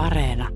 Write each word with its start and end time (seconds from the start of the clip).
Areena. 0.00 0.48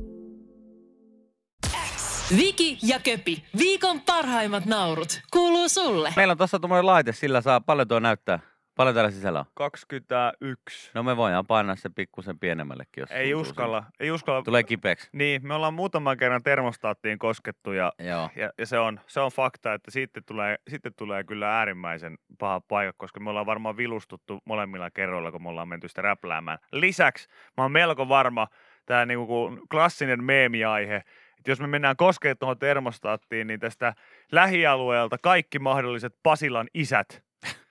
Viki 2.37 2.79
ja 2.83 2.99
Köpi, 3.05 3.45
viikon 3.59 4.01
parhaimmat 4.01 4.67
naurut, 4.67 5.21
kuuluu 5.33 5.69
sulle. 5.69 6.13
Meillä 6.17 6.31
on 6.33 6.39
tuossa 6.39 6.59
tuommoinen 6.59 6.87
laite, 6.87 7.13
sillä 7.13 7.41
saa 7.41 7.61
paljon 7.61 7.89
tuo 7.89 8.01
näyttää. 8.01 8.39
Paljon 8.77 8.95
täällä 8.95 9.11
sisällä 9.11 9.39
on. 9.39 9.45
21. 9.55 10.91
No 10.95 11.03
me 11.03 11.17
voidaan 11.17 11.47
painaa 11.47 11.77
se 11.77 11.91
pikkusen 11.91 12.39
pienemmällekin, 12.39 13.01
jos 13.01 13.11
Ei 13.11 13.35
uskalla, 13.35 13.85
ei 14.01 14.11
uskalla. 14.11 14.43
Tulee 14.43 14.63
kipeäksi. 14.63 15.09
Niin, 15.13 15.47
me 15.47 15.55
ollaan 15.55 15.75
muutaman 15.75 16.17
kerran 16.17 16.43
termostaattiin 16.43 17.19
koskettu 17.19 17.73
ja, 17.73 17.93
Joo. 17.99 18.31
ja, 18.37 18.51
ja 18.59 18.67
se, 18.67 18.79
on, 18.79 19.01
se 19.07 19.21
on 19.21 19.31
fakta, 19.31 19.75
että 19.75 19.91
sitten 19.91 20.25
tulee, 20.25 20.57
sitten 20.69 20.95
tulee 20.95 21.25
kyllä 21.25 21.59
äärimmäisen 21.59 22.19
paha 22.39 22.61
paikka, 22.61 22.95
koska 22.97 23.21
me 23.21 23.31
ollaan 23.31 23.47
varmaan 23.47 23.77
vilustuttu 23.77 24.41
molemmilla 24.45 24.91
kerroilla, 24.91 25.33
kun 25.33 25.43
me 25.43 25.49
ollaan 25.49 25.69
menty 25.69 25.89
sitä 25.89 26.03
räpläämään. 26.03 26.59
Lisäksi 26.73 27.29
mä 27.57 27.65
oon 27.65 27.73
melko 27.73 28.09
varma, 28.09 28.49
tämä 28.87 29.07
niinku 29.07 29.59
klassinen 29.71 30.25
meemiaihe, 30.25 30.97
että 31.39 31.51
jos 31.51 31.61
me 31.61 31.67
mennään 31.67 31.97
koskemaan 31.97 32.39
tuohon 32.39 32.59
termostaattiin, 32.59 33.47
niin 33.47 33.61
tästä 33.61 33.95
lähialueelta 34.33 35.19
kaikki 35.19 35.59
mahdolliset 35.59 36.15
Pasilan 36.23 36.69
isät, 36.75 37.23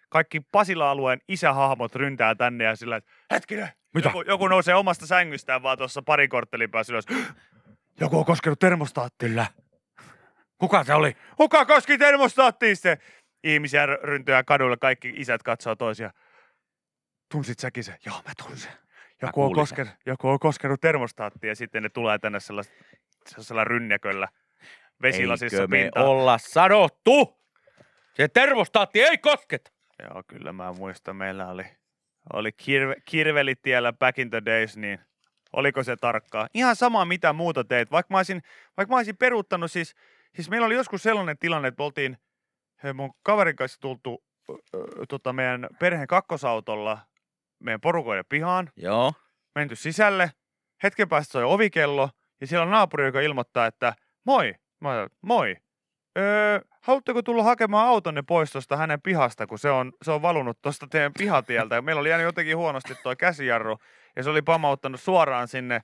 kaikki 0.10 0.42
Pasila-alueen 0.52 1.22
isähahmot 1.28 1.96
ryntää 1.96 2.36
tänne 2.36 2.64
ja 2.64 2.76
sillä, 2.76 2.96
että 2.96 3.12
hetkinen, 3.32 3.70
Mitä? 3.94 4.10
Joku, 4.10 4.22
joku 4.22 4.48
nousee 4.48 4.76
omasta 4.76 5.08
sängystään 5.08 5.64
vaan 5.64 5.78
tuossa 5.78 6.02
pari 6.02 6.28
korttelin 6.28 6.72
päässä 6.72 6.94
ylös. 6.94 7.06
Joku 8.02 8.20
on 8.20 8.26
koskenut 8.26 8.60
termostaattiin. 8.60 9.46
Kuka 10.58 10.84
se 10.84 10.94
oli? 10.94 11.18
Kuka 11.38 11.66
koski 11.66 11.98
termostaattiin 11.98 12.78
se? 12.78 12.98
Ihmisiä 13.44 13.86
r- 13.86 14.00
ryntyää 14.04 14.44
kadulla, 14.44 14.78
kaikki 14.78 15.14
isät 15.16 15.44
katsoo 15.44 15.76
toisia. 15.76 16.12
Tunsit 17.32 17.60
säkin 17.60 17.84
se? 17.84 17.98
Joo, 18.06 18.16
mä 18.16 18.34
tunsin. 18.48 18.72
Joku 19.28 19.44
on, 19.44 19.54
koskenut, 19.54 19.94
joku 20.06 20.30
on 20.30 20.40
koskenut 20.40 20.82
termostaattiin 20.82 21.50
ja 21.50 21.56
sitten 21.56 21.84
ne 21.84 21.90
tulee 21.90 22.20
tänne 22.20 22.40
sellaisella, 22.40 22.80
sellaisella 23.28 23.64
rynnäköllä 23.64 24.28
vesilasissa 25.02 25.62
Eikö 25.62 25.68
me 25.68 25.78
pintaan. 25.84 26.06
olla 26.06 26.38
sanottu? 26.38 27.40
Se 28.14 28.28
termostaatti 28.28 29.02
ei 29.02 29.18
kosketa. 29.18 29.72
Joo, 30.00 30.24
kyllä 30.28 30.54
mä 30.54 30.74
muistan. 30.74 31.16
Meillä 31.16 31.48
oli, 31.48 31.66
oli 32.34 32.52
kirve, 32.52 32.96
kirvelitiellä 33.06 33.94
back 33.94 34.20
in 34.20 34.30
the 34.30 34.42
days, 34.46 34.78
niin 34.78 35.00
oliko 35.54 35.84
se 35.84 35.96
tarkkaa? 35.96 36.48
Ihan 36.54 36.76
sama, 36.76 37.06
mitä 37.06 37.34
muuta 37.34 37.64
teit. 37.64 37.92
Vaikka 37.92 38.14
mä 38.14 38.18
olisin, 38.18 38.42
vaikka 38.78 38.94
mä 38.94 38.98
olisin 38.98 39.18
peruuttanut, 39.18 39.72
siis, 39.72 39.96
siis 40.36 40.50
meillä 40.50 40.66
oli 40.66 40.76
joskus 40.76 41.04
sellainen 41.04 41.38
tilanne, 41.38 41.68
että 41.68 41.82
me 41.82 41.86
oltiin 41.86 42.18
mun 42.94 43.14
kaverin 43.24 43.56
kanssa 43.56 43.80
tultu 43.82 44.24
tota, 45.10 45.34
meidän 45.34 45.68
perheen 45.80 46.08
kakkosautolla 46.08 47.00
meidän 47.64 47.82
porukoiden 47.82 48.26
pihaan, 48.30 48.70
Joo. 48.78 49.14
menty 49.56 49.76
sisälle, 49.76 50.32
hetken 50.84 51.10
päästä 51.10 51.32
soi 51.32 51.44
ovikello, 51.44 52.10
ja 52.42 52.48
siellä 52.48 52.64
on 52.64 52.72
naapuri, 52.72 53.06
joka 53.06 53.22
ilmoittaa, 53.22 53.66
että 53.66 53.94
moi, 54.26 54.56
mä 54.82 55.00
oon, 55.00 55.10
moi, 55.22 55.56
öö, 56.18 56.60
haluatteko 56.82 57.22
tulla 57.22 57.44
hakemaan 57.44 57.88
autonne 57.88 58.22
pois 58.22 58.52
tuosta 58.52 58.78
hänen 58.78 59.02
pihasta, 59.02 59.48
kun 59.48 59.60
se 59.60 59.70
on, 59.70 59.94
se 60.02 60.12
on 60.12 60.22
valunut 60.22 60.62
tuosta 60.62 60.88
teidän 60.88 61.14
pihatieltä. 61.18 61.76
Ja 61.76 61.82
meillä 61.82 62.00
oli 62.00 62.10
jäänyt 62.10 62.26
jotenkin 62.26 62.58
huonosti 62.58 62.96
tuo 63.04 63.16
käsijarru, 63.16 63.78
ja 64.16 64.24
se 64.24 64.30
oli 64.30 64.42
pamauttanut 64.42 65.02
suoraan 65.02 65.48
sinne 65.48 65.82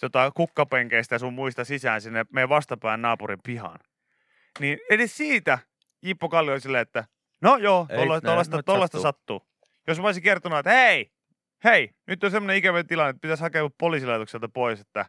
tota, 0.00 0.30
kukkapenkeistä 0.34 1.14
ja 1.14 1.18
sun 1.18 1.34
muista 1.34 1.64
sisään 1.64 2.00
sinne 2.00 2.26
meidän 2.32 2.48
vastapään 2.48 3.02
naapurin 3.02 3.42
pihaan. 3.42 3.78
Niin 4.60 4.78
edes 4.90 5.16
siitä 5.16 5.58
Jippo 6.02 6.28
Kalli 6.28 6.52
oli 6.52 6.60
silleen, 6.60 6.82
että 6.82 7.04
no 7.42 7.56
joo, 7.56 7.86
tuollaista 8.64 9.00
sattuu. 9.00 9.02
sattuu. 9.02 9.42
Jos 9.86 10.00
mä 10.00 10.06
olisin 10.06 10.22
kertonut, 10.22 10.58
että 10.58 10.70
hei, 10.70 11.10
hei, 11.64 11.90
nyt 12.06 12.24
on 12.24 12.30
semmoinen 12.30 12.56
ikävä 12.56 12.84
tilanne, 12.84 13.10
että 13.10 13.20
pitäisi 13.20 13.42
hakea 13.42 13.68
poliisilaitokselta 13.78 14.48
pois, 14.48 14.80
että 14.80 15.06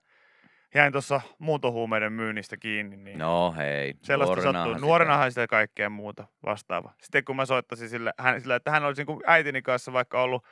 jäin 0.76 0.92
tuossa 0.92 1.22
muuntohuumeiden 1.40 2.14
myynnistä 2.14 2.58
kiinni, 2.58 2.98
niin 2.98 3.18
No 3.20 3.52
hei. 3.58 3.94
sellaista 4.04 4.36
nuorenahan 4.36 4.56
sattuu. 4.64 4.74
sitä- 4.74 4.86
Nuorenahan 4.86 5.32
sitä 5.32 5.42
ja 5.42 5.48
kaikkea 5.48 5.90
muuta 5.90 6.28
vastaavaa. 6.46 6.94
Sitten 7.02 7.24
kun 7.26 7.36
mä 7.36 7.46
soittasin 7.46 7.90
sille, 7.90 8.14
hän, 8.18 8.42
sille 8.42 8.56
että 8.56 8.72
hän 8.72 8.84
olisi 8.84 9.04
niin 9.04 9.22
äitini 9.28 9.62
kanssa 9.62 9.94
vaikka 9.94 10.22
ollut 10.22 10.46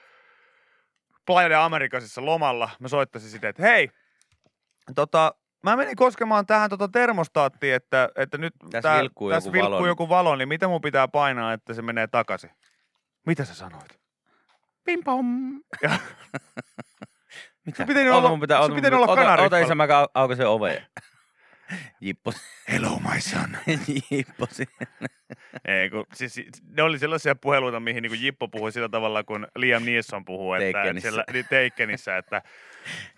Playa 1.26 1.50
de 1.50 1.56
Amerikasissa 1.56 2.26
lomalla, 2.26 2.70
mä 2.80 2.88
soittasin 2.88 3.30
sitten, 3.30 3.50
että 3.50 3.64
hei, 3.64 3.90
tota, 4.96 5.36
mä 5.64 5.76
menin 5.76 5.96
koskemaan 5.96 6.46
tähän 6.46 6.70
tota 6.70 6.88
termostaattiin, 6.88 7.76
että, 7.76 8.10
että 8.16 8.38
nyt 8.38 8.54
Tässä 8.72 8.90
tää- 8.90 9.00
vilkkuu 9.02 9.30
tässä 9.30 9.48
joku 9.48 9.54
vilkkuu 9.54 9.72
valo, 9.78 9.88
joku 9.88 10.10
valo, 10.10 10.36
niin 10.36 10.48
mitä 10.48 10.68
mun 10.68 10.82
pitää 10.82 11.08
painaa, 11.08 11.54
että 11.54 11.74
se 11.74 11.82
menee 11.82 12.08
takaisin? 12.08 12.50
Mitä 13.26 13.46
sä 13.46 13.54
sanoit? 13.54 14.00
Pim 14.88 15.04
pom. 15.04 15.60
Ja- 15.84 15.90
Mitä? 17.66 17.86
Pitänyt 17.86 18.12
Ota, 18.12 18.18
olla- 18.18 18.30
mun 18.30 18.40
pitää, 18.40 18.60
pitänyt 18.62 18.76
pitää- 18.84 18.98
olla 18.98 19.04
ota, 19.06 19.12
ota 19.12 19.22
kanariffalla. 19.22 19.66
isä, 19.66 19.76
mä 19.76 19.88
ka- 19.88 20.10
aukaisen 20.14 20.48
oven. 20.50 20.86
Jippo. 22.02 22.34
Hello 22.72 23.00
my 23.14 23.22
son. 23.22 23.58
Jippo. 24.12 24.48
Ei, 25.66 25.90
kun, 25.90 26.06
siis, 26.14 26.42
ne 26.78 26.84
oli 26.84 27.00
sellaisia 27.00 27.36
puheluita, 27.36 27.80
mihin 27.80 28.02
niin 28.02 28.24
Jippo 28.24 28.48
puhui 28.48 28.72
sillä 28.72 28.90
tavalla, 28.90 29.24
kun 29.24 29.48
Liam 29.56 29.84
Neeson 29.84 30.26
puhuu. 30.26 30.54
Että, 30.54 30.80
Takenissä. 30.80 31.10
siellä, 31.10 31.24
niin 31.34 31.46
Takenissä, 31.46 32.18
että 32.18 32.42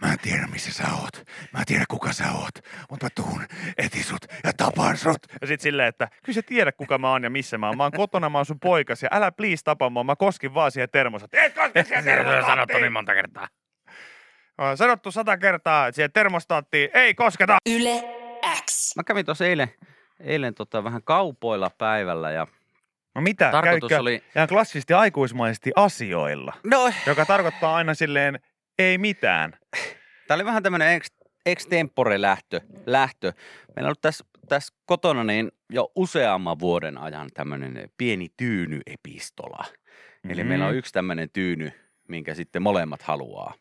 mä 0.01 0.11
en 0.11 0.19
tiedä 0.19 0.47
missä 0.47 0.71
sä 0.71 0.83
oot. 1.01 1.27
Mä 1.53 1.59
en 1.59 1.65
tiedä 1.65 1.85
kuka 1.89 2.13
sä 2.13 2.31
oot. 2.31 2.65
Mutta 2.89 3.05
mä 3.05 3.09
tuun, 3.15 3.45
etin 3.77 4.03
sut 4.03 4.25
ja 4.43 4.53
tapan 4.57 4.97
sut. 4.97 5.27
Ja 5.41 5.47
sit 5.47 5.61
silleen, 5.61 5.87
että 5.87 6.07
kyllä 6.23 6.35
sä 6.35 6.41
tiedät 6.41 6.75
kuka 6.75 6.97
mä 6.97 7.11
oon 7.11 7.23
ja 7.23 7.29
missä 7.29 7.57
mä 7.57 7.67
oon. 7.67 7.77
Mä 7.77 7.83
oon 7.83 7.91
kotona, 7.91 8.29
mä 8.29 8.37
oon 8.37 8.45
sun 8.45 8.59
poikas 8.59 9.03
ja 9.03 9.09
älä 9.11 9.31
please 9.31 9.63
tapa 9.63 9.89
mua. 9.89 10.03
Mä 10.03 10.15
koskin 10.15 10.53
vaan 10.53 10.71
siihen 10.71 10.89
termostaattiin. 10.91 11.43
Et 11.43 11.55
koske 11.55 11.83
siihen 11.83 12.03
termostaattiin. 12.03 12.93
monta 12.93 13.13
kertaa. 13.13 13.47
On 14.57 14.77
sanottu 14.77 15.11
sata 15.11 15.37
kertaa, 15.37 15.87
että 15.87 15.95
siihen 15.95 16.11
termostaattiin 16.11 16.89
ei 16.93 17.13
kosketa. 17.13 17.57
Yle 17.69 18.18
X. 18.65 18.95
Mä 18.95 19.03
kävin 19.03 19.25
tuossa 19.25 19.45
eilen, 19.45 19.67
eilen 20.19 20.53
tota 20.55 20.83
vähän 20.83 21.03
kaupoilla 21.03 21.71
päivällä 21.77 22.31
ja 22.31 22.47
No 23.15 23.21
mitä? 23.21 23.51
tarkoitus 23.51 23.89
Käykö 23.89 24.01
oli... 24.01 24.23
ihan 24.35 24.47
klassisesti 24.47 24.93
aikuismaisesti 24.93 25.71
asioilla? 25.75 26.53
No, 26.63 26.91
Joka 27.07 27.25
tarkoittaa 27.25 27.75
aina 27.75 27.93
silleen 27.93 28.39
ei 28.79 28.97
mitään. 28.97 29.57
Tämä 30.27 30.35
oli 30.35 30.45
vähän 30.45 30.63
tämmöinen 30.63 30.91
ex, 30.93 31.07
extempore 31.45 32.21
lähtö, 32.21 32.61
lähtö. 32.85 33.33
Meillä 33.75 33.87
on 33.87 33.89
ollut 33.89 34.01
tässä, 34.01 34.25
tässä 34.49 34.73
kotona 34.85 35.23
niin 35.23 35.51
jo 35.69 35.91
useamman 35.95 36.59
vuoden 36.59 36.97
ajan 36.97 37.29
tämmöinen 37.33 37.89
pieni 37.97 38.27
tyynyepistola. 38.37 39.65
Eli 40.29 40.43
meillä 40.43 40.65
on 40.67 40.75
yksi 40.75 40.93
tämmöinen 40.93 41.29
tyyny, 41.29 41.71
minkä 42.07 42.35
sitten 42.35 42.61
molemmat 42.61 43.01
haluaa. 43.01 43.53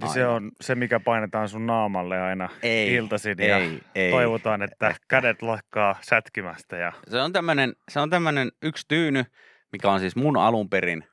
Ja 0.00 0.08
Se 0.08 0.26
on 0.26 0.50
se, 0.60 0.74
mikä 0.74 1.00
painetaan 1.00 1.48
sun 1.48 1.66
naamalle 1.66 2.20
aina 2.20 2.48
Ei, 2.62 2.94
iltaisin 2.94 3.36
ja 3.38 3.56
ei, 3.58 3.80
ei. 3.94 4.10
toivotaan, 4.10 4.62
että 4.62 4.94
kädet 5.08 5.42
lakkaa 5.42 5.98
sätkimästä. 6.00 6.76
Ja... 6.76 6.92
Se 7.08 7.20
on 7.20 7.32
tämmöinen, 7.32 7.72
se 7.88 8.00
on 8.00 8.10
tämmöinen 8.10 8.52
yksi 8.62 8.84
tyyny, 8.88 9.24
mikä 9.72 9.90
on 9.90 10.00
siis 10.00 10.16
mun 10.16 10.36
alun 10.36 10.70
perin, 10.70 11.04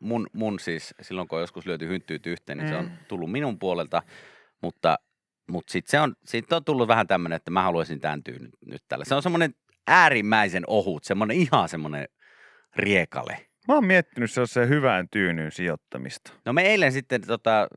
mun, 0.00 0.26
mun 0.32 0.58
siis 0.60 0.94
silloin 1.02 1.28
kun 1.28 1.36
on 1.38 1.42
joskus 1.42 1.66
lyöty 1.66 1.88
hynttyyt 1.88 2.26
yhteen, 2.26 2.58
niin 2.58 2.68
se 2.68 2.76
on 2.76 2.84
Mm. 2.84 2.90
tullut 3.08 3.32
minun 3.32 3.58
puolelta, 3.58 4.02
mutta, 4.62 4.98
mutta 5.50 5.72
sitten 5.72 5.90
se 5.90 6.00
on, 6.00 6.14
siitä 6.24 6.56
on 6.56 6.64
tullut 6.64 6.88
vähän 6.88 7.06
tämmöinen, 7.06 7.36
että 7.36 7.50
mä 7.50 7.62
haluaisin 7.62 8.00
tämän 8.00 8.22
tyynyn 8.22 8.50
nyt 8.66 8.82
tällä. 8.88 9.04
Se 9.04 9.14
on 9.14 9.22
semmoinen 9.22 9.54
äärimmäisen 9.86 10.64
ohut, 10.66 11.04
semmoinen 11.04 11.36
ihan 11.36 11.68
semmoinen 11.68 12.08
riekale. 12.76 13.46
Mä 13.68 13.74
oon 13.74 13.84
miettinyt 13.86 14.30
sellaisen 14.30 14.68
hyvään 14.68 15.08
tyynyyn 15.10 15.52
sijoittamista. 15.52 16.32
No 16.44 16.52
me 16.52 16.62
eilen 16.62 16.92
sitten 16.92 17.26
tota, 17.26 17.68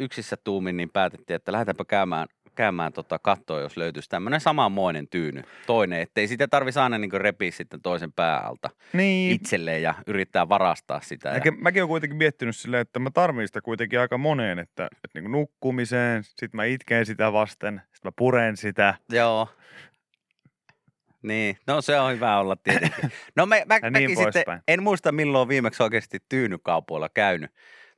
yksissä 0.00 0.36
tuumin 0.44 0.76
niin 0.76 0.90
päätettiin, 0.92 1.34
että 1.34 1.52
lähdetäänpä 1.52 1.84
käymään, 1.84 2.28
käymään 2.54 2.92
tota 2.92 3.18
kattoa, 3.18 3.60
jos 3.60 3.76
löytyisi 3.76 4.08
tämmöinen 4.08 4.40
samanmoinen 4.40 5.08
tyyny. 5.08 5.42
Toinen, 5.66 6.00
ettei 6.00 6.28
sitä 6.28 6.48
tarvitsisi 6.48 6.80
aina 6.80 6.98
niin 6.98 7.12
repiä 7.12 7.50
sitten 7.50 7.82
toisen 7.82 8.12
päältä 8.12 8.70
Niin. 8.92 9.32
itselleen 9.32 9.82
ja 9.82 9.94
yrittää 10.06 10.48
varastaa 10.48 11.00
sitä. 11.00 11.28
Ja, 11.28 11.34
Mäkin, 11.34 11.62
mäkin 11.62 11.82
oon 11.82 11.88
kuitenkin 11.88 12.16
miettinyt 12.18 12.56
silleen, 12.56 12.80
että 12.80 12.98
mä 12.98 13.10
tarvitsen 13.10 13.46
sitä 13.48 13.60
kuitenkin 13.60 14.00
aika 14.00 14.18
moneen, 14.18 14.58
että, 14.58 14.88
että 15.04 15.20
niin 15.20 15.32
nukkumiseen, 15.32 16.22
sit 16.24 16.54
mä 16.54 16.64
itken 16.64 17.06
sitä 17.06 17.32
vasten, 17.32 17.82
sit 17.92 18.04
mä 18.04 18.12
puren 18.16 18.56
sitä. 18.56 18.94
joo. 19.12 19.48
Niin, 21.22 21.56
no 21.66 21.80
se 21.80 22.00
on 22.00 22.12
hyvä 22.12 22.38
olla 22.38 22.56
tietenkin. 22.56 23.10
No 23.36 23.46
mä, 23.46 23.56
mä, 23.66 23.74
Ja 23.82 23.90
mäkin 23.90 24.06
niin 24.06 24.32
sitten, 24.32 24.62
en 24.68 24.82
muista 24.82 25.12
milloin 25.12 25.48
viimeksi 25.48 25.82
oikeasti 25.82 26.18
tyynykaupoilla 26.28 27.08
käynyt. 27.08 27.50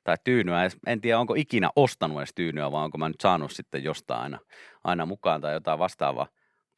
Tai 0.05 0.17
tyynyä, 0.25 0.71
en 0.87 1.01
tiedä 1.01 1.19
onko 1.19 1.35
ikinä 1.35 1.71
ostanut 1.77 2.19
edes 2.19 2.35
tyynyä, 2.35 2.73
vai 2.73 2.85
onko 2.85 2.99
mä 2.99 3.09
nyt 3.09 3.21
saanut 3.21 3.53
sitten 3.53 3.85
jostain 3.85 4.21
aina, 4.23 4.39
aina 4.85 5.07
mukaan 5.07 5.41
tai 5.41 5.53
jotain 5.53 5.79
vastaavaa. 5.79 6.27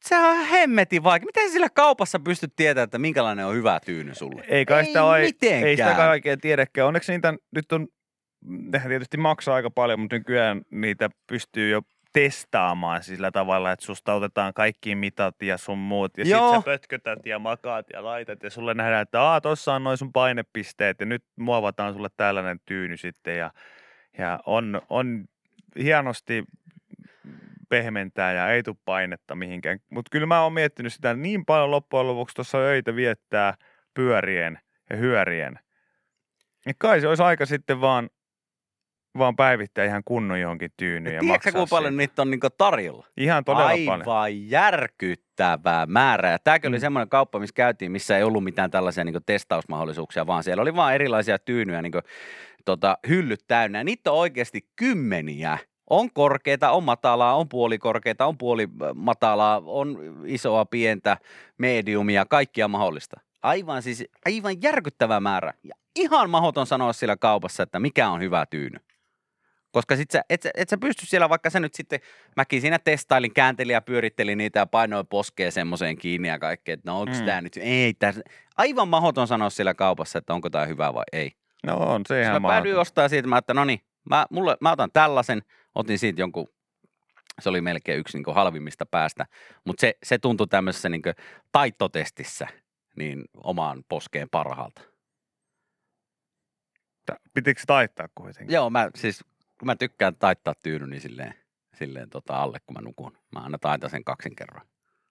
Se 0.05 0.17
on 0.17 0.37
hemmetin 0.45 1.03
vaikea. 1.03 1.25
Miten 1.25 1.51
sillä 1.51 1.69
kaupassa 1.69 2.19
pystyt 2.19 2.53
tietämään, 2.55 2.83
että 2.83 2.97
minkälainen 2.99 3.45
on 3.45 3.55
hyvä 3.55 3.79
tyyny 3.85 4.15
sulle? 4.15 4.45
Ei 4.47 4.65
kai 4.65 4.79
Ei 4.79 4.85
sitä 4.85 5.03
oi- 5.03 5.21
mitenkään. 5.21 5.63
Ei 5.63 5.77
sitä 5.77 5.93
kai 5.93 6.09
oikein 6.09 6.41
tiedäkään. 6.41 6.87
Onneksi 6.87 7.11
niitä 7.11 7.33
nyt 7.55 7.71
on, 7.71 7.87
nehän 8.45 8.89
tietysti 8.89 9.17
maksaa 9.17 9.55
aika 9.55 9.69
paljon, 9.69 9.99
mutta 9.99 10.15
nykyään 10.15 10.61
niitä 10.71 11.09
pystyy 11.27 11.69
jo 11.69 11.81
testaamaan 12.15 13.03
sillä 13.03 13.31
tavalla, 13.31 13.71
että 13.71 13.85
susta 13.85 14.13
otetaan 14.13 14.53
kaikki 14.53 14.95
mitat 14.95 15.41
ja 15.41 15.57
sun 15.57 15.77
muut. 15.77 16.17
Ja 16.17 16.25
Joo. 16.27 16.49
sit 16.49 16.59
sä 16.59 16.65
pötkötät 16.65 17.25
ja 17.25 17.39
makaat 17.39 17.85
ja 17.93 18.03
laitat 18.03 18.43
ja 18.43 18.49
sulle 18.49 18.73
nähdään, 18.73 19.01
että 19.01 19.21
aa, 19.21 19.41
tossa 19.41 19.73
on 19.73 19.83
noin 19.83 19.97
sun 19.97 20.13
painepisteet 20.13 20.99
ja 20.99 21.05
nyt 21.05 21.23
muovataan 21.35 21.93
sulle 21.93 22.09
tällainen 22.17 22.59
tyyny 22.65 22.97
sitten. 22.97 23.37
Ja, 23.37 23.51
ja 24.17 24.39
on, 24.45 24.81
on 24.89 25.25
hienosti 25.79 26.43
pehmentää 27.69 28.33
ja 28.33 28.49
ei 28.49 28.63
tule 28.63 28.75
painetta 28.85 29.35
mihinkään. 29.35 29.79
Mutta 29.89 30.09
kyllä 30.09 30.25
mä 30.25 30.41
oon 30.43 30.53
miettinyt 30.53 30.93
sitä 30.93 31.13
niin 31.13 31.45
paljon 31.45 31.71
loppujen 31.71 32.07
lopuksi 32.07 32.35
tuossa 32.35 32.57
öitä 32.57 32.95
viettää 32.95 33.53
pyörien 33.93 34.59
ja 34.89 34.95
hyörien. 34.95 35.59
Ja 36.65 36.73
kai 36.77 37.01
se 37.01 37.07
olisi 37.07 37.23
aika 37.23 37.45
sitten 37.45 37.81
vaan, 37.81 38.09
vaan 39.17 39.35
päivittää 39.35 39.85
ihan 39.85 40.01
kunnon 40.05 40.39
johonkin 40.41 40.71
tyynyyn 40.77 41.15
ja 41.15 41.19
Tiedätkö 41.19 41.33
maksaa 41.33 41.51
kuinka 41.51 41.69
paljon 41.69 41.91
siitä. 41.93 41.97
niitä 42.01 42.21
on 42.21 42.31
niinku 42.31 42.47
tarjolla? 42.57 43.07
Ihan 43.17 43.43
todella 43.43 43.67
Aivan 43.67 44.01
paljon. 44.05 44.49
järkyttävää 44.49 45.85
määrää. 45.85 46.31
Ja 46.31 46.39
tämäkin 46.39 46.67
oli 46.69 46.77
Mm. 46.77 46.81
semmoinen 46.81 47.09
kauppa, 47.09 47.39
missä 47.39 47.53
käytiin, 47.53 47.91
missä 47.91 48.17
ei 48.17 48.23
ollut 48.23 48.43
mitään 48.43 48.71
tällaisia 48.71 49.03
niin 49.03 49.15
testausmahdollisuuksia, 49.25 50.27
vaan 50.27 50.43
siellä 50.43 50.61
oli 50.61 50.75
vaan 50.75 50.95
erilaisia 50.95 51.39
tyynyjä 51.39 51.81
niin 51.81 51.93
tota, 52.65 52.97
hyllyt 53.07 53.43
täynnä. 53.47 53.77
Ja 53.77 53.83
niitä 53.83 54.11
on 54.11 54.17
oikeasti 54.17 54.67
kymmeniä. 54.75 55.57
On 55.89 56.09
korkeita, 56.13 56.71
on 56.71 56.83
matalaa, 56.83 57.35
on 57.35 57.49
puolikorkeita, 57.49 58.25
on 58.25 58.37
puoli 58.37 58.67
matalaa, 58.95 59.61
on 59.65 59.97
isoa, 60.25 60.65
pientä, 60.65 61.17
mediumia, 61.57 62.25
kaikkia 62.29 62.67
mahdollista. 62.67 63.19
Aivan 63.43 63.81
siis, 63.81 64.03
aivan 64.25 64.61
järkyttävä 64.61 65.19
määrä. 65.19 65.53
Ja 65.63 65.75
ihan 65.95 66.29
mahdoton 66.29 66.67
sanoa 66.67 66.93
siellä 66.93 67.17
kaupassa, 67.17 67.63
että 67.63 67.79
mikä 67.79 68.09
on 68.09 68.21
hyvä 68.21 68.45
tyyny. 68.49 68.79
Koska 69.75 69.95
sit 69.95 70.11
sä, 70.11 70.21
et, 70.29 70.47
et 70.53 70.69
sä 70.69 70.77
pysty 70.77 71.05
siellä, 71.05 71.29
vaikka 71.29 71.49
sä 71.49 71.59
nyt 71.59 71.73
sitten, 71.73 71.99
mäkin 72.35 72.61
siinä 72.61 72.79
testailin, 72.79 73.33
kääntelin 73.33 73.73
ja 73.73 73.81
pyörittelin 73.81 74.37
niitä 74.37 74.59
ja 74.59 74.65
painoin 74.65 75.07
poskeen 75.07 75.51
semmoiseen 75.51 75.97
kiinni 75.97 76.27
ja 76.27 76.39
kaikkea, 76.39 76.73
että 76.73 76.91
no 76.91 76.99
onko 76.99 77.13
Mm. 77.19 77.25
tämä 77.25 77.41
nyt, 77.41 77.57
ei 77.57 77.93
tässä, 77.93 78.21
aivan 78.57 78.87
mahdoton 78.87 79.27
sanoa 79.27 79.49
siellä 79.49 79.73
kaupassa, 79.73 80.19
että 80.19 80.33
onko 80.33 80.49
tämä 80.49 80.65
hyvä 80.65 80.93
vai 80.93 81.03
ei. 81.13 81.31
No 81.65 81.77
on 81.77 82.01
se 82.07 82.21
Ihan 82.21 82.31
ihan 82.31 82.41
mä 82.41 82.47
päädyin 82.47 82.77
ostaa 82.77 83.09
siitä, 83.09 83.27
mä 83.27 83.37
että 83.37 83.53
no 83.53 83.65
niin, 83.65 83.79
mä, 84.09 84.25
mulle, 84.29 84.57
mä 84.61 84.71
otan 84.71 84.91
tällaisen, 84.93 85.41
otin 85.75 85.99
siitä 85.99 86.21
jonkun, 86.21 86.47
se 87.41 87.49
oli 87.49 87.61
melkein 87.61 87.99
yksi 87.99 88.17
niin 88.17 88.35
halvimmista 88.35 88.85
päästä, 88.85 89.25
mutta 89.65 89.81
se, 89.81 89.97
se 90.03 90.17
tuntui 90.17 90.47
tämmöisessä 90.47 90.89
niin 90.89 91.01
taittotestissä 91.51 92.47
niin 92.95 93.23
omaan 93.43 93.83
poskeen 93.89 94.29
parhaalta. 94.29 94.81
Pitikö 97.33 97.59
se 97.61 97.65
taittaa 97.65 98.07
kuitenkin? 98.15 98.53
Joo, 98.53 98.69
mä 98.69 98.89
siis, 98.95 99.23
kun 99.65 99.71
mä 99.71 99.75
tykkään 99.75 100.15
taittaa 100.15 100.53
tyyny, 100.63 100.87
niin 100.87 101.01
silleen, 101.01 101.33
silleen 101.73 102.09
tota 102.09 102.37
alle, 102.37 102.57
kun 102.65 102.73
mä 102.77 102.81
nukun. 102.81 103.17
Mä 103.35 103.39
aina 103.39 103.57
taitan 103.57 103.89
sen 103.89 104.03
kaksin 104.03 104.35
kerran. 104.35 104.65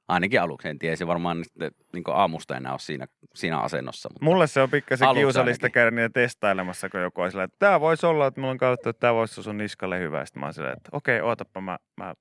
Ainakin 0.08 0.40
aluksi, 0.40 0.68
en 0.68 0.78
tiedä, 0.78 0.96
se 0.96 1.06
varmaan 1.06 1.44
sitten 1.44 1.70
niin 1.92 2.04
aamusta 2.12 2.56
enää 2.56 2.72
ole 2.72 2.78
siinä, 2.78 3.06
siinä 3.34 3.60
asennossa. 3.60 4.08
Mutta 4.12 4.24
Mulle 4.24 4.46
se 4.46 4.60
on 4.62 4.70
pikkasen 4.70 5.08
kiusallista 5.14 5.70
käydä 5.70 5.90
niitä 5.90 6.08
testailemassa, 6.08 6.88
kun 6.88 7.00
joku 7.00 7.20
on 7.20 7.30
sillä, 7.30 7.44
että 7.44 7.56
tämä 7.58 7.80
voisi 7.80 8.06
olla, 8.06 8.26
että 8.26 8.40
mulla 8.40 8.50
on 8.50 8.58
katsottu, 8.58 8.88
että 8.88 9.00
tämä 9.00 9.14
voisi 9.14 9.40
olla 9.40 9.44
sun 9.44 9.56
niskalle 9.56 9.98
hyvä. 10.00 10.24
Sitten 10.24 10.40
mä 10.40 10.46
oon 10.46 10.54
silleen, 10.54 10.76
että 10.76 10.88
okei, 10.92 11.20
ootappa, 11.20 11.60
mä, 11.60 11.78
mä, 11.96 12.14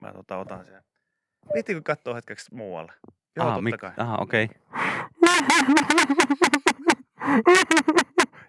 mä 0.00 0.12
tota, 0.12 0.36
otan 0.36 0.64
sen. 0.64 0.82
Viittikö 1.54 1.80
katsoa 1.84 2.14
hetkeksi 2.14 2.54
muualle? 2.54 2.92
Joo, 3.36 3.46
aha, 3.46 3.56
totta 3.56 3.70
mik- 3.70 3.78
kai. 3.78 3.92
aha, 3.96 4.16
okei. 4.20 4.48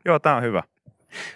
Joo, 0.06 0.20
tää 0.20 0.36
on 0.36 0.44
hyvä. 0.44 0.64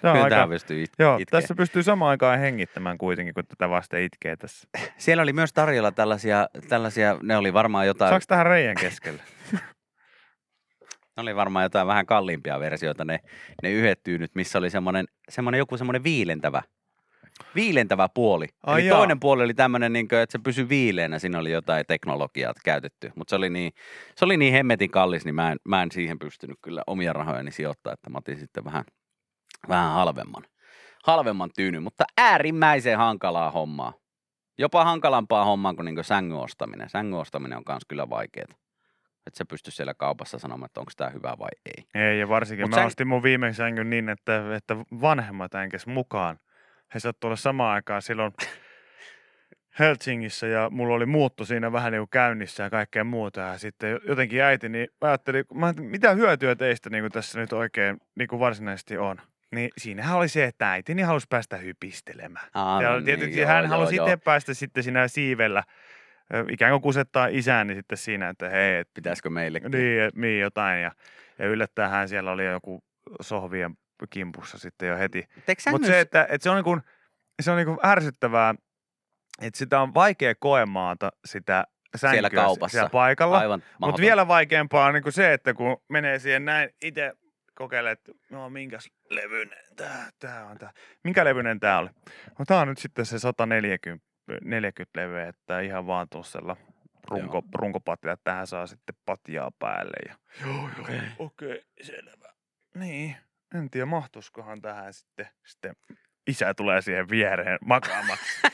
On 0.02 0.12
Kyllä 0.12 0.24
aika... 0.24 0.36
tämä 0.36 0.48
pystyy 0.48 0.82
it- 0.82 0.92
Joo, 0.98 1.16
itkee. 1.18 1.40
tässä 1.40 1.54
pystyy 1.54 1.82
samaan 1.82 2.10
aikaan 2.10 2.38
hengittämään 2.38 2.98
kuitenkin, 2.98 3.34
kun 3.34 3.46
tätä 3.46 3.70
vasta 3.70 3.96
itkee 3.98 4.36
tässä. 4.36 4.68
Siellä 4.96 5.22
oli 5.22 5.32
myös 5.32 5.52
tarjolla 5.52 5.92
tällaisia, 5.92 6.48
tällaisia, 6.68 7.18
ne 7.22 7.36
oli 7.36 7.52
varmaan 7.52 7.86
jotain, 7.86 8.08
Saaks 8.08 8.26
tähän 8.26 8.46
reijän 8.46 8.76
keskelle? 8.80 9.22
ne 11.16 11.20
oli 11.20 11.36
varmaan 11.36 11.62
jotain 11.62 11.86
vähän 11.86 12.06
kalliimpia 12.06 12.60
versioita, 12.60 13.04
ne, 13.04 13.18
ne 13.62 13.70
yhdet 13.70 14.02
tyynyt, 14.02 14.34
missä 14.34 14.58
oli 14.58 14.70
semmoinen, 14.70 15.06
semmoinen 15.28 15.58
joku 15.58 15.76
semmoinen 15.76 16.04
viilentävä, 16.04 16.62
viilentävä 17.54 18.08
puoli. 18.14 18.46
Ai 18.66 18.80
Eli 18.80 18.88
jaa. 18.88 18.96
toinen 18.98 19.20
puoli 19.20 19.42
oli 19.42 19.54
tämmöinen, 19.54 19.92
niin 19.92 20.08
kuin, 20.08 20.18
että 20.18 20.32
se 20.32 20.38
pysyi 20.44 20.68
viileänä, 20.68 21.18
siinä 21.18 21.38
oli 21.38 21.50
jotain 21.50 21.84
teknologiaa 21.88 22.52
käytetty, 22.64 23.12
mutta 23.14 23.30
se 23.30 23.36
oli 23.36 23.50
niin, 23.50 23.72
se 24.16 24.24
oli 24.24 24.36
niin 24.36 24.52
hemmetin 24.52 24.90
kallis, 24.90 25.24
niin 25.24 25.34
mä 25.34 25.52
en, 25.52 25.58
mä 25.68 25.82
en 25.82 25.92
siihen 25.92 26.18
pystynyt 26.18 26.56
kyllä 26.62 26.82
omia 26.86 27.12
rahojani 27.12 27.50
sijoittaa, 27.50 27.92
että 27.92 28.10
mä 28.10 28.18
otin 28.18 28.38
sitten 28.38 28.64
vähän, 28.64 28.84
vähän 29.68 29.92
halvemman, 29.92 30.44
halvemman 31.04 31.50
tyynyn, 31.56 31.82
mutta 31.82 32.04
äärimmäisen 32.18 32.98
hankalaa 32.98 33.50
hommaa. 33.50 33.92
Jopa 34.58 34.84
hankalampaa 34.84 35.44
hommaa 35.44 35.74
kuin, 35.74 35.84
niin 35.84 36.04
sängyn 36.04 36.38
ostaminen. 36.38 36.90
Sängyn 36.90 37.20
ostaminen 37.20 37.58
on 37.58 37.64
myös 37.68 37.82
kyllä 37.88 38.10
vaikeaa. 38.10 38.54
Että 39.26 39.38
sä 39.38 39.44
pysty 39.44 39.70
siellä 39.70 39.94
kaupassa 39.94 40.38
sanomaan, 40.38 40.66
että 40.66 40.80
onko 40.80 40.92
tämä 40.96 41.10
hyvä 41.10 41.36
vai 41.38 41.48
ei. 41.66 42.02
Ei, 42.02 42.20
ja 42.20 42.28
varsinkin 42.28 42.64
Mut 42.64 42.70
mä 42.70 42.76
sä- 42.76 42.86
ostin 42.86 43.08
mun 43.08 43.22
viimeisen 43.22 43.54
sängyn 43.54 43.90
niin, 43.90 44.08
että, 44.08 44.56
että 44.56 44.76
vanhemmat 44.76 45.54
änkes 45.54 45.86
mukaan. 45.86 46.38
He 46.94 47.00
saattu 47.00 47.26
olla 47.26 47.36
samaan 47.36 47.74
aikaan 47.74 48.02
silloin 48.02 48.32
Helsingissä 49.78 50.46
ja 50.46 50.70
mulla 50.70 50.94
oli 50.94 51.06
muutto 51.06 51.44
siinä 51.44 51.72
vähän 51.72 51.92
niin 51.92 52.00
kuin 52.00 52.10
käynnissä 52.10 52.62
ja 52.62 52.70
kaikkea 52.70 53.04
muuta. 53.04 53.40
Ja 53.40 53.58
sitten 53.58 54.00
jotenkin 54.08 54.42
äiti, 54.42 54.68
niin 54.68 54.88
mä 55.00 55.08
ajattelin, 55.08 55.44
mä 55.54 55.66
ajattelin, 55.66 55.90
mitä 55.90 56.14
hyötyä 56.14 56.56
teistä 56.56 56.90
niin 56.90 57.02
kuin 57.02 57.12
tässä 57.12 57.40
nyt 57.40 57.52
oikein 57.52 58.00
niin 58.14 58.28
kuin 58.28 58.40
varsinaisesti 58.40 58.98
on. 58.98 59.20
Niin 59.54 59.70
siinähän 59.78 60.16
oli 60.16 60.28
se, 60.28 60.44
että 60.44 60.72
äiti 60.72 60.94
niin 60.94 61.06
halusi 61.06 61.26
päästä 61.30 61.56
hypistelemään. 61.56 62.48
Aa, 62.54 62.82
Ja 62.82 62.90
no 62.90 63.02
tietysti 63.02 63.36
niin, 63.36 63.46
hän 63.46 63.64
joo, 63.64 63.68
halusi 63.70 63.96
joo, 63.96 64.06
itse 64.06 64.12
joo. 64.12 64.20
päästä 64.24 64.54
sitten 64.54 64.82
siinä 64.82 65.08
siivellä 65.08 65.62
ikään 66.50 66.72
kuin 66.72 66.82
kusettaa 66.82 67.26
isääni 67.26 67.74
sitten 67.74 67.98
siinä, 67.98 68.28
että 68.28 68.48
hei, 68.50 68.76
et 68.76 68.88
Pitäisikö 68.94 69.30
meillekin? 69.30 69.70
niin, 69.70 70.10
niin 70.14 70.40
jotain. 70.40 70.82
Ja, 70.82 70.92
ja 71.38 71.46
yllättäen 71.46 72.08
siellä 72.08 72.30
oli 72.30 72.46
joku 72.46 72.84
sohvien 73.20 73.74
kimpussa 74.10 74.58
sitten 74.58 74.88
jo 74.88 74.98
heti. 74.98 75.28
Mutta 75.70 75.86
se, 75.86 76.00
että, 76.00 76.26
että 76.30 76.42
se 76.42 76.50
on, 76.50 76.56
niin 76.56 76.64
kuin, 76.64 76.80
se 77.42 77.50
on 77.50 77.56
niin 77.56 77.66
kuin 77.66 77.78
ärsyttävää, 77.84 78.54
että 79.42 79.58
sitä 79.58 79.80
on 79.80 79.94
vaikea 79.94 80.34
koemaata 80.34 81.10
sitä 81.24 81.64
sänkyä 81.96 82.12
Siellä 82.14 82.30
kaupassa. 82.30 82.72
siellä 82.72 82.90
paikalla. 82.90 83.38
Aivan 83.38 83.62
Mutta 83.80 84.00
vielä 84.00 84.28
vaikeampaa 84.28 84.86
on 84.86 84.94
niin 84.94 85.02
kuin 85.02 85.12
se, 85.12 85.32
että 85.32 85.54
kun 85.54 85.76
menee 85.88 86.18
siihen 86.18 86.44
näin 86.44 86.70
itse 86.82 87.12
kokeilee, 87.58 87.92
että 87.92 88.12
no 88.30 88.50
minkäs 88.50 88.90
levyinen 89.10 89.64
tää, 89.76 90.10
tää 90.18 90.46
on 90.46 90.58
tää. 90.58 90.72
Minkä 91.04 91.24
levyinen 91.24 91.60
tää 91.60 91.78
oli? 91.78 91.90
No 92.38 92.44
tää 92.46 92.60
on 92.60 92.68
nyt 92.68 92.78
sitten 92.78 93.06
se 93.06 93.18
140 93.18 94.08
40 94.44 95.00
leveä, 95.00 95.28
että 95.28 95.60
ihan 95.60 95.86
vaan 95.86 96.08
tuossella 96.10 96.56
runko, 97.10 97.42
runkopatja, 97.54 98.12
että 98.12 98.24
tähän 98.24 98.46
saa 98.46 98.66
sitten 98.66 98.94
patjaa 99.06 99.50
päälle. 99.58 99.96
Ja, 100.08 100.14
joo, 100.40 100.54
joo, 100.54 100.68
okei, 100.80 100.96
okay. 100.96 101.08
okay, 101.18 101.60
selvä. 101.82 102.32
Niin, 102.74 103.16
en 103.54 103.70
tiedä 103.70 103.86
mahtuskohan 103.86 104.62
tähän 104.62 104.92
sitten, 104.92 105.28
sitten 105.46 105.76
isä 106.26 106.54
tulee 106.54 106.82
siihen 106.82 107.08
viereen 107.08 107.58
makaamaan. 107.64 108.18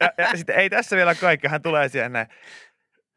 Ja, 0.00 0.12
ja, 0.18 0.36
sitten 0.36 0.56
ei 0.56 0.70
tässä 0.70 0.96
vielä 0.96 1.14
kaikki, 1.14 1.48
hän 1.48 1.62
tulee 1.62 1.88
siihen 1.88 2.12
näin. 2.12 2.26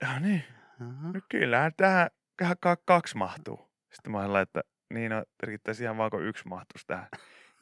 Ja 0.01 0.19
niin, 0.19 0.43
Aha. 0.81 1.11
no 1.13 1.19
kyllähän 1.29 1.71
tähän 1.77 2.09
tähän 2.37 2.55
ka- 2.59 2.77
kaksi 2.85 3.17
mahtuu. 3.17 3.71
Sitten 3.93 4.11
mä 4.11 4.19
olin 4.19 4.41
että 4.41 4.61
niin 4.93 5.11
no, 5.11 5.23
riittäisi 5.43 5.83
ihan 5.83 5.97
vaan 5.97 6.11
kun 6.11 6.25
yksi 6.25 6.47
mahtuisi 6.47 6.87
tähän. 6.87 7.07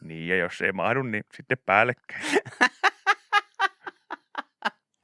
Niin, 0.02 0.28
ja 0.28 0.36
jos 0.36 0.62
ei 0.62 0.72
mahdu, 0.72 1.04
niin 1.04 1.24
sitten 1.34 1.58
päällekkäin. 1.66 2.24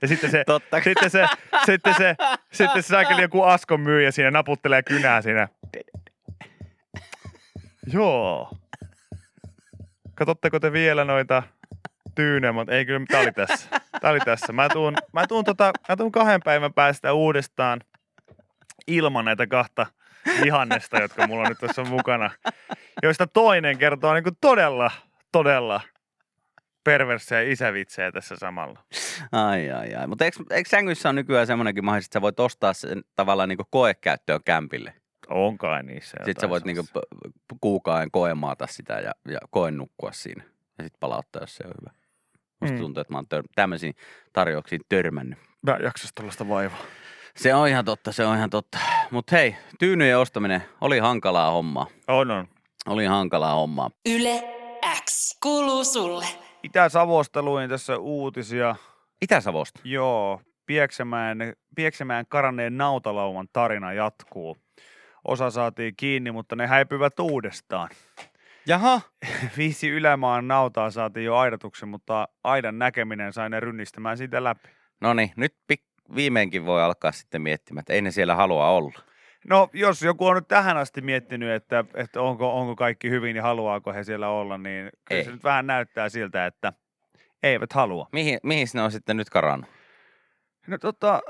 Ja 0.01 0.07
sitten 0.07 0.31
se, 0.31 0.43
Totta 0.45 0.81
sitten 0.81 1.09
se, 1.09 1.25
sitten 1.65 1.93
se, 1.93 2.15
sitten 2.51 2.83
se 2.83 2.87
saakeli 2.87 3.21
joku 3.21 3.41
askon 3.41 3.79
myyjä 3.81 4.11
siinä 4.11 4.31
naputtelee 4.31 4.83
kynää 4.83 5.21
siinä. 5.21 5.47
Joo. 7.93 8.51
Katotteko 10.15 10.59
te 10.59 10.71
vielä 10.71 11.05
noita 11.05 11.43
tyynejä, 12.15 12.51
mutta 12.51 12.73
ei 12.73 12.85
kyllä, 12.85 13.05
tää 13.11 13.21
oli 13.21 13.31
tässä. 13.31 13.69
Tää 14.01 14.11
oli 14.11 14.19
tässä. 14.19 14.53
Mä 14.53 14.69
tuun, 14.69 14.95
mä 15.13 15.27
tuun, 15.27 15.45
tota, 15.45 15.71
mä 15.89 15.95
tuun 15.95 16.11
kahden 16.11 16.41
päivän 16.43 16.73
päästä 16.73 17.13
uudestaan 17.13 17.81
ilman 18.87 19.25
näitä 19.25 19.47
kahta 19.47 19.85
vihannesta, 20.43 21.01
jotka 21.01 21.27
mulla 21.27 21.49
nyt 21.49 21.57
tässä 21.59 21.81
on 21.81 21.89
mukana. 21.89 22.31
Joista 23.03 23.27
toinen 23.27 23.77
kertoo 23.77 24.13
niin 24.13 24.23
kuin 24.23 24.37
todella, 24.41 24.91
todella 25.31 25.81
perversejä 26.83 27.51
isävitsejä 27.51 28.11
tässä 28.11 28.35
samalla. 28.35 28.79
Ai, 29.31 29.71
ai, 29.71 29.95
ai. 29.95 30.07
Mutta 30.07 30.25
eikö, 30.25 30.37
eikö 30.51 30.69
sängyissä 30.69 31.09
on 31.09 31.15
nykyään 31.15 31.47
semmoinenkin 31.47 31.85
mahdollisuus, 31.85 32.07
että 32.07 32.17
sä 32.17 32.21
voit 32.21 32.39
ostaa 32.39 32.73
sen 32.73 33.03
tavallaan 33.15 33.49
niin 33.49 33.59
koekäyttöön 33.69 34.39
kämpille? 34.45 34.93
On 35.29 35.57
kai 35.57 35.83
niissä 35.83 36.17
Sitten 36.25 36.41
sä 36.41 36.49
voit 36.49 36.65
niinku 36.65 36.85
kuukauden 37.61 38.11
koemaata 38.11 38.67
sitä 38.67 38.93
ja, 38.93 39.11
ja 39.31 39.39
koen 39.49 39.77
nukkua 39.77 40.11
siinä. 40.11 40.43
Ja 40.77 40.83
sitten 40.83 40.99
palauttaa, 40.99 41.41
jos 41.41 41.55
se 41.55 41.63
on 41.67 41.73
hyvä. 41.81 41.93
Musta 42.61 42.75
Mm. 42.75 42.81
tuntuu, 42.81 43.01
että 43.01 43.13
mä 43.13 43.17
oon 43.17 43.25
tör- 43.35 43.47
tämmöisiin 43.55 43.93
tarjouksiin 44.33 44.81
törmännyt. 44.89 45.39
Mä 45.61 45.77
jaksas 45.83 46.11
tällaista 46.15 46.47
vaivaa. 46.47 46.77
Se 47.35 47.53
on 47.53 47.67
ihan 47.67 47.85
totta, 47.85 48.11
se 48.11 48.25
on 48.25 48.37
ihan 48.37 48.49
totta. 48.49 48.77
Mutta 49.11 49.35
hei, 49.35 49.55
tyynyjen 49.79 50.17
ostaminen 50.17 50.63
oli 50.81 50.99
hankalaa 50.99 51.51
hommaa. 51.51 51.87
On, 52.07 52.31
on. 52.31 52.47
Oli 52.85 53.05
hankalaa 53.05 53.53
hommaa. 53.55 53.89
Yle 54.05 54.43
X 55.05 55.37
kuuluu 55.43 55.83
sulle. 55.83 56.25
Itä-Savosta 56.63 57.43
luin 57.43 57.69
tässä 57.69 57.97
uutisia. 57.97 58.75
Itä-Savosta. 59.21 59.79
Joo, 59.83 60.41
Pieksämään, 60.65 61.37
Pieksämään 61.75 62.25
karanneen 62.29 62.77
nautalauman 62.77 63.47
tarina 63.53 63.93
jatkuu. 63.93 64.57
Osa 65.27 65.49
saatiin 65.49 65.93
kiinni, 65.97 66.31
mutta 66.31 66.55
ne 66.55 66.67
häipyvät 66.67 67.19
uudestaan. 67.19 67.89
Jaha. 68.67 69.01
Viisi 69.57 69.89
ylämaan 69.89 70.47
nautaa 70.47 70.91
saatiin 70.91 71.25
jo 71.25 71.35
aidatuksen, 71.35 71.89
mutta 71.89 72.27
aidan 72.43 72.79
näkeminen 72.79 73.33
sai 73.33 73.49
ne 73.49 73.59
rynnistämään 73.59 74.17
siitä 74.17 74.43
läpi. 74.43 74.69
No 75.01 75.13
niin, 75.13 75.31
nyt 75.35 75.55
pik- 75.73 75.94
viimeinkin 76.15 76.65
voi 76.65 76.83
alkaa 76.83 77.11
sitten 77.11 77.41
miettimään, 77.41 77.79
että 77.79 77.93
ei 77.93 78.01
ne 78.01 78.11
siellä 78.11 78.35
halua 78.35 78.69
olla. 78.69 78.99
No, 79.49 79.69
jos 79.73 80.01
joku 80.01 80.27
on 80.27 80.35
nyt 80.35 80.47
tähän 80.47 80.77
asti 80.77 81.01
miettinyt, 81.01 81.51
että, 81.51 81.85
että 81.93 82.21
onko, 82.21 82.59
onko 82.59 82.75
kaikki 82.75 83.09
hyvin 83.09 83.35
ja 83.35 83.41
haluaako 83.41 83.93
he 83.93 84.03
siellä 84.03 84.29
olla, 84.29 84.57
niin 84.57 84.89
kyllä 85.05 85.19
Ei. 85.19 85.25
se 85.25 85.31
nyt 85.31 85.43
vähän 85.43 85.67
näyttää 85.67 86.09
siltä, 86.09 86.45
että 86.45 86.73
eivät 87.43 87.73
halua. 87.73 88.07
Mihin, 88.11 88.39
mihin 88.43 88.67
ne 88.73 88.81
on 88.81 88.91
sitten 88.91 89.17
nyt 89.17 89.29
karannut? 89.29 89.69
No 90.67 90.77
tota, 90.77 91.21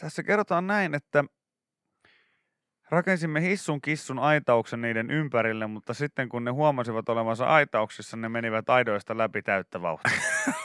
tässä 0.00 0.22
kerrotaan 0.22 0.66
näin, 0.66 0.94
että 0.94 1.24
rakensimme 2.90 3.42
hissun 3.42 3.80
kissun 3.80 4.18
aitauksen 4.18 4.80
niiden 4.80 5.10
ympärille, 5.10 5.66
mutta 5.66 5.94
sitten 5.94 6.28
kun 6.28 6.44
ne 6.44 6.50
huomasivat 6.50 7.08
olevansa 7.08 7.46
aitauksissa, 7.46 8.16
ne 8.16 8.28
menivät 8.28 8.70
aidoista 8.70 9.18
läpi 9.18 9.42
täyttä 9.42 9.82
vauhtia. 9.82 10.12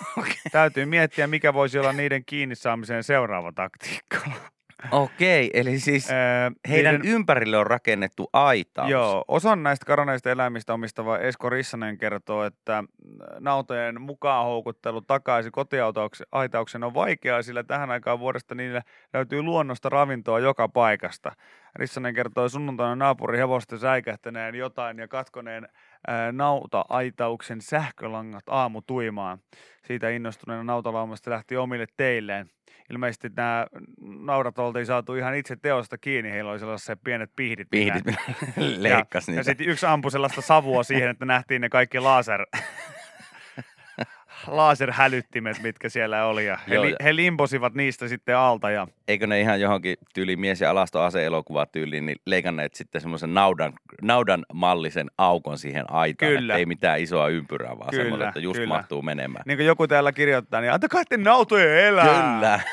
Täytyy 0.51 0.85
miettiä, 0.85 1.27
mikä 1.27 1.53
voisi 1.53 1.79
olla 1.79 1.93
niiden 1.93 2.25
kiinni 2.25 2.55
saamiseen 2.55 3.03
seuraava 3.03 3.51
taktiikka. 3.51 4.17
Okei, 4.91 5.49
eli 5.53 5.79
siis 5.79 6.11
Ää, 6.11 6.51
heidän 6.69 6.95
niiden- 6.95 7.09
ympärille 7.11 7.57
on 7.57 7.67
rakennettu 7.67 8.29
aitaus. 8.33 8.89
Joo, 8.89 9.25
osan 9.27 9.63
näistä 9.63 9.85
karoneista 9.85 10.31
eläimistä 10.31 10.73
omistava 10.73 11.17
Esko 11.17 11.49
Rissanen 11.49 11.97
kertoo, 11.97 12.43
että 12.43 12.83
nautojen 13.39 14.01
mukaan 14.01 14.45
houkuttelu 14.45 15.01
takaisin 15.01 15.51
kotiaitauksen 15.51 16.83
on 16.83 16.93
vaikeaa, 16.93 17.41
sillä 17.41 17.63
tähän 17.63 17.91
aikaan 17.91 18.19
vuodesta 18.19 18.55
niille 18.55 18.81
löytyy 19.13 19.41
luonnosta 19.41 19.89
ravintoa 19.89 20.39
joka 20.39 20.69
paikasta. 20.69 21.31
Rissanen 21.75 22.13
kertoi 22.13 22.49
sunnuntaina 22.49 22.95
naapurin 22.95 23.39
säikähtäneen 23.77 24.55
jotain 24.55 24.97
ja 24.97 25.07
katkoneen 25.07 25.67
nauta-aitauksen 26.31 27.61
sähkölangat 27.61 28.43
aamutuimaan. 28.47 29.37
Siitä 29.87 30.09
innostuneena 30.09 30.63
nautalaumasta 30.63 31.31
lähti 31.31 31.57
omille 31.57 31.85
teilleen. 31.97 32.49
Ilmeisesti 32.91 33.29
nämä 33.35 33.67
naudat 34.01 34.59
oltiin 34.59 34.85
saatu 34.85 35.15
ihan 35.15 35.35
itse 35.35 35.55
teosta 35.55 35.97
kiinni, 35.97 36.31
heillä 36.31 36.51
oli 36.51 36.59
sellaiset 36.59 36.99
pienet 37.03 37.29
pihdit. 37.35 37.69
Pihdit 37.69 38.05
leikkas 38.77 39.27
ja, 39.27 39.31
niitä. 39.31 39.39
ja 39.39 39.43
sitten 39.43 39.69
yksi 39.69 39.85
ampui 39.85 40.11
sellaista 40.11 40.41
savua 40.41 40.83
siihen, 40.83 41.09
että 41.09 41.25
nähtiin 41.25 41.61
ne 41.61 41.69
kaikki 41.69 41.99
laser, 41.99 42.45
laserhälyttimet, 44.47 45.61
mitkä 45.61 45.89
siellä 45.89 46.25
oli. 46.25 46.45
Ja 46.45 46.57
he, 46.69 46.75
Joo, 46.75 46.83
li, 46.83 46.89
ja- 46.91 46.95
he 47.03 47.15
limposivat 47.15 47.73
niistä 47.73 48.07
sitten 48.07 48.37
alta. 48.37 48.71
Ja, 48.71 48.87
Eikö 49.07 49.27
ne 49.27 49.39
ihan 49.41 49.61
johonkin 49.61 49.97
tyyli 50.13 50.35
mies- 50.35 50.61
ja 50.61 50.69
alastoase-elokuva 50.69 51.65
tyyliin, 51.65 52.05
niin 52.05 52.17
leikanneet 52.25 52.73
sitten 52.75 53.01
semmoisen 53.01 53.33
naudan, 53.33 53.73
naudan 54.01 54.45
mallisen 54.53 55.07
aukon 55.17 55.57
siihen 55.57 55.85
aitaan, 55.91 56.31
Kyllä. 56.31 56.53
että 56.53 56.57
ei 56.59 56.65
mitään 56.65 56.99
isoa 56.99 57.27
ympyrää, 57.29 57.79
vaan 57.79 57.89
Kyllä, 57.89 58.03
semmoinen, 58.03 58.27
että 58.27 58.39
just 58.39 58.59
kyllä. 58.59 58.75
mahtuu 58.75 59.01
menemään. 59.01 59.43
niin 59.47 59.57
kuin 59.57 59.67
joku 59.67 59.87
täällä 59.87 60.11
kirjoittaa, 60.11 60.61
niin 60.61 60.71
antakaa 60.73 61.03
te 61.09 61.17
nautojen 61.17 61.85
elää. 61.85 62.05
Kyllä. 62.33 62.59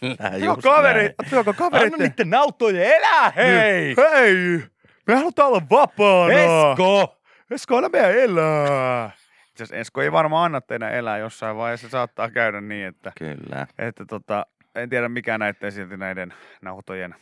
Kyllä, 0.00 0.36
Joo, 0.38 0.54
just 0.54 0.62
kaveri, 0.62 1.00
näin. 1.02 1.14
ottakaa 1.18 1.52
kaverit. 1.54 1.94
Anna 1.94 2.06
niiden 2.06 2.30
nautojen 2.30 2.82
elää, 2.92 3.30
hei! 3.36 3.94
Hei! 3.96 4.62
Me 5.06 5.14
halutaan 5.14 5.48
olla 5.48 5.62
vapaana. 5.70 6.32
Esko! 6.34 7.16
Esko, 7.50 7.76
anna 7.76 7.88
meidän 7.88 8.10
elää. 8.12 9.10
Itse 9.50 9.64
asiassa 9.64 9.76
Esko 9.76 10.02
ei 10.02 10.12
varmaan 10.12 10.44
anna 10.44 10.60
teidän 10.60 10.94
elää 10.94 11.18
jossain 11.18 11.56
vaiheessa. 11.56 11.88
Saattaa 11.88 12.30
käydä 12.30 12.60
niin, 12.60 12.86
että 12.86 13.12
Kyllä. 13.18 13.66
että 13.78 14.04
tota, 14.08 14.46
en 14.74 14.88
tiedä 14.88 15.08
mikä 15.08 15.38
näiden 15.38 15.72
silti 15.72 15.96
näiden 15.96 16.34
nauhoitojen 16.62 17.14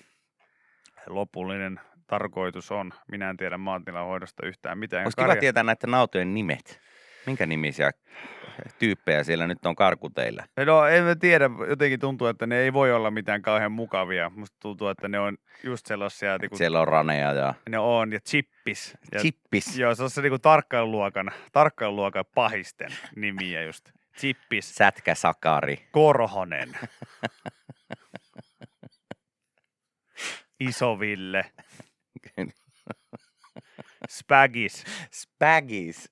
lopullinen 1.06 1.80
tarkoitus 2.06 2.72
on. 2.72 2.92
Minä 3.10 3.30
en 3.30 3.36
tiedä 3.36 3.58
maatilan 3.58 4.06
hoidosta 4.06 4.46
yhtään 4.46 4.78
mitään. 4.78 5.04
Olisi 5.04 5.16
kiva 5.16 5.36
tietää 5.36 5.62
näiden 5.62 5.90
nautojen 5.90 6.34
nimet. 6.34 6.80
Minkä 7.26 7.46
nimisiä 7.46 7.90
tyyppejä 8.78 9.24
siellä 9.24 9.46
nyt 9.46 9.66
on 9.66 9.76
karkuteillä? 9.76 10.44
No 10.66 10.86
en 10.86 11.04
mä 11.04 11.14
tiedä, 11.14 11.50
jotenkin 11.68 12.00
tuntuu, 12.00 12.26
että 12.26 12.46
ne 12.46 12.58
ei 12.58 12.72
voi 12.72 12.92
olla 12.92 13.10
mitään 13.10 13.42
kauhean 13.42 13.72
mukavia. 13.72 14.30
Musta 14.34 14.56
tuntuu, 14.60 14.88
että 14.88 15.08
ne 15.08 15.20
on 15.20 15.38
just 15.64 15.86
sellaisia, 15.86 16.38
niin 16.38 16.50
kuin, 16.50 16.58
Siellä 16.58 16.80
on 16.80 16.88
raneja 16.88 17.32
ja 17.32 17.54
ne 17.68 17.78
on, 17.78 18.12
ja 18.12 18.20
chippis. 18.20 18.94
Ja, 19.12 19.20
chippis, 19.20 19.78
Joo, 19.78 19.94
se 19.94 20.02
on 20.02 20.10
se 20.10 20.22
niinku 20.22 20.38
tarkkailuluokan, 20.38 21.30
tarkkailuluokan 21.52 22.24
pahisten 22.34 22.90
nimiä 23.16 23.62
just. 23.62 23.90
Chippis, 24.18 24.74
sätkäsakari. 24.74 25.88
Korhonen, 25.92 26.78
Isoville, 30.60 31.44
Spagis. 34.08 34.84
Spagis. 35.12 36.10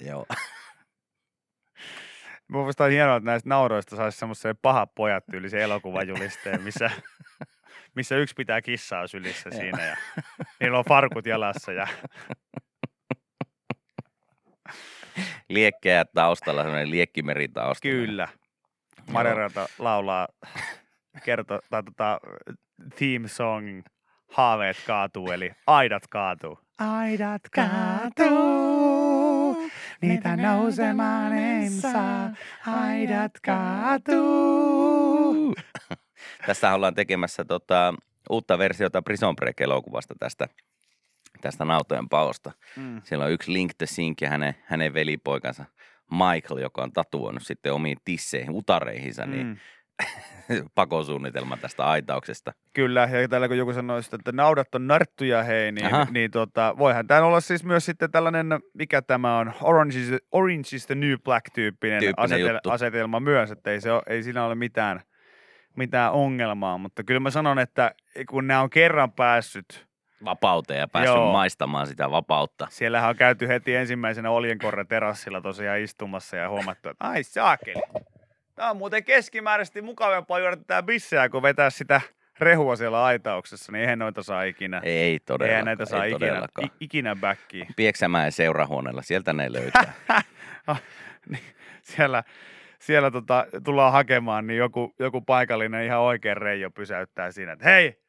Joo. 0.00 0.26
Mun 2.48 2.60
mielestä 2.60 2.84
on 2.84 2.90
hienoa, 2.90 3.16
että 3.16 3.30
näistä 3.30 3.48
nauroista 3.48 3.96
saisi 3.96 4.18
semmoisen 4.18 4.56
paha 4.62 4.86
pojat 4.86 5.24
tyylisen 5.30 5.60
elokuvajulisteen, 5.60 6.62
missä, 6.62 6.90
missä 7.96 8.16
yksi 8.16 8.34
pitää 8.34 8.62
kissaa 8.62 9.06
sylissä 9.06 9.50
siinä 9.50 9.86
ja 9.86 9.96
niillä 10.60 10.78
on 10.78 10.84
farkut 10.88 11.26
jalassa 11.26 11.72
ja 11.72 11.86
Liekkejä 15.48 16.04
taustalla, 16.04 16.62
semmoinen 16.62 16.90
liekkimeri 16.90 17.48
taustalla. 17.48 17.96
kyllä. 17.96 18.28
Marerata 19.10 19.68
laulaa 19.78 20.28
kerto, 21.24 21.60
tai 21.70 21.82
tota, 21.82 22.20
theme 22.98 23.28
song 23.28 23.82
Haaveet 24.32 24.76
kaatuu, 24.86 25.30
eli 25.30 25.52
aidat 25.66 26.06
kaatuu. 26.10 26.58
Aidat 26.78 27.42
kaatuu, 27.54 29.05
niitä 30.00 30.36
nousemaan 30.36 31.32
en 31.32 31.70
saa. 31.70 32.30
Aidat 32.66 33.32
kaatuu. 33.44 34.26
Tässä 36.46 36.74
ollaan 36.74 36.94
tekemässä 36.94 37.44
tota, 37.44 37.94
uutta 38.30 38.58
versiota 38.58 39.02
Prison 39.02 39.36
Break-elokuvasta 39.36 40.14
tästä, 40.20 40.48
tästä 41.40 41.64
nautojen 41.64 42.08
paosta. 42.08 42.52
Mm. 42.76 43.00
Siellä 43.04 43.24
on 43.24 43.32
yksi 43.32 43.52
Link 43.52 43.72
the 43.78 43.86
Sink 43.86 44.20
ja 44.20 44.30
hänen, 44.30 44.54
hänen 44.64 44.94
velipoikansa 44.94 45.64
Michael, 46.10 46.60
joka 46.60 46.82
on 46.82 46.92
tatuoinut 46.92 47.42
sitten 47.42 47.72
omiin 47.72 47.98
tisseihin, 48.04 48.50
utareihinsa, 48.50 49.26
niin 49.26 49.46
Mm. 49.46 49.56
pakosuunnitelma 50.74 51.56
tästä 51.56 51.84
aitauksesta. 51.84 52.52
Kyllä, 52.72 53.08
ja 53.12 53.28
täällä 53.28 53.48
kun 53.48 53.58
joku 53.58 53.72
sanoi, 53.72 54.02
sitä, 54.02 54.16
että 54.16 54.32
naudat 54.32 54.74
on 54.74 54.86
narttuja 54.86 55.42
hei, 55.42 55.72
niin, 55.72 55.86
Aha. 55.86 56.06
niin 56.10 56.30
tota, 56.30 56.74
voihan 56.78 57.06
tämä 57.06 57.22
olla 57.22 57.40
siis 57.40 57.64
myös 57.64 57.86
sitten 57.86 58.10
tällainen, 58.10 58.46
mikä 58.74 59.02
tämä 59.02 59.38
on, 59.38 59.52
Orange 59.62 59.98
is, 59.98 60.10
Orange 60.32 60.68
is 60.72 60.86
the 60.86 60.94
New 60.94 61.14
Black-tyyppinen, 61.24 62.00
Tyyppinen 62.00 62.30
asetel- 62.30 62.52
juttu. 62.54 62.70
asetelma 62.70 63.20
myös, 63.20 63.50
että 63.50 63.70
ei, 63.70 63.80
se 63.80 63.92
ole, 63.92 64.02
ei 64.06 64.22
siinä 64.22 64.44
ole 64.44 64.54
mitään, 64.54 65.00
mitään 65.76 66.12
ongelmaa, 66.12 66.78
mutta 66.78 67.04
kyllä 67.04 67.20
mä 67.20 67.30
sanon, 67.30 67.58
että 67.58 67.94
kun 68.28 68.46
nämä 68.46 68.60
on 68.60 68.70
kerran 68.70 69.12
päässyt, 69.12 69.86
Vapauteen 70.24 70.80
ja 70.80 70.88
päässyt 70.88 71.16
Joo. 71.16 71.32
maistamaan 71.32 71.86
sitä 71.86 72.10
vapautta. 72.10 72.66
siellähän 72.70 73.10
on 73.10 73.16
käyty 73.16 73.48
heti 73.48 73.74
ensimmäisenä 73.74 74.30
Oljenkorren 74.30 74.86
terassilla 74.86 75.40
tosiaan 75.40 75.80
istumassa 75.80 76.36
ja 76.36 76.48
huomattu, 76.48 76.88
että 76.88 77.04
ai 77.04 77.22
saakeli, 77.22 77.82
tämä 78.56 78.70
on 78.70 78.76
muuten 78.76 79.04
keskimääräisesti 79.04 79.82
mukavampaa 79.82 80.38
juoda 80.38 80.56
tätä 80.56 80.82
bisseä, 80.82 81.28
kuin 81.28 81.42
vetää 81.42 81.70
sitä 81.70 82.00
rehua 82.40 82.76
siellä 82.76 83.04
aitauksessa, 83.04 83.72
niin 83.72 83.80
eihän 83.80 83.98
noita 83.98 84.22
saa 84.22 84.42
ikinä. 84.42 84.80
Ei, 84.84 84.98
ei 84.98 85.20
todellakaan. 85.20 85.50
Eihän 85.50 85.64
näitä 85.64 85.86
saa 85.86 86.04
ei 86.04 86.10
ikinä, 86.10 86.28
todellakaan. 86.28 86.70
ikinä 86.80 87.16
backiin. 87.16 87.66
Pieksämäen 87.76 88.32
seurahuoneella, 88.32 89.02
sieltä 89.02 89.32
ne 89.32 89.52
löytää. 89.52 89.92
Niin, 91.28 91.44
siellä 91.82 92.24
siellä 92.78 93.10
tota, 93.10 93.46
tullaan 93.64 93.92
hakemaan, 93.92 94.46
niin 94.46 94.58
joku, 94.58 94.94
joku 94.98 95.20
paikallinen 95.20 95.84
ihan 95.84 96.00
oikein 96.00 96.36
reijo 96.36 96.70
pysäyttää 96.70 97.32
siinä, 97.32 97.52
että 97.52 97.64
hei, 97.64 98.02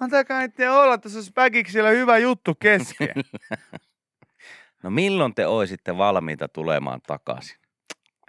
antakaa 0.00 0.40
niiden 0.40 0.72
olla, 0.72 0.98
tässä 0.98 1.18
on 1.18 1.24
späkiksi 1.24 1.72
siellä 1.72 1.90
hyvä 1.90 2.18
juttu 2.18 2.54
kesken. 2.54 3.14
No 4.82 4.90
milloin 4.90 5.34
te 5.34 5.46
oisitte 5.46 5.98
valmiita 5.98 6.48
tulemaan 6.48 7.00
takaisin? 7.06 7.63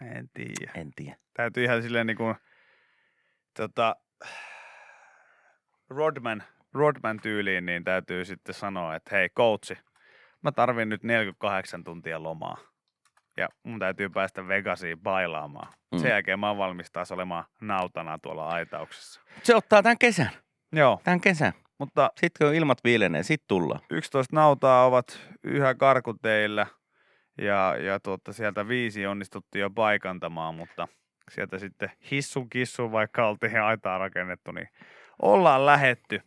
En 0.01 0.29
tiedä. 0.33 0.71
En 0.75 0.91
tiedä. 0.95 1.17
Täytyy 1.33 1.63
ihan 1.63 1.81
silleen 1.83 2.07
niin 2.07 2.17
kuin, 2.17 2.35
tota, 3.57 3.95
Rodman, 5.89 6.43
Rodman 6.73 7.19
tyyliin, 7.19 7.65
niin 7.65 7.83
täytyy 7.83 8.25
sitten 8.25 8.55
sanoa, 8.55 8.95
että 8.95 9.15
hei 9.15 9.29
coachi, 9.29 9.77
mä 10.41 10.51
tarvin 10.51 10.89
nyt 10.89 11.03
48 11.03 11.83
tuntia 11.83 12.23
lomaa. 12.23 12.57
Ja 13.37 13.49
mun 13.63 13.79
täytyy 13.79 14.09
päästä 14.09 14.47
Vegasiin 14.47 14.99
bailaamaan. 14.99 15.73
Mm. 15.91 15.97
Sen 15.99 16.09
jälkeen 16.09 16.39
mä 16.39 16.47
oon 16.47 16.57
valmis 16.57 16.91
taas 16.91 17.11
olemaan 17.11 17.43
nautana 17.61 18.19
tuolla 18.19 18.47
aitauksessa. 18.47 19.21
Se 19.43 19.55
ottaa 19.55 19.83
tämän 19.83 19.97
kesän. 19.97 20.29
Joo, 20.71 21.01
Tämän 21.03 21.21
kesän. 21.21 21.53
mutta 21.77 22.11
Sitten 22.17 22.47
kun 22.47 22.55
ilmat 22.55 22.83
viilenee, 22.83 23.23
sit 23.23 23.43
tullaan. 23.47 23.81
11 23.91 24.35
nautaa 24.35 24.85
ovat 24.85 25.19
yhä 25.43 25.75
karkuteillä 25.75 26.67
ja, 27.38 27.75
ja 27.80 28.00
tuota, 28.00 28.34
sieltä 28.34 28.68
viisi 28.68 29.06
onnistuttiin 29.06 29.62
jo 29.62 29.70
paikantamaan, 29.70 30.56
mutta 30.56 30.88
sieltä 31.32 31.58
sitten 31.58 31.92
hissun 32.12 32.50
kissun, 32.50 32.92
vaikka 32.92 33.27
oltiin 33.27 33.62
aitaa 33.62 33.98
rakennettu, 33.98 34.51
niin 34.51 34.68
ollaan 35.22 35.65
lähetty. 35.65 36.22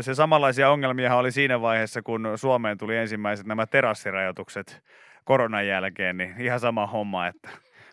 se 0.00 0.14
samanlaisia 0.14 0.70
ongelmia 0.70 1.16
oli 1.16 1.32
siinä 1.32 1.60
vaiheessa, 1.60 2.02
kun 2.02 2.28
Suomeen 2.36 2.78
tuli 2.78 2.96
ensimmäiset 2.96 3.46
nämä 3.46 3.66
terassirajoitukset 3.66 4.82
koronan 5.24 5.66
jälkeen, 5.66 6.16
niin 6.16 6.34
ihan 6.38 6.60
sama 6.60 6.86
homma, 6.86 7.26
että 7.26 7.50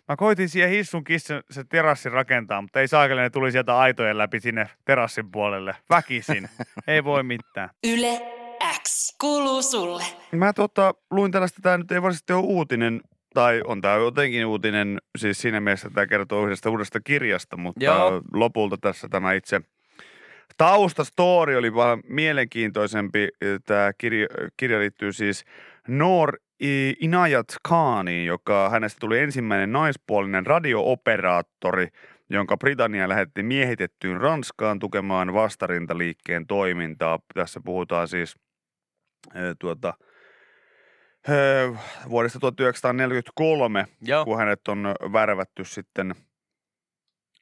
Mä 0.08 0.16
koitin 0.16 0.50
siihen 0.50 0.70
hissun 0.70 1.04
kissan 1.04 1.44
se 1.52 1.64
terassi 1.64 2.10
rakentaa, 2.10 2.62
mutta 2.62 2.80
ei 2.80 2.88
saakeli, 2.88 3.22
ne 3.22 3.30
tuli 3.30 3.52
sieltä 3.52 3.78
aitojen 3.78 4.18
läpi 4.18 4.40
sinne 4.40 4.70
terassin 4.86 5.32
puolelle. 5.32 5.76
Väkisin. 5.90 6.50
ei 6.88 7.04
voi 7.04 7.24
mitään. 7.24 7.70
Yle 7.84 8.47
X 8.84 9.16
kuuluu 9.22 9.62
sulle. 9.62 10.04
Mä 10.32 10.54
tota, 10.54 10.94
luin 11.12 11.32
tällaista, 11.32 11.60
tämä 11.62 11.78
nyt 11.78 11.92
ei 11.92 12.02
varsinaisesti 12.02 12.34
ole 12.34 12.46
uutinen, 12.46 13.02
tai 13.34 13.62
on 13.66 13.82
tämä 13.82 13.96
jotenkin 13.96 14.46
uutinen, 14.46 14.98
siis 15.18 15.42
siinä 15.42 15.60
mielessä 15.62 15.90
tämä 15.90 16.08
kertoo 16.08 16.46
yhdestä 16.46 16.70
uudesta 16.70 17.00
kirjasta, 17.00 17.58
mutta 17.58 17.86
Joo. 17.86 18.22
lopulta 18.34 18.78
tässä 18.82 19.08
tämä 19.10 19.34
itse 19.34 19.62
taustastory 20.58 21.56
oli 21.56 21.76
vähän 21.76 22.00
mielenkiintoisempi. 22.08 23.30
Tämä 23.66 23.92
kirja, 23.98 24.28
kirja 24.58 24.80
liittyy 24.80 25.14
siis 25.14 25.46
Noor 25.88 26.38
Inayat 27.00 27.48
Khaniin, 27.68 28.26
joka 28.26 28.70
hänestä 28.70 29.00
tuli 29.00 29.20
ensimmäinen 29.20 29.72
naispuolinen 29.72 30.46
radiooperaattori, 30.46 31.88
jonka 32.30 32.58
Britannia 32.58 33.10
lähetti 33.10 33.44
miehitettyyn 33.44 34.22
Ranskaan 34.22 34.80
tukemaan 34.80 35.34
vastarintaliikkeen 35.34 36.48
toimintaa. 36.48 37.20
Tässä 37.34 37.62
puhutaan 37.66 38.08
siis 38.08 38.36
tuota, 39.60 39.94
vuodesta 42.10 42.40
1943, 42.40 43.86
Joo. 44.02 44.26
kun 44.26 44.38
hänet 44.38 44.68
on 44.68 44.96
värvätty 45.14 45.66
sitten 45.66 46.16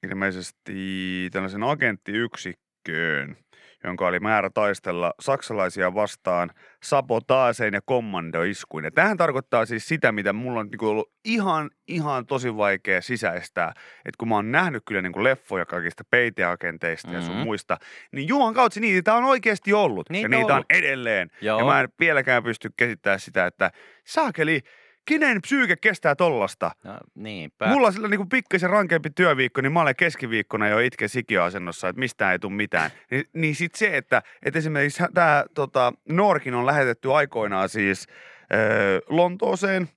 ilmeisesti 0.03 1.29
tällaisen 1.31 1.63
agenttiyksikköön, 1.63 3.37
jonka 3.85 4.07
oli 4.07 4.19
määrä 4.19 4.49
taistella 4.49 5.13
saksalaisia 5.19 5.93
vastaan 5.93 6.51
sabotaaseen 6.83 7.73
ja 7.73 7.81
kommandoiskuin. 7.85 8.85
Ja 8.85 8.91
tämähän 8.91 9.17
tarkoittaa 9.17 9.65
siis 9.65 9.87
sitä, 9.87 10.11
mitä 10.11 10.33
mulla 10.33 10.59
on 10.59 10.67
niinku 10.71 10.87
ollut 10.87 11.11
ihan, 11.25 11.69
ihan 11.87 12.25
tosi 12.25 12.57
vaikea 12.57 13.01
sisäistää. 13.01 13.69
Että 13.97 14.17
kun 14.17 14.27
mä 14.29 14.35
oon 14.35 14.51
nähnyt 14.51 14.83
kyllä 14.85 15.01
niinku 15.01 15.23
leffoja 15.23 15.65
kaikista 15.65 16.03
peiteagenteista 16.11 17.07
mm-hmm. 17.07 17.21
ja 17.21 17.25
sun 17.25 17.35
Mhm. 17.35 17.43
muista, 17.43 17.77
niin 18.11 18.27
juman 18.27 18.53
kautta 18.53 18.79
niitä 18.79 19.13
on 19.13 19.23
oikeasti 19.23 19.73
ollut. 19.73 20.09
Niitä 20.09 20.25
ja 20.25 20.37
on 20.37 20.41
niitä 20.41 20.53
on 20.53 20.57
ollut. 20.57 20.71
edelleen. 20.73 21.29
Joo. 21.41 21.59
Ja 21.59 21.65
mä 21.65 21.79
en 21.81 21.89
vieläkään 21.99 22.43
pysty 22.43 22.69
käsittämään 22.77 23.19
sitä, 23.19 23.45
että 23.45 23.71
saakeli, 24.05 24.61
kenen 25.05 25.41
psyyke 25.41 25.75
kestää 25.75 26.15
tollasta? 26.15 26.71
No, 26.83 26.97
niinpä. 27.15 27.67
Mulla 27.67 27.87
on 27.87 27.93
sillä 27.93 28.07
niinku 28.07 28.25
pikkasen 28.25 28.69
rankempi 28.69 29.09
työviikko, 29.09 29.61
niin 29.61 29.71
mä 29.71 29.81
olen 29.81 29.95
keskiviikkona 29.95 30.67
jo 30.67 30.79
itke 30.79 31.07
sikiöasennossa, 31.07 31.89
että 31.89 31.99
mistään 31.99 32.31
ei 32.31 32.39
tule 32.39 32.53
mitään. 32.53 32.91
Ni, 33.11 33.23
niin 33.33 33.55
sit 33.55 33.75
se, 33.75 33.97
että, 33.97 34.21
että 34.45 34.59
esimerkiksi 34.59 35.03
tämä 35.13 35.45
tota, 35.53 35.93
Norkin 36.09 36.53
on 36.53 36.65
lähetetty 36.65 37.13
aikoinaan 37.13 37.69
siis 37.69 38.07
ö, 38.53 39.01
Lontooseen, 39.09 39.89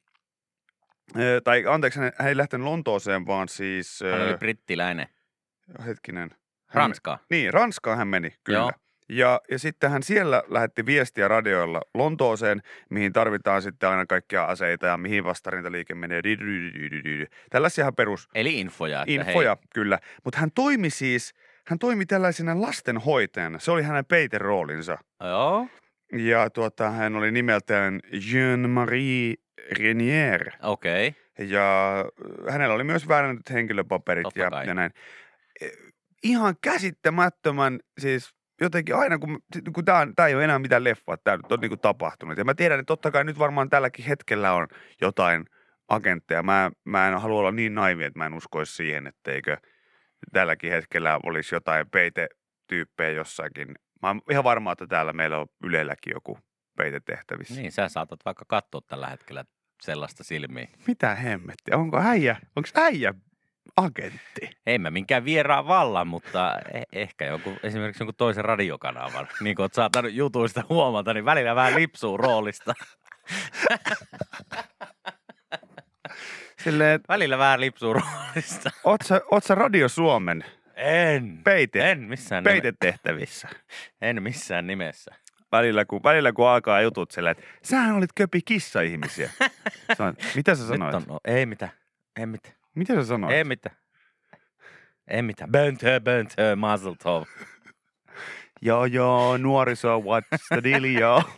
ö, 1.19 1.41
tai 1.45 1.65
anteeksi, 1.67 2.01
hän, 2.01 2.13
hän 2.19 2.29
ei 2.29 2.37
lähtenyt 2.37 2.65
Lontooseen, 2.65 3.27
vaan 3.27 3.49
siis, 3.49 4.01
Hän 4.13 4.23
oli 4.29 4.37
brittiläinen. 4.37 5.07
hetkinen. 5.87 6.31
Hän, 6.67 6.75
Ranskaa. 6.83 7.19
niin, 7.31 7.55
Ranskaan 7.55 7.99
hän 7.99 8.09
meni, 8.09 8.35
kyllä. 8.45 8.59
Joo. 8.59 8.73
Ja, 9.09 9.41
ja 9.51 9.59
sitten 9.59 9.91
hän 9.91 10.03
siellä 10.03 10.43
lähetti 10.49 10.87
viestiä 10.87 11.29
radioilla 11.29 11.83
Lontooseen, 11.95 12.63
mihin 12.91 13.13
tarvitaan 13.13 13.63
sitten 13.63 13.89
aina 13.89 14.07
kaikkia 14.07 14.45
aseita 14.45 14.87
ja 14.87 14.97
mihin 14.97 15.25
vastarintaliike 15.25 15.95
menee. 15.95 16.23
Tällaisia 17.51 17.93
perus 17.93 18.29
Eli 18.35 18.61
infoja. 18.61 19.01
Että 19.01 19.13
infoja, 19.13 19.57
kyllä. 19.75 19.99
Mutta 20.25 20.41
hän 20.41 20.51
toimi 20.55 20.91
siis, 20.91 21.35
hän 21.67 21.79
toimi 21.79 22.07
tällaisena 22.07 22.61
lastenhoitajana. 22.61 23.59
Se 23.59 23.71
oli 23.71 23.83
hänen 23.83 24.05
peiteroolinsa. 24.05 24.99
Hei, 25.23 25.31
joo. 25.31 25.67
Ja 26.13 26.51
tuota, 26.51 26.91
hän 26.91 27.17
oli 27.17 27.31
nimeltään 27.31 28.01
Jean-Marie 28.13 29.35
Renier. 29.79 30.51
Okei. 30.63 31.15
Ja 31.39 31.99
äh, 32.01 32.53
hänellä 32.53 32.75
oli 32.75 32.85
myös 32.85 33.09
väärännetyt 33.09 33.51
henkilöpaperit 33.51 34.23
Totta 34.23 34.41
ja, 34.41 34.51
kai. 34.51 34.67
ja 34.67 34.75
näin. 34.75 34.91
Eh, 35.61 35.71
Ihan 36.23 36.55
käsittämättömän, 36.63 37.81
siis 37.99 38.35
jotenkin 38.61 38.97
aina, 38.97 39.19
kun, 39.19 39.39
kun 39.73 39.85
tämä, 39.85 40.07
tämä 40.17 40.27
ei 40.27 40.35
ole 40.35 40.45
enää 40.45 40.59
mitään 40.59 40.85
leffaa, 40.85 41.17
tämä 41.17 41.37
nyt 41.37 41.53
on 41.53 41.61
niin 41.61 41.71
kuin 41.71 41.81
tapahtunut. 41.81 42.39
Ja 42.39 42.45
mä 42.45 42.55
tiedän, 42.55 42.81
että 42.81 42.87
totta 42.91 43.11
kai 43.11 43.25
nyt 43.25 43.39
varmaan 43.39 43.71
tälläkin 43.71 44.05
hetkellä 44.05 44.53
on 44.53 44.67
jotain 45.01 45.45
agentteja. 45.89 46.43
Mä, 46.43 46.71
mä 46.85 47.09
en 47.09 47.21
halua 47.21 47.41
olla 47.41 47.53
niin 47.53 47.75
naivi, 47.75 48.05
että 48.05 48.19
mä 48.19 48.27
en 48.27 48.35
uskoisi 48.35 48.77
siihen, 48.77 49.07
etteikö 49.07 49.57
tälläkin 50.33 50.71
hetkellä 50.71 51.19
olisi 51.23 51.55
jotain 51.55 51.91
peitetyyppejä 51.91 53.11
jossakin. 53.11 53.75
Mä 54.03 54.09
oon 54.09 54.21
ihan 54.31 54.45
varma, 54.45 54.73
että 54.73 54.87
täällä 54.87 55.13
meillä 55.13 55.39
on 55.39 55.47
Ylelläkin 55.65 56.13
joku 56.15 56.39
peitetehtävissä. 56.77 57.55
Niin, 57.55 57.73
sä 57.73 57.89
saatat 57.89 58.21
vaikka 58.25 58.45
katsoa 58.49 58.81
tällä 58.81 59.09
hetkellä 59.09 59.45
sellaista 59.83 60.25
silmiä. 60.25 60.69
Mitä 60.87 61.15
hemmettiä? 61.15 61.77
Onko 61.77 61.99
äijä, 61.99 62.37
onko 62.57 62.69
äijä 62.75 63.15
agentti? 63.77 64.51
Ei 64.67 64.79
mä 64.79 64.91
minkään 64.91 65.25
vieraan 65.25 65.67
vallan, 65.67 66.07
mutta 66.07 66.53
eh- 66.75 66.83
ehkä 66.93 67.25
joku, 67.27 67.53
esimerkiksi 67.63 68.03
jonkun 68.03 68.15
toisen 68.17 68.45
radiokanavan. 68.45 69.29
Niin 69.41 69.57
kuin 69.57 69.65
oot 69.65 69.75
saattanut 69.75 70.13
jutuista 70.13 70.63
huomata, 70.69 71.15
niin 71.15 71.25
välillä 71.25 71.55
vähän 71.55 71.75
lipsuu 71.75 72.17
roolista. 72.17 72.75
Silleen, 76.65 76.91
että 76.95 77.13
Välillä 77.13 77.39
vähän 77.39 77.61
lipsuu 77.61 77.93
roolista. 77.93 78.71
oot 78.85 79.01
sä, 79.05 79.21
oot 79.31 79.45
sä 79.45 79.55
Radio 79.55 79.89
Suomen 79.89 80.45
En. 80.77 81.41
peite, 81.45 81.91
En 81.91 82.01
missään, 82.01 82.45
peitetehtävissä? 82.45 83.49
en 84.03 84.23
missään 84.23 84.67
nimessä. 84.67 85.15
Välillä 85.53 85.85
kun, 85.85 86.01
välillä 86.05 86.33
kun 86.33 86.49
alkaa 86.49 86.81
jutut 86.81 87.11
silleen, 87.11 87.31
että 87.39 87.45
sähän 87.63 87.97
olit 87.97 88.11
köpi 88.15 88.41
kissa-ihmisiä. 88.45 89.31
Sanoin, 89.97 90.17
mitä 90.37 90.55
sä 90.55 90.67
sanoit? 90.67 90.95
Nyt 90.95 91.09
on, 91.09 91.15
no, 91.15 91.21
ei 91.25 91.47
mitään. 91.47 91.73
Ei 92.17 92.27
mitään. 92.27 92.55
Mitä 92.79 92.95
sä 92.95 93.05
sanoit? 93.05 93.35
Ei 93.35 93.45
mitään. 93.45 93.77
Ei 95.09 95.23
mitään. 95.23 95.51
Böntö, 95.51 96.01
böntö, 96.01 96.57
mazel 96.57 96.95
tov. 97.03 97.25
Joo, 98.63 98.85
joo, 98.85 99.37
nuoriso, 99.37 100.01
what's 100.01 100.39
the 100.49 100.63
deal, 100.63 100.85
joo. 100.85 101.23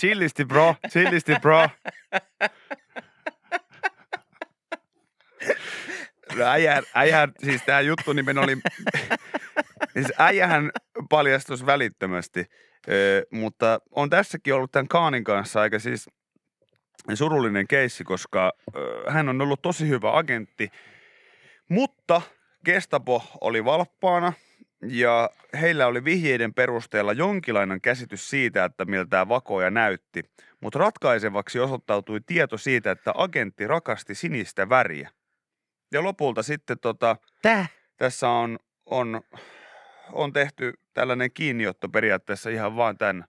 Chillisti, 0.00 0.44
bro. 0.44 0.74
Chillisti, 0.88 1.34
bro. 1.40 1.68
No 6.36 6.44
äijä, 6.44 6.82
äijä, 6.94 7.28
siis 7.44 7.62
tämä 7.66 7.80
juttu 7.80 8.12
nimen 8.12 8.38
oli, 8.38 8.56
siis 9.92 10.12
äijähän 10.18 10.70
paljastus 11.10 11.66
välittömästi, 11.66 12.46
ö, 12.88 13.26
mutta 13.32 13.80
on 13.90 14.10
tässäkin 14.10 14.54
ollut 14.54 14.72
tämän 14.72 14.88
Kaanin 14.88 15.24
kanssa 15.24 15.60
aika 15.60 15.78
siis 15.78 16.10
surullinen 17.14 17.68
keissi, 17.68 18.04
koska 18.04 18.52
hän 19.08 19.28
on 19.28 19.40
ollut 19.40 19.62
tosi 19.62 19.88
hyvä 19.88 20.16
agentti, 20.16 20.70
mutta 21.68 22.22
Gestapo 22.64 23.22
oli 23.40 23.64
valppaana 23.64 24.32
ja 24.82 25.30
heillä 25.60 25.86
oli 25.86 26.04
vihjeiden 26.04 26.54
perusteella 26.54 27.12
jonkinlainen 27.12 27.80
käsitys 27.80 28.30
siitä, 28.30 28.64
että 28.64 28.84
miltä 28.84 29.10
tämä 29.10 29.28
vakoja 29.28 29.70
näytti. 29.70 30.22
Mutta 30.60 30.78
ratkaisevaksi 30.78 31.60
osoittautui 31.60 32.20
tieto 32.26 32.58
siitä, 32.58 32.90
että 32.90 33.12
agentti 33.14 33.66
rakasti 33.66 34.14
sinistä 34.14 34.68
väriä. 34.68 35.10
Ja 35.92 36.02
lopulta 36.02 36.42
sitten 36.42 36.78
tota, 36.78 37.16
Tää? 37.42 37.66
tässä 37.96 38.28
on, 38.28 38.58
on, 38.86 39.20
on 40.12 40.32
tehty 40.32 40.72
tällainen 40.94 41.30
kiinniotto 41.32 41.88
periaatteessa 41.88 42.50
ihan 42.50 42.76
vaan 42.76 42.98
tämän 42.98 43.24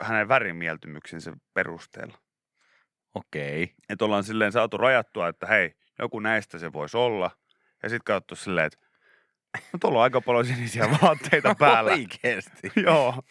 hänen 0.00 0.28
värimieltymyksensä 0.28 1.32
perusteella. 1.54 2.18
Okei. 3.14 3.74
Että 3.88 4.04
ollaan 4.04 4.24
silleen 4.24 4.52
saatu 4.52 4.76
rajattua, 4.76 5.28
että 5.28 5.46
hei, 5.46 5.74
joku 5.98 6.20
näistä 6.20 6.58
se 6.58 6.72
voisi 6.72 6.96
olla. 6.96 7.30
Ja 7.82 7.88
sitten 7.88 8.04
katsottu 8.04 8.36
silleen, 8.36 8.66
että 8.66 8.78
no 9.72 9.78
tuolla 9.80 9.98
on 9.98 10.02
aika 10.02 10.20
paljon 10.20 10.46
sinisiä 10.46 10.88
vaatteita 11.02 11.54
päällä. 11.58 11.90
Oikeesti. 11.92 12.72
Joo. 12.86 13.22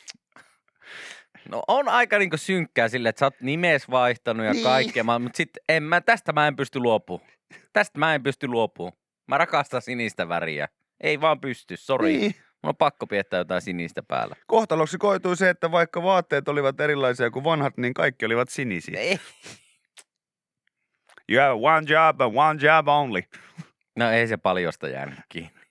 No 1.49 1.63
on 1.67 1.87
aika 1.89 2.17
niinku 2.17 2.37
synkkää 2.37 2.87
sille, 2.87 3.09
että 3.09 3.19
sä 3.19 3.25
oot 3.25 3.41
nimes 3.41 3.89
vaihtanut 3.89 4.45
ja 4.45 4.51
Niin. 4.53 4.63
kaikkea, 4.63 5.03
mutta 5.03 5.37
sit 5.37 5.49
en 5.69 5.83
mä, 5.83 6.01
tästä 6.01 6.33
mä 6.33 6.47
en 6.47 6.55
pysty 6.55 6.79
luopumaan. 6.79 7.29
Tästä 7.73 7.99
mä 7.99 8.15
en 8.15 8.23
pysty 8.23 8.47
luopumaan. 8.47 8.93
Mä 9.27 9.37
rakastan 9.37 9.81
sinistä 9.81 10.29
väriä. 10.29 10.67
Ei 11.01 11.21
vaan 11.21 11.41
pysty, 11.41 11.77
sori. 11.77 12.17
Niin. 12.17 12.35
Niin. 12.57 12.61
Mun 12.63 12.69
on 12.69 12.75
pakko 12.75 13.07
piettää 13.07 13.37
jotain 13.37 13.61
sinistä 13.61 14.03
päällä. 14.03 14.35
Kohtaloksi 14.47 14.97
koitui 14.97 15.37
se, 15.37 15.49
että 15.49 15.71
vaikka 15.71 16.03
vaatteet 16.03 16.47
olivat 16.47 16.79
erilaisia 16.79 17.31
kuin 17.31 17.43
vanhat, 17.43 17.77
niin 17.77 17.93
kaikki 17.93 18.25
olivat 18.25 18.49
sinisiä. 18.49 18.99
Ei. 18.99 19.19
You 21.29 21.41
have 21.41 21.53
one 21.61 21.87
job 21.89 22.21
and 22.21 22.33
one 22.35 22.59
job 22.61 22.87
only. 22.87 23.21
No 23.95 24.11
ei 24.11 24.27
se 24.27 24.37
paljosta 24.37 24.87
jäänyt 24.87 25.19
kiinni. 25.29 25.61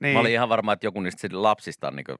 Niin. 0.00 0.14
Mä 0.14 0.20
olin 0.20 0.32
ihan 0.32 0.48
varma, 0.48 0.72
että 0.72 0.86
joku 0.86 1.00
niistä 1.00 1.28
lapsista 1.32 1.88
on 1.88 1.96
niinku 1.96 2.16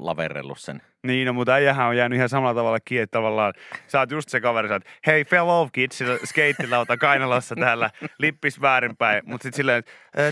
laverellut 0.00 0.58
sen. 0.58 0.82
Niin, 1.06 1.26
no, 1.26 1.32
mutta 1.32 1.52
äijähän 1.52 1.86
on 1.86 1.96
jäänyt 1.96 2.16
ihan 2.16 2.28
samalla 2.28 2.60
tavalla 2.60 2.78
kiinni, 2.84 3.02
että 3.02 3.18
tavallaan 3.18 3.52
sä 3.86 3.98
oot 3.98 4.10
just 4.10 4.28
se 4.28 4.40
kaveri, 4.40 4.68
sä 4.68 4.74
oot, 4.74 4.82
hei, 5.06 5.24
fell 5.24 5.48
off 5.48 5.72
kids, 5.72 6.02
skeittilauta 6.24 6.96
kainalossa 6.96 7.56
täällä, 7.56 7.90
lippis 8.18 8.60
väärinpäin, 8.60 9.22
mutta 9.26 9.42
sitten 9.42 9.56
silleen, 9.56 9.82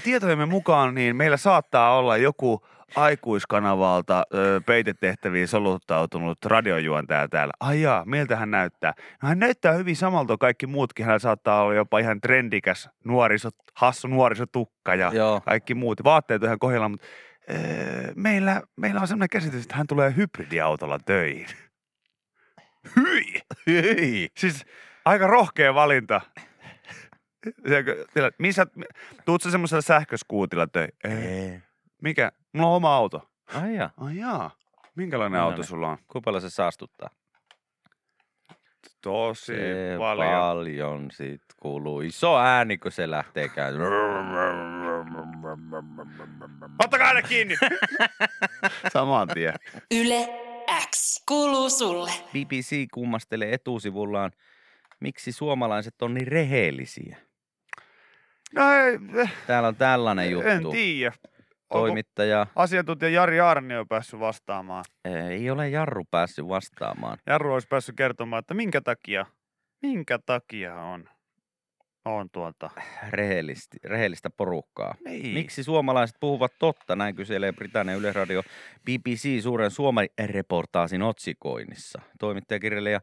tietojemme 0.04 0.46
mukaan, 0.46 0.94
niin 0.94 1.16
meillä 1.16 1.36
saattaa 1.36 1.98
olla 1.98 2.16
joku 2.16 2.66
aikuiskanavalta 2.96 4.22
ö, 4.34 4.60
peitetehtäviin 4.66 5.48
soluttautunut 5.48 6.44
radiojuontaja 6.44 7.28
täällä. 7.28 7.52
Ai 7.60 7.82
jaa, 7.82 8.04
miltä 8.04 8.36
hän 8.36 8.50
näyttää? 8.50 8.92
No 9.22 9.28
hän 9.28 9.38
näyttää 9.38 9.72
hyvin 9.72 9.96
samalta 9.96 10.26
kuin 10.28 10.38
kaikki 10.38 10.66
muutkin. 10.66 11.06
Hän 11.06 11.20
saattaa 11.20 11.62
olla 11.62 11.74
jopa 11.74 11.98
ihan 11.98 12.20
trendikäs 12.20 12.88
nuoriso, 13.04 13.48
hassu 13.74 14.08
nuorisotukka 14.08 14.94
ja 14.94 15.10
Joo. 15.14 15.40
kaikki 15.40 15.74
muut. 15.74 16.04
Vaatteet 16.04 16.42
on 16.42 16.46
ihan 16.46 16.58
kohdillaan, 16.58 16.90
mutta 16.90 17.06
meillä, 18.16 18.62
meillä 18.76 19.00
on 19.00 19.08
sellainen 19.08 19.28
käsitys, 19.28 19.62
että 19.62 19.76
hän 19.76 19.86
tulee 19.86 20.16
hybridiautolla 20.16 20.98
töihin. 20.98 21.46
Hyi! 22.96 23.40
Hyi. 23.66 24.28
Siis 24.36 24.64
aika 25.04 25.26
rohkea 25.26 25.74
valinta. 25.74 26.20
Missä, 28.38 28.66
tuut 29.24 29.42
sä 29.42 29.50
semmoisella 29.50 29.82
sähköskuutilla 29.82 30.66
töihin? 30.66 30.92
Ei. 31.04 31.60
Mikä? 32.02 32.32
Mulla 32.52 32.68
on 32.68 32.76
oma 32.76 32.96
auto. 32.96 33.30
Ai 33.54 33.74
ja. 33.76 33.90
Ai 33.96 34.16
jaa. 34.16 34.50
Minkälainen 34.94 35.40
auto 35.40 35.62
sulla 35.62 35.88
on? 35.88 35.98
Kuinka 35.98 36.20
paljon 36.24 36.42
se 36.42 36.50
saastuttaa? 36.50 37.10
Tosi 39.02 39.46
Se 39.46 39.94
paljon. 39.98 40.30
paljon 40.30 41.10
sit 41.10 41.42
kuuluu 41.60 42.00
iso 42.00 42.38
ääni, 42.38 42.78
kun 42.78 42.92
se 42.92 43.10
lähtee 43.10 43.48
käymään. 43.48 43.92
Ottakaa 46.84 47.12
ne 47.14 47.22
kiinni! 47.22 47.56
Saman 48.92 49.28
tien. 49.28 49.54
Yle 49.90 50.28
X 50.90 51.22
kuuluu 51.28 51.70
sulle. 51.70 52.10
BBC 52.32 52.86
kummastelee 52.94 53.52
etusivullaan, 53.54 54.30
miksi 55.00 55.32
suomalaiset 55.32 56.02
on 56.02 56.14
niin 56.14 56.26
rehellisiä. 56.28 57.16
No 58.54 58.62
ei, 58.72 58.98
eh, 59.22 59.32
Täällä 59.46 59.68
on 59.68 59.76
tällainen 59.76 60.24
en 60.24 60.30
juttu. 60.30 60.70
tiedä. 60.70 61.12
Onko 61.70 61.86
Toimittaja 61.86 62.46
asiantuntija 62.56 63.08
Jari 63.10 63.40
Arni 63.40 63.76
on 63.76 63.88
päässyt 63.88 64.20
vastaamaan? 64.20 64.84
ei 65.04 65.50
ole 65.50 65.68
Jarru 65.68 66.04
päässyt 66.10 66.48
vastaamaan. 66.48 67.18
Jarru 67.26 67.52
olisi 67.52 67.68
päässyt 67.68 67.96
kertomaan, 67.96 68.40
että 68.40 68.54
minkä 68.54 68.80
takia, 68.80 69.26
minkä 69.82 70.18
takia 70.26 70.74
on, 70.74 71.08
on 72.10 72.30
tuolta. 72.30 72.70
Rehellistä, 73.10 73.76
rehellistä 73.84 74.30
porukkaa. 74.30 74.94
Niin. 75.04 75.34
Miksi 75.34 75.64
suomalaiset 75.64 76.16
puhuvat 76.20 76.52
totta? 76.58 76.96
Näin 76.96 77.14
kyselee 77.14 77.52
Britannian 77.52 77.98
Yleisradio 77.98 78.42
BBC 78.84 79.42
suuren 79.42 79.70
Suomi-reportaasin 79.70 81.02
otsikoinnissa. 81.02 82.00
Toimittajakirjailija 82.18 83.00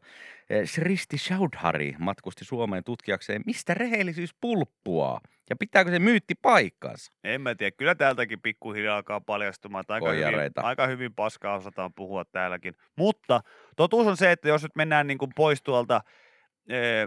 eh, 0.50 0.68
Sristi 0.68 1.16
Chaudhary 1.16 1.92
matkusti 1.98 2.44
Suomeen 2.44 2.84
tutkijakseen, 2.84 3.42
mistä 3.46 3.74
rehellisyys 3.74 4.34
pulppuaa 4.40 5.20
ja 5.50 5.56
pitääkö 5.56 5.90
se 5.90 5.98
myytti 5.98 6.34
paikkansa. 6.42 7.12
En 7.24 7.40
mä 7.40 7.54
tiedä, 7.54 7.70
kyllä 7.70 7.94
täältäkin 7.94 8.40
pikkuhiljaa 8.40 8.96
alkaa 8.96 9.20
paljastumaan. 9.20 9.84
Aika 9.88 10.10
hyvin, 10.10 10.52
aika 10.56 10.86
hyvin 10.86 11.14
paskaa 11.14 11.54
osataan 11.54 11.92
puhua 11.94 12.24
täälläkin. 12.24 12.74
Mutta 12.96 13.40
totuus 13.76 14.06
on 14.06 14.16
se, 14.16 14.32
että 14.32 14.48
jos 14.48 14.62
nyt 14.62 14.76
mennään 14.76 15.06
niin 15.06 15.18
kuin 15.18 15.30
pois 15.36 15.62
tuolta 15.62 16.00
ee, 16.68 17.06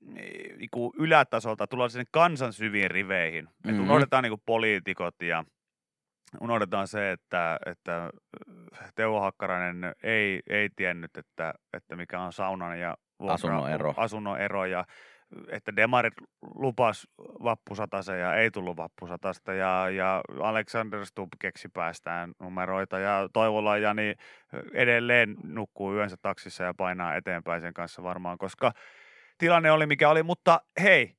niin 0.00 0.68
kuin 0.70 0.92
ylätasolta, 0.98 1.66
tullaan 1.66 1.90
sinne 1.90 2.04
kansan 2.10 2.52
syviin 2.52 2.90
riveihin. 2.90 3.44
Mm-hmm. 3.44 3.72
Mhm. 3.72 3.82
unohdetaan 3.84 4.22
niin 4.22 4.30
kuin 4.30 4.42
poliitikot 4.46 5.22
ja 5.22 5.44
unohdetaan 6.40 6.88
se, 6.88 7.10
että, 7.10 7.58
että 7.66 8.04
äh, 8.82 8.92
Teuvo 8.94 9.20
Hakkarainen 9.20 9.94
ei, 10.02 10.40
ei 10.50 10.68
tiennyt, 10.76 11.16
että, 11.16 11.54
että 11.72 11.96
mikä 11.96 12.20
on 12.20 12.32
saunan 12.32 12.80
ja 12.80 12.96
vuokra- 13.22 13.34
Asunnon 13.34 13.70
ero. 13.70 13.94
asunnon 13.96 14.40
ero 14.40 14.64
ja 14.64 14.84
että 15.48 15.76
demarit 15.76 16.14
lupas 16.54 17.06
vappusatasen 17.44 18.20
ja 18.20 18.34
ei 18.34 18.50
tullut 18.50 18.76
vappusatasta 18.76 19.54
ja, 19.54 19.90
ja 19.90 20.20
Alexander 20.40 21.06
Stubb 21.06 21.32
keksi 21.38 21.68
päästään 21.68 22.32
numeroita 22.40 22.98
ja 22.98 23.28
Toivola 23.32 23.78
Jani 23.78 24.14
edelleen 24.72 25.36
nukkuu 25.42 25.94
yönsä 25.94 26.16
taksissa 26.22 26.64
ja 26.64 26.74
painaa 26.74 27.16
eteenpäin 27.16 27.60
sen 27.60 27.74
kanssa 27.74 28.02
varmaan, 28.02 28.38
koska 28.38 28.72
tilanne 29.40 29.72
oli 29.72 29.86
mikä 29.86 30.08
oli, 30.08 30.22
mutta 30.22 30.60
hei, 30.82 31.16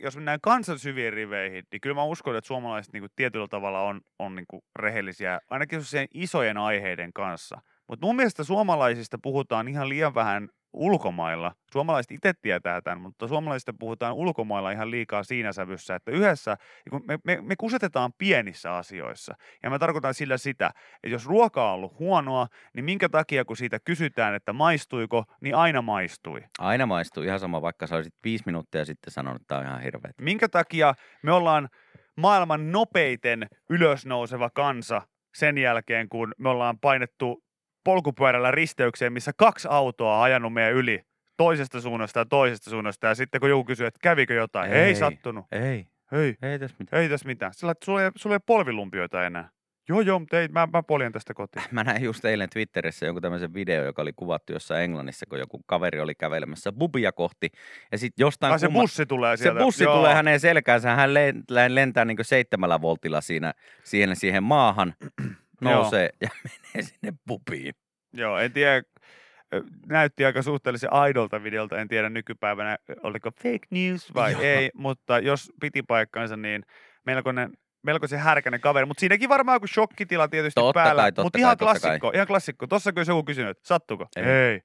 jos 0.00 0.16
mennään 0.16 0.40
kansan 0.40 0.78
syviin 0.78 1.12
riveihin, 1.12 1.64
niin 1.72 1.80
kyllä 1.80 1.94
mä 1.94 2.04
uskon, 2.04 2.36
että 2.36 2.48
suomalaiset 2.48 2.92
niin 2.92 3.02
kuin 3.02 3.10
tietyllä 3.16 3.48
tavalla 3.48 3.80
on, 3.80 4.00
on 4.18 4.34
niin 4.34 4.46
kuin 4.48 4.62
rehellisiä, 4.76 5.40
ainakin 5.50 5.80
isojen 6.14 6.56
aiheiden 6.56 7.12
kanssa. 7.12 7.60
Mutta 7.88 8.06
mun 8.06 8.16
mielestä 8.16 8.44
suomalaisista 8.44 9.18
puhutaan 9.22 9.68
ihan 9.68 9.88
liian 9.88 10.14
vähän 10.14 10.48
ulkomailla. 10.72 11.52
Suomalaiset 11.72 12.12
itse 12.12 12.32
tietää 12.42 12.80
tämän, 12.80 13.00
mutta 13.00 13.28
suomalaisista 13.28 13.72
puhutaan 13.78 14.14
ulkomailla 14.14 14.70
ihan 14.70 14.90
liikaa 14.90 15.22
siinä 15.22 15.52
sävyssä, 15.52 15.94
että 15.94 16.10
yhdessä, 16.10 16.56
niin 16.84 16.90
kun 16.90 17.02
me, 17.06 17.18
me, 17.24 17.38
me 17.42 17.54
kusetetaan 17.56 18.12
pienissä 18.18 18.76
asioissa. 18.76 19.34
Ja 19.62 19.70
mä 19.70 19.78
tarkoitan 19.78 20.14
sillä 20.14 20.38
sitä, 20.38 20.66
että 20.94 21.08
jos 21.08 21.26
ruoka 21.26 21.68
on 21.68 21.74
ollut 21.74 21.98
huonoa, 21.98 22.46
niin 22.74 22.84
minkä 22.84 23.08
takia 23.08 23.44
kun 23.44 23.56
siitä 23.56 23.78
kysytään, 23.84 24.34
että 24.34 24.52
maistuiko, 24.52 25.24
niin 25.40 25.54
aina 25.54 25.82
maistui. 25.82 26.40
Aina 26.58 26.86
maistuu 26.86 27.22
ihan 27.22 27.40
sama, 27.40 27.62
vaikka 27.62 27.86
sä 27.86 27.96
olisit 27.96 28.14
viisi 28.24 28.44
minuuttia 28.46 28.84
sitten 28.84 29.12
sanonut, 29.12 29.42
että 29.42 29.48
tämä 29.48 29.60
on 29.60 29.66
ihan 29.66 29.82
hirveä. 29.82 30.12
Minkä 30.20 30.48
takia 30.48 30.94
me 31.22 31.32
ollaan 31.32 31.68
maailman 32.16 32.72
nopeiten 32.72 33.46
ylösnouseva 33.70 34.50
kansa 34.50 35.02
sen 35.34 35.58
jälkeen, 35.58 36.08
kun 36.08 36.32
me 36.38 36.48
ollaan 36.48 36.78
painettu 36.78 37.41
polkupyörällä 37.84 38.50
risteykseen, 38.50 39.12
missä 39.12 39.32
kaksi 39.36 39.68
autoa 39.70 40.16
on 40.16 40.22
ajanut 40.24 40.52
meidän 40.52 40.72
yli 40.72 41.00
toisesta 41.36 41.80
suunnasta 41.80 42.18
ja 42.18 42.24
toisesta 42.26 42.70
suunnasta. 42.70 43.06
Ja 43.06 43.14
sitten 43.14 43.40
kun 43.40 43.50
joku 43.50 43.64
kysyy, 43.64 43.86
että 43.86 44.00
kävikö 44.02 44.34
jotain, 44.34 44.72
ei, 44.72 44.82
ei 44.82 44.94
sattunut. 44.94 45.46
Ei, 45.52 45.86
Ei, 46.12 46.36
ei 46.42 46.58
tässä 46.58 46.76
mitään. 46.78 47.02
ei 47.02 47.08
tässä 47.08 47.26
mitään. 47.26 47.54
Sillä, 47.54 47.72
että 47.72 47.84
sulla 47.84 48.02
ei, 48.04 48.10
sulla 48.16 48.34
ei 48.34 48.36
ole 48.36 48.42
polvilumpioita 48.46 49.26
enää. 49.26 49.48
Joo, 49.88 50.00
joo, 50.00 50.18
mutta 50.18 50.40
ei, 50.40 50.48
mä, 50.48 50.68
mä 50.72 50.82
poljen 50.82 51.12
tästä 51.12 51.34
kotiin. 51.34 51.64
Mä 51.70 51.84
näin 51.84 52.02
just 52.02 52.24
eilen 52.24 52.50
Twitterissä 52.50 53.06
jonkun 53.06 53.22
tämmöisen 53.22 53.54
video, 53.54 53.84
joka 53.84 54.02
oli 54.02 54.12
kuvattu 54.16 54.52
jossain 54.52 54.82
Englannissa, 54.84 55.26
kun 55.28 55.38
joku 55.38 55.60
kaveri 55.66 56.00
oli 56.00 56.14
kävelemässä 56.14 56.72
bubia 56.72 57.12
kohti. 57.12 57.50
Ja 57.92 57.98
sitten 57.98 58.24
jostain 58.24 58.52
Ai 58.52 58.58
se 58.58 58.66
kumma- 58.66 58.80
bussi 58.80 59.06
tulee 59.06 59.36
se 59.36 59.42
sieltä. 59.42 59.60
bussi 59.60 59.84
joo. 59.84 59.96
tulee 59.96 60.14
hänen 60.14 60.40
selkäänsä, 60.40 60.94
hän 60.94 61.10
len- 61.10 61.44
lentää 61.68 62.04
niin 62.04 62.16
seitsemällä 62.22 62.80
voltilla 62.80 63.20
siinä, 63.20 63.52
siihen, 63.84 64.16
siihen 64.16 64.42
maahan, 64.42 64.94
nousee 65.70 66.10
ja 66.20 66.28
menee 66.44 66.82
sinne 66.88 67.12
pubiin. 67.26 67.74
Joo, 68.12 68.38
en 68.38 68.52
tiedä. 68.52 68.82
Näytti 69.86 70.24
aika 70.24 70.42
suhteellisen 70.42 70.92
aidolta 70.92 71.42
videolta, 71.42 71.78
en 71.80 71.88
tiedä 71.88 72.08
nykypäivänä 72.10 72.78
oliko 73.02 73.30
fake 73.30 73.66
news 73.70 74.14
vai 74.14 74.32
Joo. 74.32 74.42
ei, 74.42 74.70
mutta 74.74 75.18
jos 75.18 75.52
piti 75.60 75.82
paikkansa, 75.82 76.36
niin 76.36 76.62
melkoinen 77.06 77.52
melko 77.82 78.06
se 78.06 78.16
härkänen 78.16 78.60
kaveri, 78.60 78.86
mutta 78.86 79.00
siinäkin 79.00 79.28
varmaan 79.28 79.56
joku 79.56 79.66
shokkitila 79.66 80.28
tietysti 80.28 80.60
Totta 80.60 80.80
päällä, 80.82 81.12
kai, 81.12 81.24
mutta 81.24 81.38
ihan 81.38 81.56
kai. 81.56 81.66
klassikko, 81.66 82.10
ihan 82.14 82.26
klassikko. 82.26 82.66
Tossa 82.66 82.92
kun 82.92 83.04
joku 83.08 83.24
kysynyt, 83.24 83.58
sattuko? 83.64 84.06
Ei. 84.16 84.24
Ei. 84.24 84.60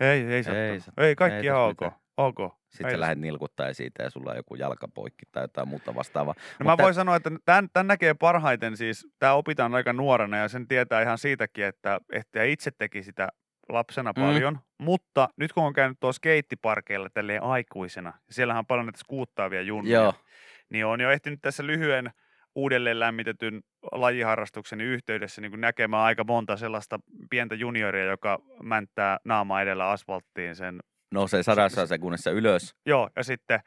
Ei, 0.00 0.24
ei 0.32 0.42
sattunut. 0.42 0.98
Ei 0.98 1.06
Ei, 1.06 1.14
kaikki 1.16 1.36
Ei 1.38 1.44
ihan 1.44 1.60
ok. 1.60 1.70
mitään. 1.70 1.92
ok. 2.16 2.57
Sitten 2.68 2.86
Ei 2.86 2.92
sä 2.92 3.00
lähdet 3.00 3.18
nilkuttaa 3.18 3.72
siitä 3.72 4.02
ja 4.02 4.10
sulla 4.10 4.30
on 4.30 4.36
joku 4.36 4.54
jalkapoikki 4.54 5.26
tai 5.32 5.44
jotain 5.44 5.68
muuta 5.68 5.94
vastaavaa. 5.94 6.34
No 6.60 6.64
mä 6.64 6.70
Mutta- 6.72 6.82
voin 6.82 6.94
sanoa, 6.94 7.16
että 7.16 7.30
tämän, 7.44 7.68
tämän 7.72 7.86
näkee 7.86 8.14
parhaiten 8.14 8.76
siis, 8.76 9.06
tämä 9.18 9.32
opitaan 9.32 9.74
aika 9.74 9.92
nuorena 9.92 10.36
ja 10.36 10.48
sen 10.48 10.68
tietää 10.68 11.02
ihan 11.02 11.18
siitäkin, 11.18 11.64
että, 11.64 12.00
että 12.12 12.42
itse 12.44 12.70
teki 12.78 13.02
sitä 13.02 13.28
lapsena 13.68 14.12
Mm. 14.16 14.22
paljon, 14.22 14.58
mutta 14.78 15.28
nyt 15.36 15.52
kun 15.52 15.64
on 15.64 15.72
käynyt 15.72 16.00
tuossa 16.00 16.18
skeittiparkeilla 16.18 17.08
tälleen 17.14 17.42
aikuisena, 17.42 18.12
ja 18.26 18.34
siellähän 18.34 18.58
on 18.58 18.66
paljon 18.66 18.86
näitä 18.86 18.98
skuuttaavia 18.98 19.62
junnuja, 19.62 20.00
Joo, 20.00 20.14
niin 20.70 20.86
on 20.86 21.00
jo 21.00 21.10
ehtinyt 21.10 21.38
tässä 21.42 21.66
lyhyen 21.66 22.10
uudelleen 22.54 23.00
lämmitetyn 23.00 23.60
lajiharrastukseni 23.92 24.84
yhteydessä 24.84 25.40
niin 25.40 25.60
näkemään 25.60 26.02
aika 26.02 26.24
monta 26.24 26.56
sellaista 26.56 26.98
pientä 27.30 27.54
junioria, 27.54 28.04
joka 28.04 28.38
mänttää 28.62 29.18
naama 29.24 29.62
edellä 29.62 29.90
asfalttiin 29.90 30.56
sen 30.56 30.80
nousee 31.14 31.42
sadassa 31.42 31.86
sekunnissa 31.86 32.30
ylös. 32.30 32.74
Joo, 32.86 33.08
ja 33.16 33.24
sitten 33.24 33.60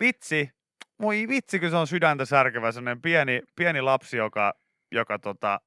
vitsi, 0.00 0.50
voi 1.00 1.24
vitsi, 1.28 1.60
kun 1.60 1.70
se 1.70 1.76
on 1.76 1.86
sydäntä 1.86 2.24
särkevä, 2.24 2.72
sellainen 2.72 3.02
pieni, 3.02 3.42
pieni 3.56 3.80
lapsi, 3.80 4.16
joka, 4.16 4.54
joka 4.92 5.18
tota, 5.18 5.60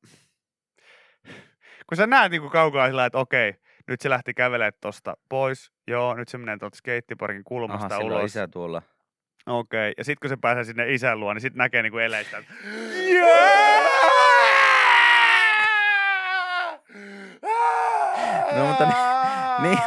kun 1.88 1.98
sä 1.98 2.08
näet 2.08 2.32
niin 2.32 2.50
kaukaa 2.50 2.88
sillä, 2.88 3.06
että 3.06 3.18
okei, 3.18 3.54
nyt 3.88 4.02
se 4.02 4.10
lähti 4.10 4.34
kävelemään 4.34 4.74
tosta 4.82 5.18
pois, 5.30 5.72
joo, 5.88 6.14
nyt 6.16 6.28
se 6.28 6.38
menee 6.38 6.58
tuolta 6.58 6.78
skeittiparkin 6.78 7.44
kulmasta 7.44 7.96
Aha, 7.96 8.04
ulos. 8.04 8.24
isä 8.32 8.48
tuolla. 8.48 8.82
Okei, 9.46 9.94
ja 9.98 10.04
sitten 10.04 10.20
kun 10.22 10.30
se 10.30 10.38
pääsee 10.42 10.64
sinne 10.64 10.94
isän 10.94 11.20
luo, 11.20 11.34
niin 11.34 11.42
sitten 11.42 11.58
näkee 11.58 11.82
niinku 11.84 11.98
eleistä. 11.98 12.38
että 12.38 12.54
No, 18.58 18.66
mutta 18.68 19.13
niin, 19.62 19.80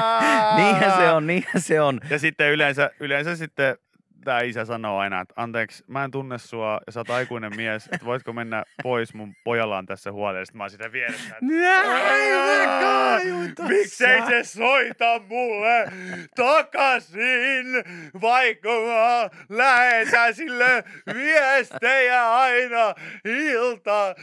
niinhän 0.56 0.92
se 0.96 1.10
on, 1.10 1.26
niinhän 1.26 1.62
se 1.62 1.80
on. 1.80 2.00
Ja 2.10 2.18
sitten 2.18 2.52
yleensä, 2.52 2.90
yleensä 3.00 3.36
sitten 3.36 3.76
tää 4.24 4.40
isä 4.40 4.64
sanoo 4.64 4.98
aina, 4.98 5.20
että 5.20 5.34
anteeksi, 5.36 5.84
mä 5.86 6.04
en 6.04 6.10
tunne 6.10 6.38
sua 6.38 6.80
ja 6.86 6.92
sä 6.92 7.00
oot 7.00 7.10
aikuinen 7.10 7.56
mies, 7.56 7.84
että 7.92 8.04
voitko 8.04 8.32
mennä 8.32 8.64
pois, 8.82 9.14
mun 9.14 9.34
pojalla 9.44 9.78
on 9.78 9.86
tässä 9.86 10.12
huolella. 10.12 10.44
Sitten 10.44 10.58
mä 10.58 10.62
oon 10.64 10.70
sitä 10.70 10.92
vieressä, 10.92 11.36
että 11.36 11.44
Miksei 13.68 14.22
se 14.26 14.44
soita 14.44 15.20
mulle 15.28 15.92
takaisin, 16.36 17.66
vaikka 18.20 18.68
mä 18.68 19.30
lähetän 19.48 20.34
sille 20.34 20.84
viestejä 21.14 22.30
aina 22.32 22.94
iltaisin. 23.24 24.22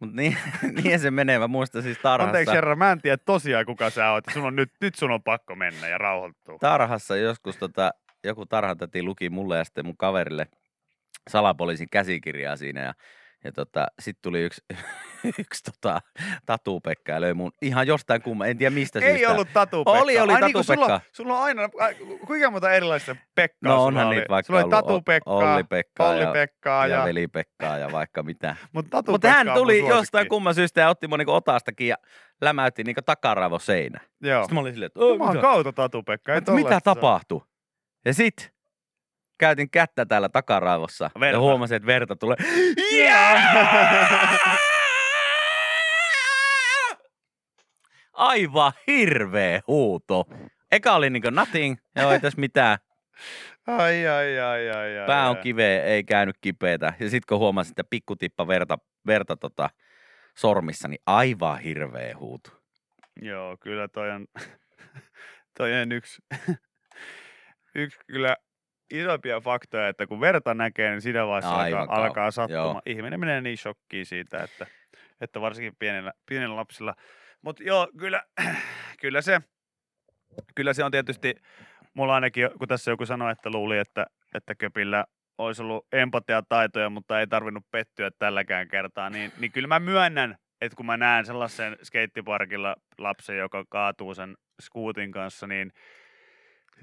Mut 0.00 0.12
niin, 0.12 0.36
niin 0.82 1.00
se 1.00 1.10
menee. 1.10 1.38
Mä 1.38 1.48
muistan 1.48 1.82
siis 1.82 1.98
tarhassa. 1.98 2.28
Anteeksi 2.28 2.54
herra, 2.54 2.76
mä 2.76 2.92
en 2.92 3.00
tiedä 3.00 3.16
tosiaan 3.16 3.66
kuka 3.66 3.90
sä 3.90 4.10
oot. 4.10 4.24
Sun 4.32 4.44
on 4.44 4.56
nyt, 4.56 4.72
nyt 4.80 4.94
sun 4.94 5.10
on 5.10 5.22
pakko 5.22 5.54
mennä 5.54 5.88
ja 5.88 5.98
rauhoittua. 5.98 6.58
tarhassa 6.60 7.16
joskus 7.16 7.56
tota, 7.56 7.90
joku 8.24 8.46
tarhatati 8.46 9.02
luki 9.02 9.30
mulle 9.30 9.58
ja 9.58 9.64
sitten 9.64 9.86
mun 9.86 9.96
kaverille 9.96 10.46
salapoliisin 11.28 11.88
käsikirjaa 11.90 12.56
siinä 12.56 12.80
ja, 12.80 12.94
ja 13.44 13.52
tota, 13.52 13.86
sitten 13.98 14.22
tuli 14.22 14.40
yksi, 14.42 14.62
yksi 15.40 15.62
tota, 15.64 16.00
tatupekka 16.46 17.12
ja 17.12 17.20
löi 17.20 17.34
mun 17.34 17.52
ihan 17.62 17.86
jostain 17.86 18.22
kumma, 18.22 18.46
en 18.46 18.58
tiedä 18.58 18.74
mistä 18.74 18.98
Ei 18.98 19.10
syystä. 19.16 19.32
ollut 19.32 19.48
Tatu 19.52 19.84
Pekka. 19.84 20.00
Oli, 20.00 20.18
oli 20.20 20.32
Ai, 20.32 20.40
Tatu 20.40 20.46
niin, 20.46 20.52
kun 20.52 20.64
sulla, 20.64 21.00
sulla 21.12 21.34
on 21.38 21.42
aina, 21.42 21.68
ai, 21.80 21.94
kuinka 22.26 22.50
monta 22.50 22.70
erilaista 22.72 23.16
Pekkaa 23.34 23.70
No 23.72 23.76
sulla 23.76 23.86
onhan 23.86 24.06
oli? 24.06 24.14
niitä 24.14 24.28
vaikka 24.28 24.46
Sulla 24.46 24.58
oli 24.58 24.64
ollut 24.64 24.76
Tatu 24.86 24.94
O- 24.94 25.00
Pekkaa, 25.02 25.34
Olli 25.34 26.20
ja- 26.22 26.32
Pekkaa 26.32 26.86
ja, 26.86 26.96
ja, 26.96 27.04
veli 27.04 27.28
Pekkaa 27.28 27.78
ja 27.78 27.92
vaikka 27.92 28.22
mitä. 28.22 28.56
mutta 28.72 29.02
Pekka 29.02 29.28
hän 29.28 29.46
tuli 29.54 29.78
jostain 29.88 30.28
kumman 30.28 30.54
syystä 30.54 30.80
ja 30.80 30.88
otti 30.88 31.08
mun 31.08 31.18
niinku 31.18 31.32
otastakin 31.32 31.88
ja 31.88 31.96
lämäytti 32.40 32.84
niinku 32.84 33.02
takaraivo 33.06 33.58
seinä. 33.58 34.00
Joo. 34.20 34.42
Sitten 34.42 34.54
mä 34.54 34.60
olin 34.60 34.72
silleen, 34.72 34.86
että 34.86 35.00
oon 35.00 35.40
kautta 35.40 35.72
Tatu 35.72 36.02
Pekka. 36.02 36.32
ei 36.34 36.40
Mutta 36.40 36.52
mitä 36.52 36.80
tapahtui? 36.84 37.40
Ja 38.04 38.14
sit 38.14 38.55
käytin 39.38 39.70
kättä 39.70 40.06
täällä 40.06 40.28
takaraivossa 40.28 41.10
Verta. 41.20 41.36
ja 41.36 41.40
huomasin, 41.40 41.76
että 41.76 41.86
verta 41.86 42.16
tulee. 42.16 42.36
Aivan 48.12 48.72
hirveä 48.86 49.60
huuto. 49.66 50.24
Eka 50.72 50.94
oli 50.94 51.10
niinku 51.10 51.30
nothing, 51.30 51.76
joo 51.96 52.10
ei 52.10 52.20
tässä 52.20 52.40
mitään. 52.40 52.78
Ai, 53.66 54.06
ai, 54.06 54.40
ai, 54.40 54.70
ai, 54.70 54.98
ai. 54.98 55.06
Pää 55.06 55.30
on 55.30 55.36
kiveä, 55.36 55.82
ei 55.82 56.04
käynyt 56.04 56.36
kipeätä. 56.40 56.92
Ja 57.00 57.10
sit 57.10 57.24
kun 57.24 57.38
huomasin, 57.38 57.72
että 57.72 57.84
pikkutippa 57.90 58.46
verta, 58.46 58.78
verta 59.06 59.36
tota 59.36 59.70
sormissa, 60.36 60.88
niin 60.88 61.02
aivan 61.06 61.58
hirveä 61.58 62.16
huuto. 62.18 62.50
Joo, 63.22 63.56
kyllä 63.60 63.88
toi 63.88 64.10
on, 64.10 64.26
toi 65.58 65.82
on 65.82 65.92
yksi, 65.92 66.22
yksi 67.74 67.98
kyllä 68.06 68.36
isompia 68.90 69.40
faktoja, 69.40 69.88
että 69.88 70.06
kun 70.06 70.20
verta 70.20 70.54
näkee, 70.54 70.90
niin 70.90 71.00
siinä 71.00 71.26
vaiheessa 71.26 71.56
Aivan 71.56 71.80
alkaa, 71.80 71.96
alkaa 71.96 72.30
sattumaan. 72.30 72.82
Ihminen 72.86 73.20
menee 73.20 73.40
niin 73.40 73.58
shokkiin 73.58 74.06
siitä, 74.06 74.42
että, 74.42 74.66
että 75.20 75.40
varsinkin 75.40 75.76
pienillä, 75.78 76.12
pienillä 76.26 76.56
lapsilla. 76.56 76.94
Mutta 77.42 77.62
joo, 77.62 77.88
kyllä, 77.98 78.22
kyllä, 79.00 79.22
se, 79.22 79.40
kyllä 80.54 80.72
se 80.72 80.84
on 80.84 80.90
tietysti, 80.90 81.34
mulla 81.94 82.14
ainakin, 82.14 82.50
kun 82.58 82.68
tässä 82.68 82.90
joku 82.90 83.06
sanoi, 83.06 83.32
että 83.32 83.50
luuli, 83.50 83.78
että, 83.78 84.06
että 84.34 84.54
Köpillä 84.54 85.04
olisi 85.38 85.62
ollut 85.62 85.86
empatiataitoja, 85.92 86.90
mutta 86.90 87.20
ei 87.20 87.26
tarvinnut 87.26 87.64
pettyä 87.70 88.10
tälläkään 88.18 88.68
kertaa, 88.68 89.10
niin, 89.10 89.32
niin 89.38 89.52
kyllä 89.52 89.68
mä 89.68 89.80
myönnän, 89.80 90.36
että 90.60 90.76
kun 90.76 90.86
mä 90.86 90.96
näen 90.96 91.26
sellaisen 91.26 91.76
skeittiparkilla 91.82 92.76
lapsen, 92.98 93.38
joka 93.38 93.64
kaatuu 93.68 94.14
sen 94.14 94.36
skuutin 94.62 95.12
kanssa, 95.12 95.46
niin 95.46 95.72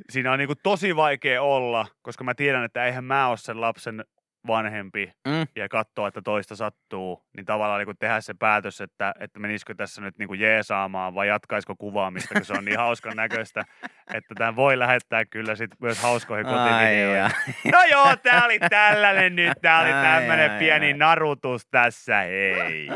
siinä 0.10 0.32
on 0.32 0.40
niinku 0.40 0.56
tosi 0.64 0.96
vaikea 0.96 1.42
olla, 1.42 1.88
koska 2.02 2.24
mä 2.24 2.34
tiedän, 2.36 2.64
että 2.64 2.86
eihän 2.86 3.04
mä 3.04 3.28
ole 3.28 3.38
sen 3.38 3.62
lapsen 3.62 4.04
vanhempi 4.48 5.14
Mm. 5.28 5.48
ja 5.56 5.70
katsoa, 5.70 6.08
että 6.08 6.22
toista 6.22 6.56
sattuu, 6.56 7.24
niin 7.38 7.46
tavallaan 7.46 7.86
niin 7.86 7.98
tehdä 8.00 8.22
se 8.22 8.34
päätös, 8.34 8.82
että, 8.82 9.14
että 9.20 9.40
menisikö 9.40 9.76
tässä 9.76 10.02
nyt 10.02 10.18
niin 10.18 10.40
jeesaamaan 10.40 11.16
vai 11.16 11.28
jatkaisiko 11.28 11.76
kuvaamista, 11.76 12.34
kun 12.34 12.46
se 12.46 12.54
on 12.54 12.66
niin 12.66 12.78
hauskan 12.78 13.16
näköistä, 13.16 13.64
että 14.14 14.36
tämä 14.38 14.56
voi 14.56 14.80
lähettää 14.80 15.26
kyllä 15.26 15.56
sit 15.56 15.72
myös 15.82 16.02
hauskoihin 16.04 16.46
kotivideoihin. 16.46 17.32
No 17.72 17.84
joo, 17.92 18.16
tää 18.16 18.46
oli 18.46 18.60
tällainen 18.60 19.36
nyt, 19.36 19.54
tää 19.62 19.82
oli 19.82 19.92
ai, 19.94 20.60
pieni 20.60 20.88
ai. 20.88 20.94
narutus 20.94 21.66
tässä, 21.72 22.18
hei. 22.18 22.88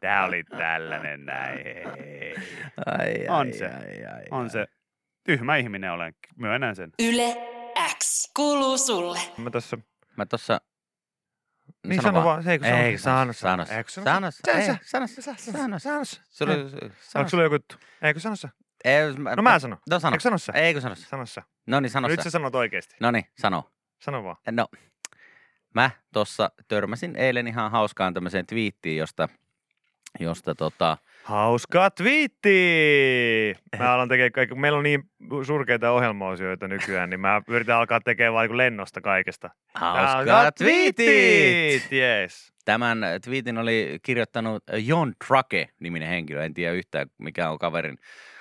Tää 0.00 0.24
oli 0.24 0.44
tällainen 0.44 1.26
näin, 1.26 1.64
hei. 1.64 2.34
Ai, 2.86 3.28
On 3.28 3.46
ai, 3.46 3.52
se. 3.52 3.66
Ai, 3.66 4.04
ai, 4.14 4.22
On 4.30 4.42
ai. 4.42 4.50
se 4.50 4.66
tyhmä 5.28 5.56
ihminen 5.56 5.92
olen, 5.92 6.14
myönnän 6.36 6.76
sen. 6.76 6.92
Yle 6.98 7.36
X 7.98 8.30
kuuluu 8.36 8.78
sulle. 8.78 9.18
Mä 9.36 9.50
tässä... 9.50 9.78
Mä 10.16 10.26
tossa... 10.26 10.60
Niin 11.86 12.02
sano 12.02 12.24
vaan, 12.24 12.42
se 12.42 12.52
ei 12.52 12.58
kun 12.58 12.66
sano. 12.68 12.78
Ei, 12.82 12.98
sano, 12.98 13.32
Sano, 13.32 13.32
sano, 13.32 13.64
sano. 13.64 13.78
Eikö 13.78 13.90
sano? 13.90 14.04
sano, 14.04 14.26
ei, 14.58 14.64
sano, 14.82 15.36
Sano, 15.38 15.78
sano, 15.78 15.78
sano. 15.78 16.04
Sulla, 16.30 16.52
Ei. 16.52 16.90
sano. 17.00 17.20
Onko 17.20 17.28
sulla 17.28 17.42
joku 17.42 17.54
juttu? 17.54 17.76
Eikö 18.02 18.20
sano 18.20 18.36
sä? 18.36 18.48
Ei, 18.84 19.12
mä, 19.12 19.36
No 19.36 19.42
mä 19.42 19.58
sanon. 19.58 19.78
No 19.90 20.00
sano. 20.00 20.14
Eikö 20.14 20.22
sano 20.22 20.38
sä? 20.38 20.52
Ei 20.52 20.72
kun 20.72 20.82
sano. 20.82 20.94
Sano 20.94 21.26
sä. 21.26 21.42
No 21.66 21.80
niin, 21.80 21.90
sano 21.90 22.08
Nyt 22.08 22.20
sä 22.20 22.24
sä. 22.24 22.30
sanot 22.30 22.54
oikeesti. 22.54 22.96
No 23.00 23.10
niin, 23.10 23.24
sano. 23.40 23.70
Sano 23.98 24.24
vaan. 24.24 24.36
No, 24.50 24.68
mä 25.74 25.90
tossa 26.12 26.50
törmäsin 26.68 27.16
eilen 27.16 27.48
ihan 27.48 27.70
hauskaan 27.70 28.14
tämmöiseen 28.14 28.46
twiittiin, 28.46 28.96
josta, 28.96 29.28
josta 30.20 30.54
tota, 30.54 30.98
Hauska 31.28 31.90
twiitti! 31.90 33.56
Mä 33.78 33.92
alan 33.92 34.08
tekemään 34.08 34.32
kaikki, 34.32 34.52
kun 34.52 34.60
meillä 34.60 34.78
on 34.78 34.84
niin 34.84 35.10
surkeita 35.46 35.90
ohjelmaosioita 35.90 36.68
nykyään, 36.68 37.10
niin 37.10 37.20
mä 37.20 37.42
yritän 37.48 37.76
alkaa 37.76 38.00
tekemään 38.00 38.34
vaan 38.34 38.48
niin 38.48 38.56
lennosta 38.56 39.00
kaikesta. 39.00 39.50
hauskaa 39.74 40.52
twiitit! 40.52 41.92
Yes. 41.92 42.52
Tämän 42.64 42.98
twiitin 43.24 43.58
oli 43.58 43.98
kirjoittanut 44.02 44.62
Jon 44.72 45.12
Trake-niminen 45.26 46.08
henkilö. 46.08 46.44
En 46.44 46.54
tiedä 46.54 46.72
yhtään, 46.72 47.10
mikä 47.18 47.50
on 47.50 47.58
kaverin, 47.58 47.98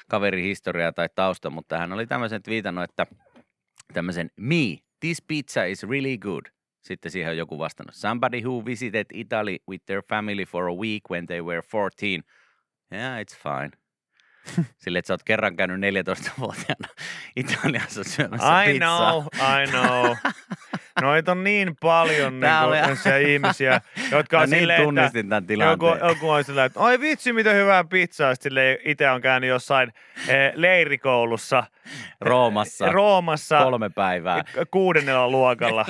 kaverin 0.09 0.43
historia 0.43 0.91
tai 0.91 1.09
tausta, 1.15 1.49
mutta 1.49 1.77
hän 1.77 1.93
oli 1.93 2.07
tämmöisen 2.07 2.43
twiitannut, 2.43 2.83
että 2.83 3.05
tämmöisen 3.93 4.29
Me, 4.35 4.77
this 4.99 5.21
pizza 5.21 5.63
is 5.63 5.83
really 5.83 6.17
good. 6.17 6.45
Sitten 6.81 7.11
siihen 7.11 7.31
on 7.31 7.37
joku 7.37 7.59
vastannut. 7.59 7.95
Somebody 7.95 8.41
who 8.41 8.65
visited 8.65 9.05
Italy 9.13 9.57
with 9.69 9.85
their 9.85 10.03
family 10.09 10.45
for 10.45 10.67
a 10.69 10.73
week 10.73 11.01
when 11.11 11.27
they 11.27 11.41
were 11.41 11.61
14. 11.73 12.23
Yeah, 12.93 13.19
it's 13.21 13.37
fine. 13.43 13.69
Sille, 14.83 14.99
että 14.99 15.07
sä 15.07 15.13
oot 15.13 15.23
kerran 15.23 15.55
käynyt 15.55 15.93
14-vuotiaana 15.93 16.87
Italiassa 17.35 18.03
syömässä 18.03 18.63
I 18.63 18.71
pizzaa. 18.73 19.11
know, 19.11 19.23
I 19.25 19.67
know. 19.71 20.15
Noita 21.01 21.31
on 21.31 21.43
niin 21.43 21.75
paljon 21.81 22.39
Tää 22.39 22.61
niin 22.61 22.69
oli- 22.69 23.33
ihmisiä, 23.33 23.81
jotka 24.11 24.39
on 24.39 24.49
niin 24.49 24.59
silleen, 24.59 24.77
että 24.77 24.85
tunnistin 24.85 25.29
tämän 25.29 25.43
joku, 25.43 25.47
tilanteen. 25.47 26.09
joku 26.09 26.29
on 26.29 26.43
silleen, 26.43 26.65
että 26.65 26.79
oi 26.79 26.99
vitsi, 26.99 27.33
mitä 27.33 27.53
hyvää 27.53 27.83
pizzaa. 27.83 28.35
Sitten 28.35 28.49
silleen 28.49 28.77
itse 28.85 29.09
on 29.09 29.21
käynyt 29.21 29.47
jossain 29.49 29.93
eh, 30.27 30.51
leirikoulussa 30.55 31.63
Roomassa 32.21 32.91
Roomassa 32.91 33.63
kolme 33.63 33.89
päivää. 33.89 34.43
kuudennella 34.71 35.29
luokalla. 35.29 35.85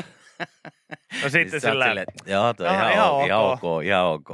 No 1.24 1.30
sitten 1.30 1.62
sillä 1.62 1.86
silleen, 1.86 2.06
joo, 2.26 2.54
toi 2.54 2.68
Joo, 2.68 2.76
ihan, 2.76 2.92
ihan 2.94 3.08
ihan, 3.12 3.26
ihan 3.26 3.40
ok. 3.42 3.64
ok, 3.64 3.84
ihan 3.84 4.06
ok. 4.06 4.30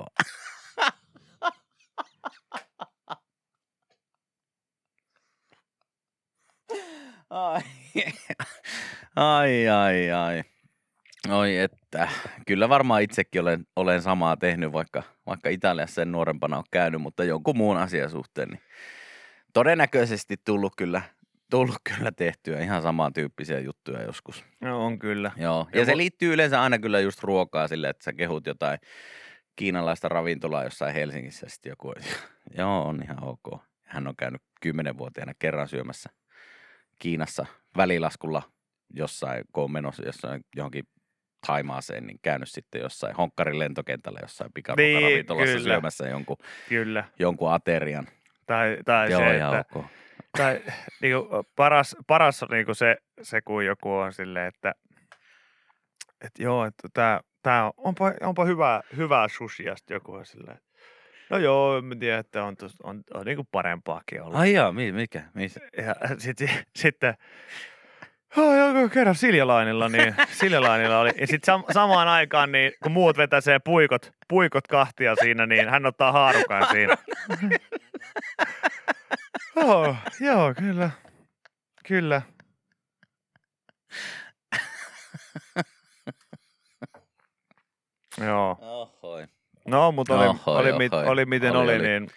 Ai, 9.16 9.68
ai, 9.68 10.12
ai. 10.12 10.44
Oi 11.30 11.58
että, 11.58 12.10
kyllä 12.48 12.70
varmaan 12.70 13.02
itsekin 13.02 13.42
olen, 13.42 13.66
olen 13.76 14.02
samaa 14.02 14.38
tehnyt, 14.38 14.74
vaikka, 14.74 15.04
vaikka 15.26 15.50
Italiassa 15.50 15.96
sen 15.96 16.12
nuorempana 16.12 16.58
on 16.58 16.64
käynyt, 16.72 17.02
mutta 17.02 17.24
jonkun 17.24 17.58
muun 17.58 17.78
asian 17.78 18.10
suhteen, 18.10 18.50
niin 18.50 18.62
todennäköisesti 19.54 20.36
tullut 20.46 20.74
kyllä, 20.78 21.02
tullut 21.52 21.78
kyllä 21.84 22.12
tehtyä 22.12 22.60
ihan 22.60 22.82
samantyyppisiä 22.82 23.60
juttuja 23.60 24.04
joskus. 24.04 24.46
No 24.62 24.86
on 24.86 25.00
kyllä. 25.00 25.32
Joo, 25.38 25.68
Ja 25.74 25.80
ja 25.80 25.86
se 25.86 25.98
liittyy 25.98 26.34
yleensä 26.34 26.62
aina 26.62 26.80
kyllä 26.80 27.00
just 27.00 27.24
ruokaa 27.24 27.68
sille, 27.68 27.90
että 27.90 28.04
sä 28.04 28.14
kehut 28.14 28.48
jotain 28.48 28.80
kiinalaista 29.56 30.10
ravintolaa 30.10 30.64
jossain 30.64 30.94
Helsingissä. 30.94 31.48
Sitten 31.50 31.70
joku, 31.70 31.94
joo, 32.58 32.84
on 32.84 33.04
ihan 33.04 33.24
ok. 33.24 33.62
Hän 33.84 34.08
on 34.08 34.16
käynyt 34.16 34.42
kymmenenvuotiaana 34.62 35.34
kerran 35.40 35.68
syömässä 35.68 36.10
Kiinassa 37.04 37.46
välilaskulla 37.78 38.42
jossain, 38.94 39.44
kun 39.54 39.64
on 39.64 39.72
menossa 39.72 40.06
jossain 40.06 40.42
johonkin 40.56 40.84
Taimaaseen, 41.48 42.08
niin 42.08 42.20
käynyt 42.22 42.50
sitten 42.50 42.82
jossain 42.82 43.16
Honkkarin 43.16 43.60
lentokentällä 43.60 44.20
jossain 44.22 44.54
pikaruokaravintolassa 44.54 45.54
kyllä. 45.54 45.64
syömässä 45.64 46.08
jonkun, 46.08 46.38
Kyllä. 46.70 47.04
jonkun 47.20 47.52
aterian. 47.52 48.08
Tai, 48.46 48.78
tai 48.86 49.12
Joo, 49.12 49.20
se, 49.22 49.36
että 49.36 49.66
tai, 50.38 50.62
niinku, 51.02 51.28
paras, 51.56 51.96
paras 52.08 52.44
on 52.44 52.50
niinku 52.52 52.74
se, 52.74 52.98
se, 53.22 53.42
kun 53.42 53.66
joku 53.66 53.94
on 53.94 54.14
silleen, 54.14 54.48
että 54.48 54.74
et 56.22 56.32
joo, 56.40 56.66
että 56.66 56.88
tää, 56.94 57.22
tää 57.42 57.66
on, 57.66 57.72
onpa, 57.78 58.14
onpa 58.22 58.46
hyvää, 58.46 58.82
hyvää 58.98 59.28
sushia, 59.28 59.76
sitten 59.76 59.96
joku 59.96 60.14
on 60.14 60.26
silleen, 60.26 60.60
no 61.30 61.38
joo, 61.38 61.82
mä 61.82 61.96
tiedän, 61.96 62.20
että 62.20 62.44
on, 62.44 62.58
tos, 62.58 62.76
on, 62.84 63.04
on 63.14 63.26
niinku 63.26 63.44
parempaakin 63.52 64.22
ollut. 64.22 64.36
Ai 64.36 64.54
jaa, 64.54 64.72
mi- 64.72 64.92
mikä? 64.92 65.24
Missä? 65.34 65.60
Ja 65.78 65.96
sitten, 66.18 66.50
sitten 66.76 67.14
Joo, 68.38 68.56
joo, 68.56 68.90
kerran 68.90 69.16
Siljalainilla, 69.16 69.90
niin 69.90 70.16
Siljalainilla 70.32 71.00
oli. 71.00 71.12
Ja 71.18 71.28
sitten 71.28 71.56
sam- 71.56 71.74
samaan 71.74 72.08
aikaan, 72.08 72.52
niin 72.52 72.72
kun 72.84 72.92
muut 72.92 73.18
vetäsee 73.18 73.60
puikot, 73.60 74.14
puikot 74.28 74.68
kahtia 74.68 75.16
siinä, 75.16 75.46
niin 75.46 75.70
hän 75.70 75.86
ottaa 75.86 76.12
haarukan 76.12 76.68
siinä. 76.72 76.98
joo, 79.56 79.96
joo, 80.20 80.54
kyllä. 80.54 80.90
Kyllä. 81.88 82.22
Joo. 88.26 88.58
Ohoi. 88.62 89.28
No, 89.68 89.92
mutta 89.92 90.20
oli, 90.20 90.28
Ohoi, 90.28 90.60
oli, 90.62 90.78
mit, 90.78 90.94
ohoi. 90.94 91.08
oli 91.08 91.26
miten 91.26 91.52
Oli, 91.56 91.64
oli, 91.64 91.76
oli. 91.76 91.88
niin 91.88 92.08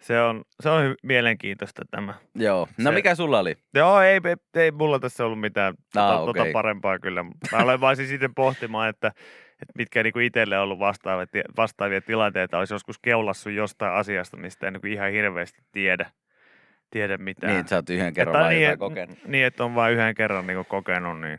se 0.00 0.20
on, 0.20 0.42
se 0.62 0.68
on 0.68 0.94
mielenkiintoista 1.02 1.82
tämä. 1.90 2.14
Joo. 2.34 2.68
No 2.78 2.90
Se- 2.90 2.94
mikä 2.94 3.14
sulla 3.14 3.38
oli? 3.38 3.54
Joo, 3.74 4.00
ei, 4.00 4.20
ei, 4.24 4.62
ei 4.62 4.70
mulla 4.70 4.98
tässä 4.98 5.24
ollut 5.26 5.40
mitään 5.40 5.74
tota, 5.92 6.08
Ah, 6.14 6.18
tota 6.26 6.40
okei. 6.42 6.52
parempaa 6.52 6.98
kyllä. 6.98 7.22
Mä 7.22 7.58
olen 7.62 7.80
vaan 7.80 7.96
siis 7.96 8.08
sitten 8.08 8.34
pohtimaan, 8.34 8.88
että, 8.88 9.08
että 9.52 9.72
mitkä 9.78 10.02
niinku 10.02 10.18
itselle 10.18 10.58
ollut 10.58 10.78
vastaavia, 10.78 11.26
vastaavia 11.56 12.00
tilanteita 12.00 12.58
olisi 12.58 12.74
joskus 12.74 12.98
keulassut 12.98 13.52
jostain 13.52 13.92
asiasta, 13.92 14.36
mistä 14.36 14.66
en 14.66 14.72
niinku 14.72 14.86
ihan 14.86 15.10
hirveästi 15.12 15.62
tiedä, 15.72 16.10
tiedä 16.90 17.18
mitään. 17.18 17.50
Niin, 17.52 17.60
että 17.60 17.70
sä 17.70 17.76
oot 17.76 17.90
yhden 17.90 18.14
kerran 18.14 18.52
Että 18.52 18.66
niin, 18.68 18.78
kokenut. 18.78 19.18
Niin, 19.26 19.46
että 19.46 19.64
on 19.64 19.74
vain 19.74 19.94
yhden 19.94 20.14
kerran 20.14 20.46
niinku 20.46 20.64
kokenut, 20.64 21.20
niin 21.20 21.38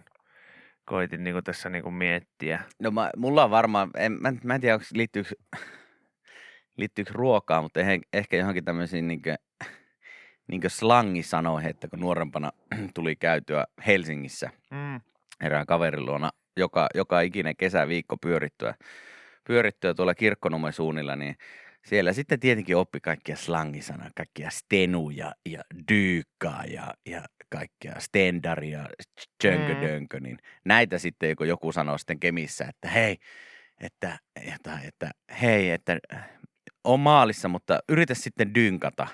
koitin 0.86 1.24
niinku 1.24 1.41
tässä 1.41 1.69
niinku 1.69 1.91
miettiä. 1.91 2.63
No 2.80 2.91
mä, 2.91 3.10
mulla 3.17 3.43
on 3.43 3.52
varmaan, 3.52 3.91
en, 3.98 4.12
mä, 4.12 4.34
mä 4.43 4.56
en 4.56 4.62
tiedä, 4.62 4.76
onko 4.76 4.86
liittyykö, 4.93 5.30
liittyykö 6.78 7.12
ruokaa, 7.13 7.62
mutta 7.62 7.80
ehkä, 7.80 8.08
ehkä 8.13 8.38
johonkin 8.38 8.65
tämmöisiin 8.65 9.08
niinkö, 9.08 9.36
niinkö 10.48 10.69
slangisanoihin, 10.69 11.69
että 11.69 11.88
kun 11.88 12.00
nuorempana 12.00 12.52
tuli 12.95 13.15
käytyä 13.15 13.65
Helsingissä 13.88 14.50
Mm. 14.71 15.02
erään 15.41 15.65
kaverin 15.65 16.06
luona 16.06 16.32
joka, 16.58 16.88
joka 16.95 17.21
ikinen 17.21 17.56
kesä 17.56 17.88
viikko 17.88 18.17
pyörittyä, 18.17 18.76
pyörittyä 19.48 19.93
tuolla 19.93 20.15
kirkkonummen 20.15 20.74
suunnilla, 20.74 21.15
niin 21.15 21.36
siellä 21.86 22.13
sitten 22.13 22.39
tietenkin 22.39 22.78
oppi 22.78 23.00
kaikkia 23.00 23.36
slangisanoja, 23.36 24.12
kaikkia 24.15 24.50
stenuja 24.50 25.32
ja 25.45 25.63
dyykkaa 25.91 26.63
ja, 26.65 26.93
ja 27.06 27.26
kaikkea 27.58 27.96
stendaria, 28.00 28.86
tjönkö 29.41 30.20
niin 30.20 30.38
näitä 30.65 30.98
sitten, 30.98 31.36
kun 31.36 31.48
joku 31.48 31.72
sanoo 31.72 31.98
sitten 31.98 32.20
Kemissä, 32.20 32.65
että 32.70 32.88
hei, 32.88 33.18
että, 33.82 34.20
että, 34.54 34.80
että 34.84 35.12
hei, 35.41 35.72
että 35.72 36.00
on 36.84 37.00
maalissa, 37.00 37.48
mutta 37.48 37.80
yritä 37.89 38.13
sitten 38.13 38.56
dynkata, 38.56 39.08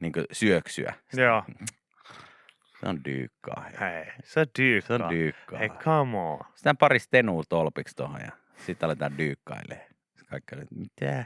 niin 0.00 0.12
syöksyä. 0.32 0.94
Joo. 1.16 1.44
Se 2.80 2.88
on 2.88 3.04
dyykkaa. 3.04 3.60
hei. 3.60 3.80
Hei, 3.80 4.12
se 4.22 4.40
on 4.40 4.46
dyykka. 4.58 4.86
Se 4.86 5.04
on 5.04 5.10
dyykkaa. 5.10 5.58
Hei, 5.58 5.68
come 5.68 6.18
on. 6.18 6.40
Sitten 6.54 6.76
pari 6.76 6.98
stenua 6.98 7.42
tolpiksi 7.48 7.96
tuohon 7.96 8.20
ja 8.20 8.32
sitten 8.66 8.86
aletaan 8.86 9.18
dyykkailemaan. 9.18 9.88
Kaikki 10.26 10.54
oli, 10.56 10.64
mitä? 10.70 11.24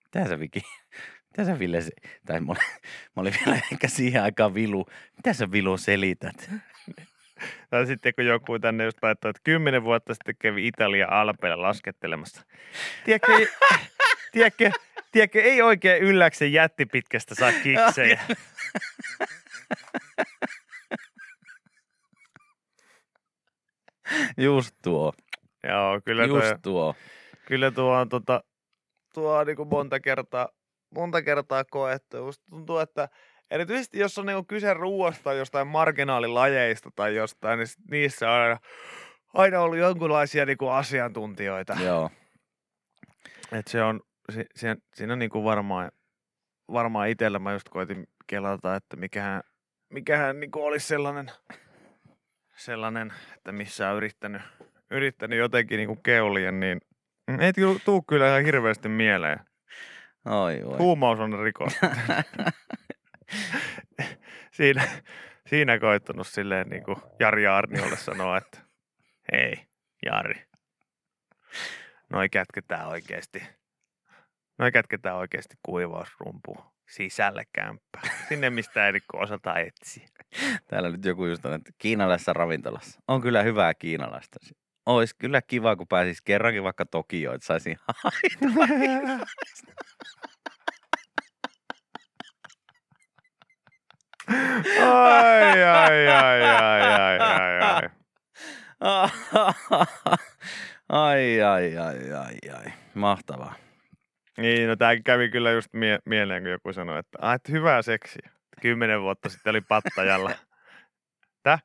Mitä 0.04 0.28
sä 0.28 0.38
Viki? 0.38 0.62
Mitä 1.30 1.44
sä 1.44 1.58
Ville, 1.58 1.78
tai 2.26 2.40
mä 2.40 2.52
olin, 2.52 2.62
mä 3.16 3.20
olin 3.22 3.34
vielä 3.46 3.60
ehkä 3.72 3.88
siihen 3.88 4.22
aikaan 4.22 4.54
Vilu. 4.54 4.86
Mitä 5.16 5.32
sä 5.32 5.52
Vilu 5.52 5.76
selität? 5.76 6.50
Tai 7.70 7.86
sitten 7.86 8.14
kun 8.14 8.26
joku 8.26 8.58
tänne 8.58 8.84
just 8.84 8.98
laittoi, 9.02 9.30
että 9.30 9.40
kymmenen 9.44 9.84
vuotta 9.84 10.14
sitten 10.14 10.34
kävi 10.38 10.66
Italia 10.66 11.06
Alpeilla 11.10 11.62
laskettelemassa. 11.62 12.42
Tiedätkö, 13.04 13.32
ei- 13.32 13.48
tiedätkö, 14.32 14.70
tiedätkö, 15.12 15.42
ei 15.42 15.62
oikein 15.62 16.02
ylläksen 16.02 16.52
jättipitkästä 16.52 17.34
saa 17.34 17.52
kiksejä. 17.52 18.20
Just 24.36 24.74
tuo, 24.82 25.12
Joo, 25.64 26.00
kyllä 26.04 26.28
tuo, 26.28 26.36
just 26.44 26.56
tuo. 26.62 26.94
kyllä 27.46 27.70
tuo 27.70 27.92
on, 27.92 28.08
tota, 28.08 28.42
tuo 29.14 29.36
on 29.36 29.46
niin 29.46 29.56
kuin 29.56 29.68
monta 29.68 30.00
kertaa, 30.00 30.48
monta 30.94 31.22
kertaa 31.22 31.64
koettu. 31.64 32.16
Just 32.16 32.42
tuntuu, 32.50 32.78
että 32.78 33.08
erityisesti 33.50 33.98
jos 33.98 34.18
on 34.18 34.26
niin 34.26 34.46
kyse 34.46 34.74
ruoasta, 34.74 35.32
jostain 35.32 35.66
marginaalilajeista 35.66 36.90
tai 36.96 37.16
jostain, 37.16 37.58
niin 37.58 37.68
niissä 37.90 38.30
on 38.30 38.40
aina, 38.40 38.58
aina 39.34 39.60
ollut 39.60 39.78
jonkinlaisia 39.78 40.46
niin 40.46 40.58
kuin 40.58 40.72
asiantuntijoita. 40.72 41.76
Joo. 41.84 42.10
Et 43.52 43.66
se 43.66 43.82
on, 43.82 44.00
si, 44.32 44.44
si, 44.54 44.66
siinä 44.94 45.12
on 45.12 45.18
niinku 45.18 45.44
varmaan, 45.44 45.90
varmaan 46.72 47.08
itsellä 47.08 47.38
mä 47.38 47.52
just 47.52 47.68
koitin 47.68 48.06
kelata, 48.26 48.76
että 48.76 48.96
mikähän, 48.96 49.42
mikähän 49.90 50.40
niinku 50.40 50.64
olisi 50.64 50.86
sellainen, 50.86 51.30
sellainen, 52.56 53.12
että 53.36 53.52
missä 53.52 53.90
on 53.90 53.96
yrittänyt, 53.96 54.42
yrittänyt 54.90 55.38
jotenkin 55.38 55.76
niinku 55.76 55.96
keulia, 55.96 56.52
niin 56.52 56.80
ei 57.38 57.52
tuu 57.84 58.02
kyllä 58.02 58.28
ihan 58.28 58.44
hirveästi 58.44 58.88
mieleen. 58.88 59.40
Oi 60.24 60.60
voi. 60.64 60.78
Huumaus 60.78 61.18
on 61.18 61.38
rikos. 61.38 61.72
siinä, 64.56 64.88
siinä 65.46 65.78
koittanut 65.78 66.26
silleen 66.26 66.68
niin 66.68 66.84
kuin 66.84 66.96
Jari 67.20 67.46
Arniolle 67.46 67.96
sanoa, 67.96 68.36
että 68.36 68.58
hei 69.32 69.66
Jari, 70.06 70.44
noi 72.10 72.28
kätketään 72.28 72.88
oikeasti, 72.88 73.42
noi 74.58 74.72
kätketään 74.72 75.16
oikeasti 75.16 75.54
kuivausrumpu 75.62 76.64
sisälle 76.88 77.44
kämppää. 77.52 78.02
Sinne, 78.28 78.50
mistä 78.50 78.86
ei 78.86 78.92
niinku 78.92 79.18
osata 79.18 79.58
etsiä. 79.58 80.08
Täällä 80.66 80.90
nyt 80.90 81.04
joku 81.04 81.26
just 81.26 81.44
on, 81.44 81.54
että 81.54 81.72
kiinalaisessa 81.78 82.32
ravintolassa. 82.32 83.00
On 83.08 83.20
kyllä 83.20 83.42
hyvää 83.42 83.74
kiinalaista. 83.74 84.38
Olisi 84.86 85.14
kyllä 85.18 85.42
kiva, 85.42 85.76
kun 85.76 85.88
pääsis 85.88 86.22
kerrankin 86.22 86.62
vaikka 86.62 86.86
Tokioon, 86.86 87.34
että 87.34 87.46
saisin 87.46 87.76
Ai, 94.82 95.64
ai, 95.64 96.08
ai, 96.08 96.42
ai, 96.42 96.80
ai, 96.82 97.18
ai, 97.20 97.60
ai. 97.62 97.88
ai, 100.88 101.40
ai, 101.42 101.76
ai, 101.78 102.12
ai, 102.12 102.50
ai. 102.58 102.72
Mahtavaa. 102.94 103.54
Niin, 104.38 104.68
no 104.68 104.76
tää 104.76 104.96
kävi 105.04 105.28
kyllä 105.28 105.50
just 105.50 105.68
mie- 105.72 105.98
mieleen, 106.06 106.42
kun 106.42 106.50
joku 106.50 106.72
sanoi, 106.72 106.98
että, 106.98 107.18
ah, 107.20 107.34
että 107.34 107.52
hyvää 107.52 107.82
seksiä. 107.82 108.30
Kymmenen 108.60 109.02
vuotta 109.02 109.28
sitten 109.28 109.50
oli 109.50 109.60
pattajalla. 109.60 110.30
Tää? 111.42 111.58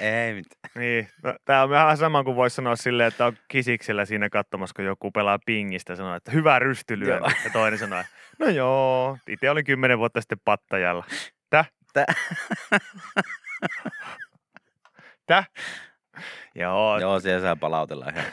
Ei 0.00 0.34
mitään. 0.34 0.72
Niin, 0.74 1.08
no, 1.22 1.34
tää 1.44 1.62
on 1.62 1.70
vähän 1.70 1.96
sama 1.96 2.24
kuin 2.24 2.36
voisi 2.36 2.56
sanoa 2.56 2.76
silleen, 2.76 3.08
että 3.08 3.26
on 3.26 3.36
kisiksellä 3.48 4.04
siinä 4.04 4.28
katsomassa, 4.30 4.74
kun 4.76 4.84
joku 4.84 5.10
pelaa 5.10 5.38
pingistä 5.46 5.92
ja 5.92 5.96
sanoo, 5.96 6.14
että 6.16 6.30
hyvä 6.30 6.58
rystylyö. 6.58 7.20
Ja 7.44 7.50
toinen 7.52 7.78
sanoo, 7.78 8.02
no 8.38 8.46
joo, 8.48 9.18
itse 9.28 9.50
oli 9.50 9.64
kymmenen 9.64 9.98
vuotta 9.98 10.20
sitten 10.20 10.38
pattajalla. 10.44 11.04
Täh? 11.50 11.70
Tää. 11.92 12.04
Täh? 15.26 15.50
Joo, 16.54 16.98
Joo, 16.98 17.20
siellä 17.20 17.40
saa 17.42 17.56
palautella 17.56 18.06
ihan. 18.14 18.24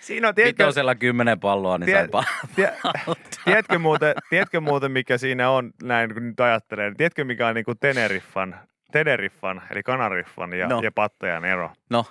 siinä 0.00 0.28
on, 0.28 0.34
tiedätkö, 0.34 0.64
Vitosella 0.64 0.94
kymmenen 0.94 1.40
palloa, 1.40 1.78
niin 1.78 1.86
Tie- 1.90 1.94
sai 1.96 2.08
palautella. 2.08 2.46
tie, 2.56 3.16
tiedätkö, 3.44 3.78
muuten, 3.78 4.14
tiedätkö 4.30 4.60
muuten, 4.60 4.92
mikä 4.92 5.18
siinä 5.18 5.50
on, 5.50 5.70
näin 5.82 6.14
kun 6.14 6.28
nyt 6.28 6.40
ajattelee, 6.40 6.88
niin 6.90 6.96
tiedätkö, 6.96 7.24
mikä 7.24 7.46
on 7.48 7.54
niin 7.54 7.64
kuin 7.64 7.78
Teneriffan, 7.78 8.60
Teneriffan, 8.92 9.62
eli 9.70 9.82
Kanariffan 9.82 10.52
ja, 10.52 10.68
No. 10.68 10.80
ja 10.82 10.92
pattajan 10.92 11.44
ero? 11.44 11.70
No, 11.90 12.04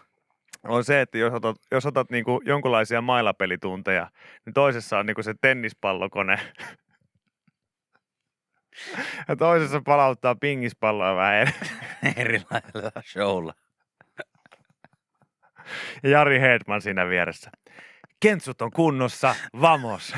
on 0.67 0.83
se, 0.83 1.01
että 1.01 1.17
jos 1.17 1.33
otat, 1.33 1.55
jos 1.71 1.85
otat 1.85 2.09
niinku 2.09 2.41
jonkunlaisia 2.45 3.01
mailapelitunteja, 3.01 4.09
niin 4.45 4.53
toisessa 4.53 4.99
on 4.99 5.05
niinku 5.05 5.23
se 5.23 5.33
tennispallokone. 5.41 6.39
Ja 9.27 9.35
toisessa 9.35 9.81
palauttaa 9.85 10.35
pingispalloa 10.35 11.15
vähän 11.15 11.53
erilaisella 12.17 12.91
showlla. 13.11 13.53
Ja 16.03 16.09
Jari 16.09 16.39
Hedman 16.41 16.81
siinä 16.81 17.09
vieressä. 17.09 17.51
Kentsut 18.19 18.61
on 18.61 18.71
kunnossa, 18.71 19.35
vamos. 19.61 20.13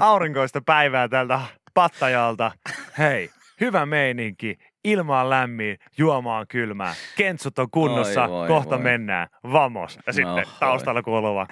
Aurinkoista 0.00 0.60
päivää 0.66 1.08
tältä 1.08 1.40
pattajalta. 1.74 2.52
Hei, 2.98 3.30
hyvä 3.60 3.86
meininki, 3.86 4.58
ilma 4.84 5.20
on 5.20 5.30
lämmin, 5.30 5.78
juoma 5.98 6.38
on 6.38 6.46
kylmää. 6.48 6.94
Kentsut 7.16 7.58
on 7.58 7.70
kunnossa, 7.70 8.22
Oi, 8.24 8.28
voi, 8.30 8.48
kohta 8.48 8.74
voi. 8.74 8.82
mennään, 8.84 9.28
vamos. 9.52 9.98
Ja 10.06 10.12
sitten 10.12 10.32
Ohoi. 10.32 10.44
taustalla 10.60 11.02
kuuluu 11.02 11.46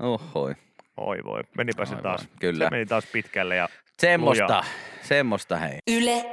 Ohoi. 0.00 0.54
Oi 0.96 1.24
voi, 1.24 1.40
menipä 1.56 1.84
se 1.84 1.96
taas. 1.96 2.20
voi, 2.20 2.36
kyllä. 2.40 2.64
Se 2.64 2.70
meni 2.70 2.86
taas 2.86 3.06
pitkälle 3.12 3.56
ja 3.56 3.68
Semmosta, 3.98 4.64
semmosta 5.02 5.56
hei. 5.56 5.78
Yle 5.90 6.24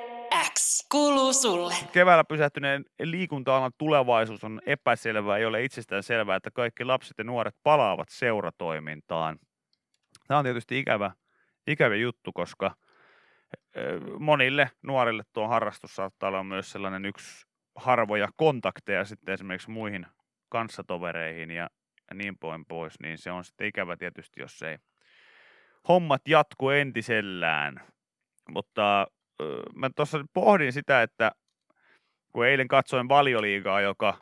X 0.54 0.88
kuuluu 0.92 1.34
sulle. 1.34 1.74
Keväällä 1.94 2.24
pysähtyneen 2.24 2.86
liikunta-alan 3.04 3.72
tulevaisuus 3.78 4.44
on 4.44 4.62
epäselvää. 4.66 5.38
Ei 5.38 5.46
ole 5.46 5.64
itsestään 5.64 6.04
selvää, 6.04 6.36
että 6.36 6.52
kaikki 6.52 6.84
lapset 6.84 7.18
ja 7.18 7.24
nuoret 7.24 7.56
palaavat 7.64 8.08
seuratoimintaan. 8.10 9.40
Tämä 10.28 10.38
on 10.38 10.46
tietysti 10.46 10.80
ikävä, 10.80 11.12
ikävä 11.68 11.96
juttu, 11.96 12.32
koska 12.34 12.76
monille 14.20 14.72
nuorille 14.84 15.24
tuo 15.34 15.48
harrastus 15.48 15.96
saattaa 15.96 16.30
olla 16.30 16.44
myös 16.44 16.72
sellainen 16.72 17.06
yksi 17.06 17.46
harvoja 17.76 18.28
kontakteja 18.36 19.06
sitten 19.06 19.34
esimerkiksi 19.34 19.70
muihin 19.70 20.06
kanssatovereihin 20.50 21.52
ja, 21.52 21.70
ja 22.10 22.16
niin 22.16 22.38
poin 22.38 22.66
pois, 22.66 23.00
niin 23.00 23.18
se 23.18 23.32
on 23.32 23.46
sitten 23.46 23.68
ikävä 23.68 23.98
tietysti, 23.98 24.42
jos 24.42 24.62
ei 24.62 24.78
hommat 25.88 26.22
jatku 26.28 26.70
entisellään. 26.70 27.82
Mutta 28.50 29.08
mä 29.76 29.90
tuossa 29.96 30.26
pohdin 30.34 30.74
sitä, 30.74 31.02
että 31.02 31.32
kun 32.34 32.46
eilen 32.46 32.68
katsoin 32.68 33.10
valioliigaa, 33.10 33.82
joka, 33.82 34.18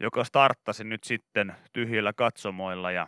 joka 0.00 0.24
starttasi 0.24 0.84
nyt 0.84 1.04
sitten 1.04 1.56
tyhjillä 1.72 2.12
katsomoilla 2.12 2.90
ja 2.90 3.06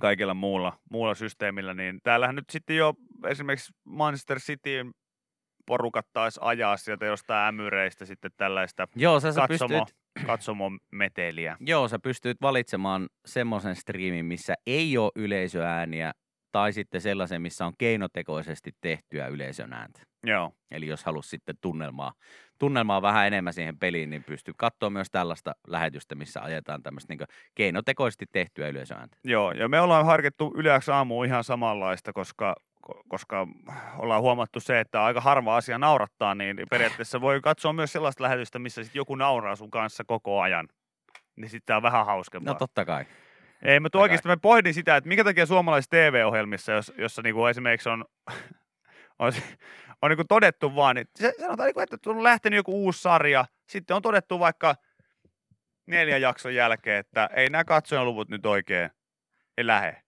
kaikilla 0.00 0.34
muulla, 0.34 0.78
muulla 0.90 1.14
systeemillä, 1.14 1.74
niin 1.74 2.00
täällähän 2.02 2.36
nyt 2.36 2.50
sitten 2.50 2.76
jo 2.76 2.94
esimerkiksi 3.26 3.72
Manchester 3.84 4.40
Cityin 4.40 4.94
porukat 5.66 6.06
taisi 6.12 6.40
ajaa 6.42 6.76
sieltä 6.76 7.06
jostain 7.06 7.48
ämyreistä 7.48 8.04
sitten 8.04 8.30
tällaista 8.36 8.88
Joo, 8.96 9.20
sä, 9.20 9.32
sä 9.32 9.40
katsomo, 9.48 9.84
pystyt, 9.84 10.05
katsomon 10.26 10.78
meteliä. 10.92 11.56
joo, 11.60 11.88
sä 11.88 11.98
pystyt 11.98 12.36
valitsemaan 12.42 13.08
semmoisen 13.26 13.76
striimin, 13.76 14.24
missä 14.24 14.54
ei 14.66 14.98
ole 14.98 15.12
yleisöääniä, 15.14 16.12
tai 16.52 16.72
sitten 16.72 17.00
sellaisen, 17.00 17.42
missä 17.42 17.66
on 17.66 17.72
keinotekoisesti 17.78 18.70
tehtyä 18.80 19.26
yleisön 19.26 19.72
ääntä. 19.72 20.02
Joo. 20.26 20.52
Eli 20.70 20.86
jos 20.86 21.04
halus 21.04 21.30
sitten 21.30 21.54
tunnelmaa, 21.60 22.12
tunnelmaa 22.58 23.02
vähän 23.02 23.26
enemmän 23.26 23.52
siihen 23.52 23.78
peliin, 23.78 24.10
niin 24.10 24.24
pystyy 24.24 24.54
katsoa 24.56 24.90
myös 24.90 25.10
tällaista 25.10 25.52
lähetystä, 25.68 26.14
missä 26.14 26.42
ajetaan 26.42 26.82
tämmöistä 26.82 27.12
niin 27.14 27.28
keinotekoisesti 27.54 28.26
tehtyä 28.32 28.68
yleisöääntä. 28.68 29.16
Joo, 29.24 29.52
ja 29.52 29.68
me 29.68 29.80
ollaan 29.80 30.06
harkittu 30.06 30.54
yleensä 30.56 30.96
aamu 30.96 31.22
ihan 31.22 31.44
samanlaista, 31.44 32.12
koska, 32.12 32.54
ko- 32.58 32.75
koska 33.08 33.46
ollaan 33.98 34.22
huomattu 34.22 34.60
se, 34.60 34.80
että 34.80 35.04
aika 35.04 35.20
harva 35.20 35.56
asia 35.56 35.78
naurattaa, 35.78 36.34
niin 36.34 36.56
periaatteessa 36.70 37.20
voi 37.20 37.40
katsoa 37.40 37.72
myös 37.72 37.92
sellaista 37.92 38.24
lähetystä, 38.24 38.58
missä 38.58 38.84
sit 38.84 38.94
joku 38.94 39.14
nauraa 39.14 39.56
sun 39.56 39.70
kanssa 39.70 40.04
koko 40.04 40.40
ajan. 40.40 40.68
Niin 41.36 41.50
sitten 41.50 41.66
tää 41.66 41.76
on 41.76 41.82
vähän 41.82 42.06
hauskempaa. 42.06 42.52
No 42.52 42.58
totta 42.58 42.84
kai. 42.84 43.04
Ei, 43.62 43.80
mutta 43.80 43.98
oikeasti 43.98 44.28
mä 44.28 44.36
pohdin 44.36 44.74
sitä, 44.74 44.96
että 44.96 45.08
minkä 45.08 45.24
takia 45.24 45.46
suomalaisissa 45.46 45.90
TV-ohjelmissa, 45.90 46.72
jos, 46.72 46.92
jossa 46.98 47.22
niinku 47.22 47.46
esimerkiksi 47.46 47.88
on, 47.88 48.04
on, 49.18 49.32
on 50.02 50.10
niinku 50.10 50.24
todettu 50.28 50.74
vaan, 50.74 50.96
että 50.96 51.22
se, 51.22 51.32
sanotaan, 51.40 51.66
niinku, 51.66 51.80
että 51.80 52.10
on 52.10 52.22
lähtenyt 52.22 52.56
joku 52.56 52.84
uusi 52.84 53.02
sarja, 53.02 53.44
sitten 53.68 53.96
on 53.96 54.02
todettu 54.02 54.40
vaikka 54.40 54.74
neljän 55.86 56.20
jakson 56.20 56.54
jälkeen, 56.54 56.98
että 56.98 57.30
ei 57.36 57.50
nämä 57.50 57.64
katsojaluvut 57.64 58.28
nyt 58.28 58.46
oikein 58.46 58.90
ei 59.58 59.66
lähe. 59.66 60.05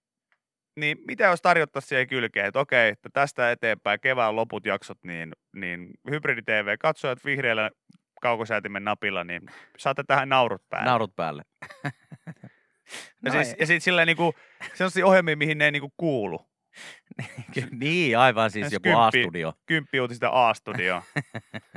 Niin 0.81 0.99
mitä 1.07 1.25
jos 1.25 1.43
tarjottaisiin 1.43 1.89
siihen 1.89 2.07
kylkeen, 2.09 2.47
että 2.47 2.61
okei, 2.61 2.89
että 2.89 3.09
tästä 3.13 3.51
eteenpäin 3.51 4.01
kevään 4.01 4.37
loput 4.37 4.67
jaksot, 4.67 4.99
niin, 5.05 5.33
niin 5.53 5.91
Hybridi 6.11 6.43
TV, 6.43 6.77
katsojat 6.81 7.25
vihreällä 7.25 7.71
kaukosäätimen 8.21 8.85
napilla, 8.85 9.25
niin 9.25 9.43
saatte 9.79 10.05
tähän 10.07 10.29
naurut 10.29 10.69
päälle. 10.69 10.91
Naurut 10.91 11.17
päälle. 11.17 11.43
Ja, 13.25 13.33
No 13.33 13.33
siis, 13.33 13.57
ja 13.61 13.67
sitten 13.67 13.81
sillä 13.81 14.05
niinku, 14.05 14.35
sellaisia 14.75 15.07
ohjelmia, 15.07 15.37
mihin 15.37 15.59
ne 15.59 15.65
ei 15.65 15.71
niinku 15.73 15.93
kuulu. 15.97 16.47
niin, 17.71 18.19
aivan 18.19 18.51
siis 18.51 18.73
joku 18.73 18.83
kymppi. 18.83 19.01
A-studio. 19.01 19.53
Kymppiuutista 19.67 20.49
A-studio. 20.49 21.03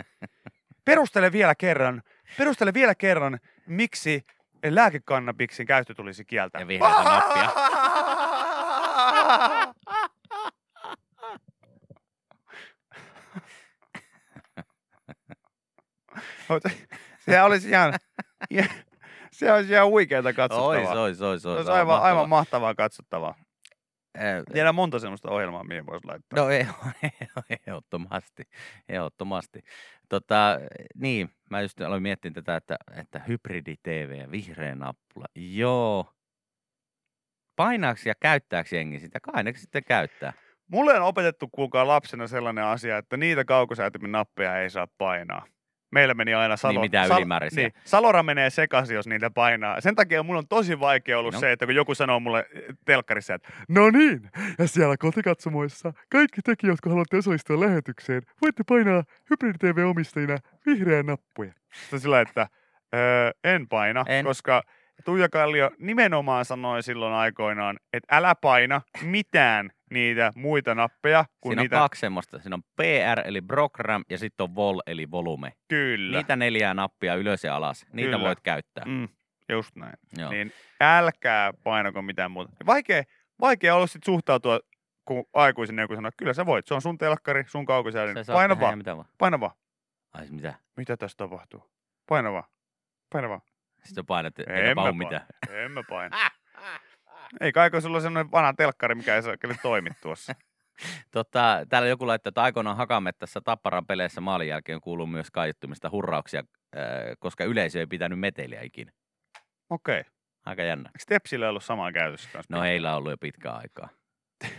perustele 0.85 1.31
vielä 1.31 1.55
kerran, 1.55 2.01
perustele 2.37 2.73
vielä 2.73 2.95
kerran, 2.95 3.39
miksi 3.67 4.25
lääkekannabiksin 4.65 5.67
käyttö 5.67 5.93
tulisi 5.93 6.25
kieltää. 6.25 6.61
Ja 6.61 6.67
vihreätä 6.67 7.03
nappia. 7.03 7.51
Sehän 17.25 17.45
olisi 17.45 17.69
ihan, 17.69 17.93
se 19.31 19.51
olisi 19.51 19.73
ihan 19.73 19.87
huikeeta 19.87 20.33
katsottavaa. 20.33 20.67
Ois, 20.67 20.89
ois, 20.89 21.21
ois, 21.21 21.41
Se 21.41 21.47
ois. 21.47 21.57
olisi 21.57 21.71
aivan, 21.71 22.01
aivan 22.01 22.29
mahtavaa 22.29 22.75
katsottavaa. 22.75 23.35
Tiedän 24.53 24.75
monta 24.75 24.99
semmoista 24.99 25.31
ohjelmaa, 25.31 25.63
mihin 25.63 25.85
voisi 25.85 26.07
laittaa. 26.07 26.39
No 26.39 26.49
ei, 26.49 26.67
ehdottomasti, 27.67 28.43
ehdottomasti. 28.89 29.59
Tota, 30.09 30.59
niin, 30.95 31.29
mä 31.49 31.61
just 31.61 31.81
aloin 31.81 32.03
miettiä 32.03 32.31
tätä, 32.31 32.55
että, 32.55 32.77
että 32.95 33.19
hybridi 33.19 33.75
TV 33.83 34.15
ja 34.19 34.31
vihreä 34.31 34.75
nappula. 34.75 35.25
Joo. 35.35 36.13
Painaako 37.61 38.01
ja 38.05 38.13
käyttääkö 38.19 38.75
jengi 38.75 38.99
sitä? 38.99 39.19
Kai 39.19 39.43
ne 39.43 39.53
sitten 39.55 39.83
käyttää. 39.87 40.33
Mulle 40.67 40.93
on 40.99 41.01
opetettu 41.01 41.47
kuulkaa 41.47 41.87
lapsena 41.87 42.27
sellainen 42.27 42.63
asia, 42.63 42.97
että 42.97 43.17
niitä 43.17 43.45
kaukosäätimen 43.45 44.11
nappeja 44.11 44.57
ei 44.57 44.69
saa 44.69 44.87
painaa. 44.97 45.45
Meillä 45.91 46.13
meni 46.13 46.33
aina 46.33 46.57
Salo... 46.57 46.71
Niin, 46.71 46.81
mitään 46.81 47.09
ylimääräisiä. 47.17 47.63
Niin, 47.63 47.73
Salora 47.83 48.23
menee 48.23 48.49
sekaisin, 48.49 48.95
jos 48.95 49.07
niitä 49.07 49.29
painaa. 49.29 49.81
Sen 49.81 49.95
takia 49.95 50.23
mun 50.23 50.35
on 50.37 50.47
tosi 50.47 50.79
vaikea 50.79 51.19
ollut 51.19 51.33
No. 51.33 51.39
se, 51.39 51.51
että 51.51 51.65
kun 51.65 51.75
joku 51.75 51.95
sanoo 51.95 52.19
mulle 52.19 52.45
telkkarissa, 52.85 53.33
että 53.33 53.49
no 53.69 53.89
niin, 53.89 54.29
ja 54.59 54.67
siellä 54.67 54.97
kotikatsomoissa 54.97 55.93
kaikki 56.11 56.41
tekijät, 56.41 56.71
jotka 56.73 56.89
haluatte 56.89 57.17
osallistua 57.17 57.59
lähetykseen, 57.59 58.21
voitte 58.41 58.63
painaa 58.69 59.03
Hybrid 59.29 59.55
TV-omistajina 59.59 60.37
vihreää 60.65 61.03
nappuja. 61.03 61.53
Sillä, 61.97 62.21
että 62.21 62.47
öö, 62.95 63.31
en 63.43 63.67
paina, 63.67 64.05
En. 64.07 64.25
koska 64.25 64.63
Tuija 65.01 65.29
Kallio 65.29 65.71
nimenomaan 65.79 66.45
sanoi 66.45 66.83
silloin 66.83 67.13
aikoinaan, 67.13 67.79
että 67.93 68.17
älä 68.17 68.35
paina 68.35 68.81
mitään 69.01 69.69
niitä 69.91 70.31
muita 70.35 70.75
nappeja 70.75 71.25
kuin 71.41 71.51
Siinä 71.51 71.61
on 71.61 71.63
niitä... 71.63 71.75
kaksi 71.75 71.99
semmoista. 71.99 72.39
Siinä 72.39 72.55
on 72.55 72.63
PR 72.75 73.21
eli 73.27 73.41
program 73.41 74.03
ja 74.09 74.17
sitten 74.17 74.43
on 74.43 74.55
vol 74.55 74.79
eli 74.87 75.11
volume. 75.11 75.53
Kyllä. 75.67 76.17
Niitä 76.17 76.35
neljää 76.35 76.73
nappia 76.73 77.15
ylös 77.15 77.43
ja 77.43 77.55
alas. 77.55 77.85
Niitä 77.93 78.11
Kyllä. 78.11 78.27
voit 78.27 78.39
käyttää. 78.39 78.85
Mm, 78.85 79.07
just 79.49 79.75
näin. 79.75 79.93
Joo. 80.17 80.29
Niin 80.31 80.51
älkää 80.81 81.53
painako 81.63 82.01
mitään 82.01 82.31
muuta. 82.31 82.51
Vaikea, 82.65 83.03
vaikea 83.41 83.75
olla 83.75 83.87
sit 83.87 84.03
suhtautua, 84.03 84.59
kun 85.05 85.25
aikuisena 85.33 85.81
joku 85.81 85.95
sanoo, 85.95 86.07
että 86.07 86.17
kyllä 86.19 86.33
sä 86.33 86.45
voit, 86.45 86.67
se 86.67 86.73
on 86.73 86.81
sun 86.81 86.97
telkkari, 86.97 87.43
sun 87.47 87.65
kaukosäädin. 87.65 88.15
Paina 88.33 88.59
vaan, 88.59 88.77
Mitä 88.77 88.97
vaan. 88.97 89.07
paina 89.17 89.39
vaan. 89.39 89.51
Ai 90.13 90.27
mitä? 90.29 90.53
Mitä 90.77 90.97
tässä 90.97 91.17
tapahtuu? 91.17 91.71
Paina 92.09 92.31
vaan. 92.31 92.43
Paina 93.13 93.29
vaan. 93.29 93.41
Sitten 93.83 94.05
painat, 94.05 94.39
En 94.39 94.65
mä 94.65 94.75
paina. 94.75 94.97
mitään. 94.97 95.25
En 95.49 95.71
mä 95.71 95.81
paina. 95.89 96.17
Ei 97.41 97.51
kai, 97.51 97.71
kun 97.71 97.81
sulla 97.81 97.97
on 97.97 98.01
semmoinen 98.01 98.31
vanha 98.31 98.53
telkkari, 98.53 98.95
mikä 98.95 99.15
ei 99.15 99.21
kyllä 99.39 99.55
toimi 99.61 99.89
tuossa. 100.01 100.35
Tota, 101.11 101.65
täällä 101.69 101.87
joku 101.87 102.07
laittaa, 102.07 102.29
että 102.29 102.41
aikoinaan 102.41 102.77
Hakamettässä 102.77 103.41
Tapparan 103.41 103.85
peleissä 103.85 104.21
maalin 104.21 104.47
jälkeen 104.47 104.81
kuuluu 104.81 105.07
myös 105.07 105.31
kaiuttumista 105.31 105.89
hurrauksia, 105.89 106.43
äh, 106.77 106.83
koska 107.19 107.43
yleisö 107.43 107.79
ei 107.79 107.87
pitänyt 107.87 108.19
meteliä 108.19 108.61
ikinä. 108.61 108.91
Okei. 109.69 109.99
Okay. 109.99 110.11
Aika 110.45 110.63
jännä. 110.63 110.89
Eikö 110.89 111.03
Tepsillä 111.07 111.49
ollut 111.49 111.63
samaa 111.63 111.91
käytössä 111.91 112.29
kanssa? 112.33 112.55
No 112.55 112.61
heillä 112.61 112.91
on 112.91 112.97
ollut 112.97 113.11
jo 113.11 113.17
pitkään 113.17 113.55
aikaa. 113.55 113.89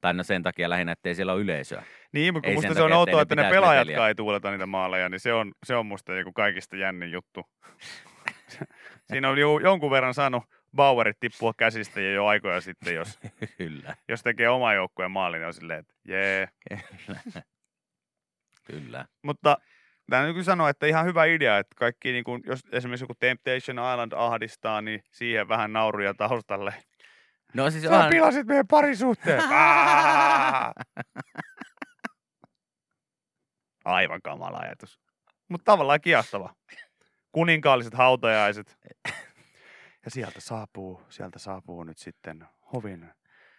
tai 0.00 0.14
no 0.14 0.22
sen 0.22 0.42
takia 0.42 0.70
lähinnä, 0.70 0.92
ettei 0.92 1.14
siellä 1.14 1.32
ole 1.32 1.40
yleisöä. 1.40 1.82
Niin, 2.12 2.34
mutta 2.34 2.50
musta 2.50 2.74
se 2.74 2.82
on 2.82 2.92
outoa, 2.92 3.22
että 3.22 3.34
ne 3.34 3.42
pitäisi 3.42 3.54
pelaajat 3.54 3.86
meteliä. 3.86 4.08
ei 4.08 4.14
tuuleta 4.14 4.50
niitä 4.50 4.66
maaleja, 4.66 5.08
niin 5.08 5.20
se 5.20 5.32
on, 5.32 5.52
se 5.66 5.76
on 5.76 5.86
musta 5.86 6.14
joku 6.14 6.32
kaikista 6.32 6.76
jännin 6.76 7.12
juttu. 7.12 7.44
Siinä 9.10 9.28
on 9.28 9.38
jo, 9.38 9.58
jonkun 9.58 9.90
verran 9.90 10.14
saanut 10.14 10.44
Bauerit 10.76 11.20
tippua 11.20 11.52
käsistä 11.56 12.00
jo, 12.00 12.10
jo 12.10 12.26
aikoja 12.26 12.60
sitten, 12.60 12.94
jos, 12.94 13.18
Kyllä, 13.58 13.96
jos 14.08 14.22
tekee 14.22 14.48
oma 14.48 14.74
joukkueen 14.74 15.10
maalin, 15.10 15.38
niin 15.38 15.46
on 15.46 15.54
silleen, 15.54 15.78
että 15.78 15.94
jee. 16.08 16.48
kyllä. 17.06 17.42
kyllä. 18.64 19.06
Mutta 19.22 19.58
tämä 20.10 20.26
nyt 20.26 20.44
sanoa, 20.44 20.70
että 20.70 20.86
ihan 20.86 21.06
hyvä 21.06 21.24
idea, 21.24 21.58
että 21.58 21.74
kaikki, 21.78 22.12
niin 22.12 22.24
kuin, 22.24 22.42
jos 22.46 22.60
esimerkiksi 22.72 23.04
joku 23.04 23.14
Temptation 23.14 23.92
Island 23.92 24.12
ahdistaa, 24.16 24.82
niin 24.82 25.02
siihen 25.10 25.48
vähän 25.48 25.72
nauruja 25.72 26.14
taustalle. 26.14 26.74
No 27.54 27.70
siis 27.70 27.84
Sä 27.84 27.90
onhan, 27.90 28.10
pilasit 28.10 28.46
meidän 28.46 28.66
parisuhteen. 28.66 29.42
Aivan 33.84 34.22
kamala 34.22 34.58
ajatus. 34.58 35.00
Mutta 35.48 35.64
tavallaan 35.64 36.00
kiastava 36.00 36.54
kuninkaalliset 37.32 37.94
hautajaiset. 37.94 38.78
Ja 40.04 40.10
sieltä 40.10 40.40
saapuu, 40.40 41.02
sieltä 41.08 41.38
saapuu 41.38 41.84
nyt 41.84 41.98
sitten 41.98 42.46
hovin 42.72 43.10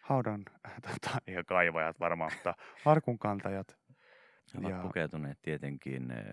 haudan, 0.01 0.45
tota, 0.87 1.17
ja 1.27 1.43
kaivajat 1.43 1.99
varmaan, 1.99 2.31
mutta 2.33 2.53
arkunkantajat. 2.85 3.77
He 4.53 4.59
ovat 4.59 4.71
ja, 4.71 4.81
pukeutuneet 4.81 5.41
tietenkin 5.41 6.11
äh, 6.11 6.17
äh, 6.17 6.23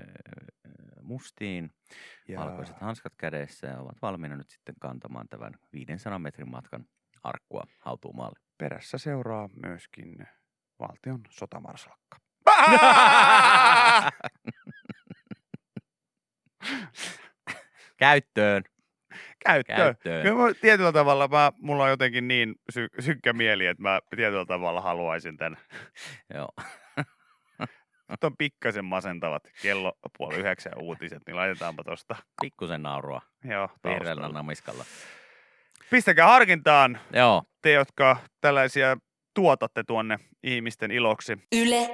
mustiin, 1.03 1.71
ja, 2.29 2.41
valkoiset 2.41 2.81
hanskat 2.81 3.13
kädessä 3.17 3.67
ja 3.67 3.81
ovat 3.81 4.03
valmiina 4.03 4.37
nyt 4.37 4.51
sitten 4.51 4.75
kantamaan 4.81 5.29
tämän 5.29 5.55
500 5.73 6.19
metrin 6.19 6.51
matkan 6.51 6.85
arkkua 7.23 7.67
hautuumaalle. 7.79 8.39
Perässä 8.59 8.99
seuraa 8.99 9.49
myöskin 9.67 10.27
valtion 10.79 11.21
sotamarsalkka. 11.31 12.19
Käyttöön. 17.97 18.63
Käyttöön. 19.45 19.77
Käyttöön. 19.77 20.23
Kyllä 20.23 20.43
mä, 20.43 20.55
tietyllä 20.61 20.93
tavalla 20.93 21.29
mä, 21.29 21.53
mulla 21.59 21.85
on 21.85 21.91
jotenkin 21.91 22.29
niin 22.29 22.55
sy- 22.73 22.89
synkkä 22.99 23.33
mieli, 23.33 23.67
että 23.67 23.83
mä 23.83 24.01
tietyllä 24.17 24.47
tavalla 24.47 24.81
haluaisin 24.81 25.37
tämän. 25.37 25.59
Joo. 26.35 26.49
Nyt 28.11 28.25
on 28.25 28.37
pikkasen 28.37 28.85
masentavat 28.85 29.43
kello 29.63 29.93
puoli 30.19 30.37
yhdeksän 30.37 30.73
uutiset, 30.79 31.23
niin 31.27 31.37
laitetaanpa 31.37 31.85
tosta. 31.85 32.17
Pikkusen 32.41 32.83
naurua 32.83 33.21
Joo, 33.45 33.69
vihreällä 33.85 34.29
namiskalla. 34.29 34.85
Pistäkää 35.91 36.27
harkintaan 36.27 36.99
Joo. 37.13 37.43
te, 37.63 37.73
jotka 37.73 38.17
tällaisia 38.41 38.97
tuotatte 39.35 39.85
tuonne 39.87 40.19
ihmisten 40.43 40.91
iloksi. 40.91 41.33
Yle 41.53 41.89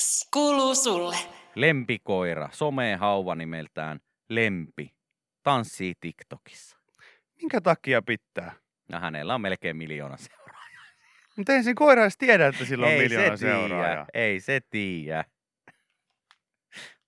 X 0.00 0.28
kuuluu 0.32 0.74
sulle. 0.74 1.16
Lempikoira, 1.54 2.48
somehauva 2.52 3.34
nimeltään 3.34 4.00
Lempi, 4.28 4.94
tanssii 5.42 5.94
TikTokissa. 6.00 6.76
Minkä 7.40 7.60
takia 7.60 8.02
pitää? 8.02 8.52
Ja 8.88 9.00
hänellä 9.00 9.34
on 9.34 9.40
melkein 9.40 9.76
miljoona 9.76 10.16
seuraajaa. 10.16 10.84
Mutta 11.36 11.52
eihän 11.52 11.64
siinä 11.64 11.74
koira 11.78 12.02
edes 12.02 12.18
tiedä, 12.18 12.46
että 12.46 12.64
sillä 12.64 12.86
on 12.86 12.92
ei 12.92 12.98
miljoona 12.98 13.36
se 13.36 13.46
tiedä, 13.46 13.58
seuraajaa. 13.58 14.06
ei 14.14 14.40
se 14.40 14.60
tiedä. 14.70 15.24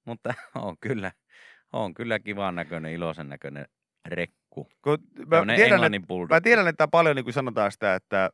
Mutta 0.05 0.35
on 0.55 0.77
kyllä, 0.81 1.13
on 1.73 1.95
kyllä 1.95 2.19
kivan 2.19 2.55
näköinen, 2.55 2.93
iloisen 2.93 3.29
näköinen 3.29 3.67
rekku. 4.07 4.69
Kun 4.83 4.99
mä, 5.27 5.55
tiedän, 5.57 5.85
että, 5.85 6.15
mä 6.31 6.41
tiedän, 6.41 6.69
että 6.69 6.89
paljon 6.89 7.17
niin 7.17 7.25
kuin 7.25 7.35
sanotaan 7.35 7.73
sitä, 7.73 7.95
että, 7.95 8.31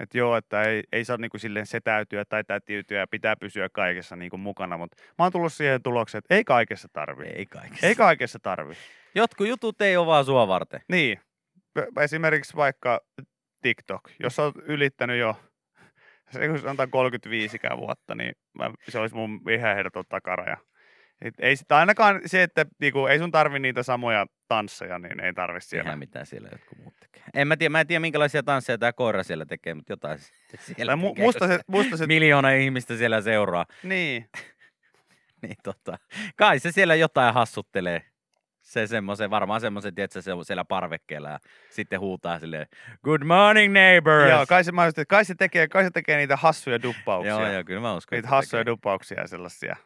että 0.00 0.18
joo, 0.18 0.36
että 0.36 0.62
ei, 0.62 0.82
ei 0.92 1.04
saa 1.04 1.16
niin 1.16 1.30
kuin 1.30 1.40
silleen 1.40 1.66
setäytyä 1.66 2.24
tai 2.24 2.44
tätiytyä 2.44 2.98
ja 2.98 3.06
pitää 3.06 3.36
pysyä 3.36 3.68
kaikessa 3.72 4.16
niin 4.16 4.30
kuin 4.30 4.40
mukana, 4.40 4.78
mutta 4.78 4.96
mä 5.18 5.24
oon 5.24 5.32
tullut 5.32 5.52
siihen 5.52 5.82
tulokseen, 5.82 6.18
että 6.18 6.34
ei 6.34 6.44
kaikessa 6.44 6.88
tarvi. 6.92 7.24
Ei 7.24 7.46
kaikessa. 7.46 7.86
Ei 7.86 7.94
kaikessa 7.94 8.38
tarvi. 8.38 8.74
Jotkut 9.14 9.48
jutut 9.48 9.80
ei 9.80 9.96
ole 9.96 10.06
vaan 10.06 10.24
sua 10.24 10.48
varten. 10.48 10.80
Niin. 10.88 11.20
Esimerkiksi 12.00 12.56
vaikka 12.56 13.00
TikTok, 13.62 14.10
jos 14.20 14.38
olet 14.38 14.54
ylittänyt 14.56 15.18
jo 15.18 15.36
se 16.30 16.48
kun 16.48 16.58
sanotaan 16.58 16.90
35 16.90 17.58
vuotta, 17.76 18.14
niin 18.14 18.34
mä, 18.58 18.70
se 18.88 18.98
olisi 18.98 19.14
mun 19.14 19.40
ihan 19.50 19.78
ehdoton 19.78 20.04
takaraja. 20.08 20.56
Et 21.22 21.34
ei 21.38 21.56
sitä 21.56 21.76
ainakaan 21.76 22.20
se, 22.26 22.42
että 22.42 22.66
niinku, 22.80 23.06
ei 23.06 23.18
sun 23.18 23.30
tarvi 23.30 23.58
niitä 23.58 23.82
samoja 23.82 24.26
tansseja, 24.48 24.98
niin 24.98 25.20
ei 25.20 25.34
tarvi 25.34 25.60
siellä. 25.60 25.82
Tehdään 25.82 25.98
mitä 25.98 26.24
siellä 26.24 26.48
jotkut 26.52 26.78
muut 26.78 26.94
tekee. 27.00 27.22
En 27.34 27.48
mä 27.48 27.56
tiedä, 27.56 27.70
mä 27.70 27.80
en 27.80 27.86
tiedä 27.86 28.00
minkälaisia 28.00 28.42
tansseja 28.42 28.78
tämä 28.78 28.92
koira 28.92 29.22
siellä 29.22 29.46
tekee, 29.46 29.74
mutta 29.74 29.92
jotain 29.92 30.18
siellä 30.58 30.94
mu- 30.94 31.08
tekee. 31.08 31.24
musta 31.24 31.48
se, 31.48 31.60
musta 31.66 31.96
se, 31.96 32.06
Miljoona 32.06 32.50
ihmistä 32.50 32.96
siellä 32.96 33.20
seuraa. 33.20 33.66
niin. 33.82 34.28
Niin 35.42 35.56
tota, 35.62 35.98
kai 36.36 36.58
se 36.58 36.72
siellä 36.72 36.94
jotain 36.94 37.34
hassuttelee. 37.34 38.02
Se 38.62 38.86
semmoisen, 38.86 39.30
varmaan 39.30 39.60
semmoisen, 39.60 39.92
että 39.96 40.22
se 40.22 40.30
siellä 40.42 40.64
parvekkeella 40.64 41.28
ja 41.28 41.38
sitten 41.70 42.00
huutaa 42.00 42.38
silleen, 42.38 42.66
good 43.04 43.22
morning 43.24 43.72
neighbors. 43.72 44.30
Joo, 44.30 44.46
kai 44.46 44.64
se, 44.64 44.72
mä 44.72 44.84
just, 44.84 44.98
kai, 45.08 45.24
se 45.24 45.34
tekee, 45.34 45.68
kai 45.68 45.84
se 45.84 45.90
tekee 45.90 46.16
niitä 46.16 46.36
hassuja 46.36 46.82
duppauksia. 46.82 47.32
joo, 47.32 47.52
joo, 47.52 47.64
kyllä 47.64 47.80
mä 47.80 47.94
uskon. 47.94 48.16
niitä 48.16 48.28
hassuja 48.28 48.60
tekee. 48.60 48.72
duppauksia 48.72 49.20
ja 49.20 49.28
sellaisia. 49.28 49.76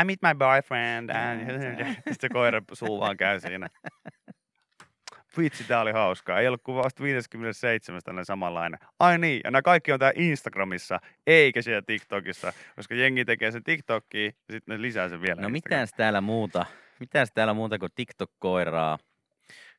I 0.00 0.04
meet 0.04 0.22
my 0.22 0.34
boyfriend. 0.34 1.10
And... 1.10 1.40
Sitten 1.50 2.14
se 2.20 2.28
koira 2.28 2.62
suu 2.72 3.00
vaan 3.00 3.16
käy 3.16 3.40
siinä. 3.40 3.68
Vitsi, 5.38 5.64
tää 5.64 5.80
oli 5.80 5.92
hauskaa. 5.92 6.40
Ei 6.40 6.46
ollut 6.46 6.62
kuin 6.62 6.76
vasta 6.76 7.02
57 7.02 8.00
tällainen 8.04 8.24
samanlainen. 8.24 8.78
Ai 8.98 9.18
niin, 9.18 9.40
ja 9.44 9.50
nämä 9.50 9.62
kaikki 9.62 9.92
on 9.92 9.98
tää 9.98 10.12
Instagramissa, 10.14 11.00
eikä 11.26 11.62
siellä 11.62 11.82
TikTokissa, 11.82 12.52
koska 12.76 12.94
jengi 12.94 13.24
tekee 13.24 13.50
sen 13.50 13.64
TikTokkiin 13.64 14.34
ja 14.48 14.54
sitten 14.54 14.76
ne 14.76 14.82
lisää 14.82 15.08
sen 15.08 15.22
vielä 15.22 15.42
No 15.42 15.48
mitäs 15.48 15.90
täällä 15.96 16.20
muuta? 16.20 16.66
Mitäs 17.00 17.32
täällä 17.34 17.54
muuta 17.54 17.78
kuin 17.78 17.92
TikTok-koiraa? 17.94 18.98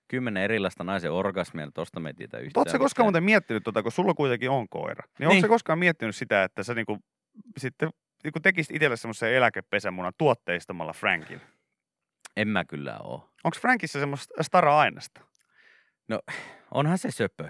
Kymmenen 0.08 0.44
erilaista 0.44 0.84
naisen 0.84 1.12
orgasmia, 1.12 1.68
tosta 1.74 2.00
me 2.00 2.10
ei 2.10 2.14
tiedä 2.14 2.38
yhtään. 2.38 2.62
Oletko 2.62 2.80
koskaan 2.80 3.06
muuten 3.06 3.24
miettinyt, 3.24 3.64
tota, 3.64 3.84
kun 3.84 3.92
sulla 3.92 4.14
kuitenkin 4.14 4.50
on 4.50 4.70
koira, 4.70 5.04
niin, 5.06 5.20
niin. 5.20 5.30
Niin. 5.30 5.38
onko 5.38 5.48
koskaan 5.48 5.80
miettinyt 5.80 6.16
sitä, 6.16 6.44
että 6.44 6.64
sä 6.64 6.74
niinku, 6.74 7.00
sitten 7.58 7.90
niinku 8.24 8.40
tekisit 8.40 8.76
itselle 8.76 8.98
semmoisen 8.98 9.34
eläkepesämunan 9.34 10.14
tuotteistamalla 10.18 10.94
Frankin? 10.94 11.42
En 12.38 12.48
mä 12.48 12.66
kyllä 12.66 13.00
oo. 13.00 13.30
Onko 13.44 13.58
Frankissa 13.62 14.00
semmoista 14.00 14.44
stara-aineesta? 14.44 15.22
Onhan 16.72 16.98
se 16.98 17.12
söpö. 17.12 17.50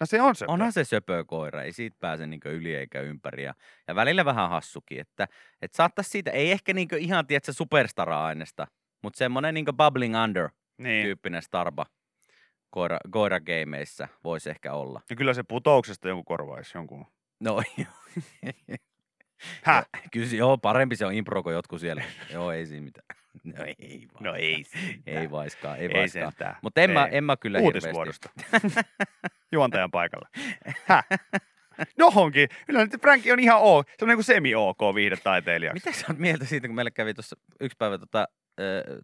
No 0.00 0.06
se 0.06 0.22
on 0.22 0.34
se. 0.34 0.44
Onhan 0.48 0.72
se 0.72 0.84
söpö 0.84 1.24
koira, 1.24 1.62
ei 1.62 1.72
siitä 1.72 1.96
pääse 2.00 2.26
niin 2.26 2.40
yli 2.44 2.74
eikä 2.74 3.00
ympäri. 3.00 3.44
Ja, 3.44 3.54
ja 3.88 3.94
välillä 3.94 4.24
vähän 4.24 4.50
hassukin, 4.50 5.00
että, 5.00 5.28
että 5.62 5.76
saattaisi 5.76 6.10
siitä, 6.10 6.30
ei 6.30 6.52
ehkä 6.52 6.72
niin 6.74 6.88
ihan 6.98 7.26
tiedä 7.26 7.52
superstara-aineesta, 7.52 8.66
mutta 9.02 9.16
semmoinen 9.18 9.54
niin 9.54 9.66
bubbling 9.76 10.22
under 10.24 10.48
Niin. 10.78 11.04
tyyppinen 11.06 11.42
starba 11.42 11.86
koira, 12.70 12.98
koirageimeissä 13.10 14.08
voisi 14.24 14.50
ehkä 14.50 14.72
olla. 14.72 15.00
Ja 15.10 15.16
kyllä 15.16 15.34
se 15.34 15.42
putouksesta 15.42 16.08
jonkun 16.08 16.24
korvaisi 16.24 16.78
jonkun. 16.78 17.06
No 17.40 17.62
Häh? 19.62 19.86
kyllä 20.12 20.26
se- 20.26 20.36
joo, 20.36 20.58
parempi 20.58 20.96
se 20.96 21.06
on 21.06 21.14
impro 21.14 21.42
kuin 21.42 21.54
jotkut 21.54 21.80
siellä. 21.80 22.02
joo, 22.32 22.52
ei 22.52 22.66
siinä 22.66 22.84
mitään. 22.84 23.06
No 23.44 23.64
ei 23.64 24.08
vaan. 24.14 24.24
No 24.24 24.34
ei 24.34 24.64
Ei 25.06 25.30
vaiskaan, 25.30 25.78
ei, 25.78 25.86
Ei 25.86 25.94
vaiskaan. 25.94 26.32
sentään. 26.32 26.56
Mutta 26.62 26.80
en, 26.80 26.90
mä, 26.90 27.06
en 27.06 27.24
mä 27.24 27.36
kyllä 27.36 27.58
hirveästi. 27.60 27.88
Uutisvuorosta. 27.88 28.30
Juontajan 29.52 29.90
paikalla. 29.90 30.28
Häh? 30.84 31.04
Johonkin. 31.98 32.48
Kyllä 32.66 32.80
nyt 32.84 33.00
Frankki 33.02 33.32
on 33.32 33.40
ihan 33.40 33.58
ok. 33.60 33.88
Se 33.88 34.04
on 34.04 34.08
niin 34.08 34.16
kuin 34.16 34.24
semi-ok 34.24 34.78
viihdetaiteilija. 34.94 35.72
Mitä 35.72 35.92
sä 35.92 36.06
oot 36.08 36.18
mieltä 36.18 36.44
siitä, 36.44 36.68
kun 36.68 36.74
meille 36.74 36.90
kävi 36.90 37.14
tuossa 37.14 37.36
yksi 37.60 37.76
päivä 37.78 37.98
tota, 37.98 38.28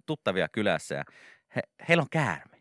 tuttavia 0.06 0.48
kylässä 0.48 0.94
ja 0.94 1.04
he, 1.56 1.62
heillä 1.88 2.02
on 2.02 2.08
käärme. 2.10 2.58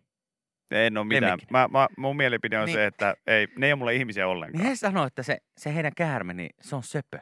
En 0.72 0.98
ole 0.98 1.06
mitään. 1.06 1.40
Mä, 1.52 1.68
mä, 1.72 1.88
mun 1.98 2.18
mielipide 2.18 2.60
on 2.60 2.66
Niin. 2.66 2.76
se, 2.76 2.86
että 2.86 3.16
ei, 3.28 3.48
ne 3.58 3.66
ei 3.66 3.72
ole 3.74 3.78
mulle 3.80 3.96
ihmisiä 3.96 4.24
Niin 4.24 4.32
ollenkaan. 4.32 4.66
he 4.66 4.76
sanoo, 4.76 5.06
että 5.06 5.24
se, 5.24 5.38
se 5.58 5.76
heidän 5.76 5.92
käärme, 5.98 6.34
niin 6.34 6.50
se 6.62 6.76
on 6.76 6.84
söpö. 6.84 7.20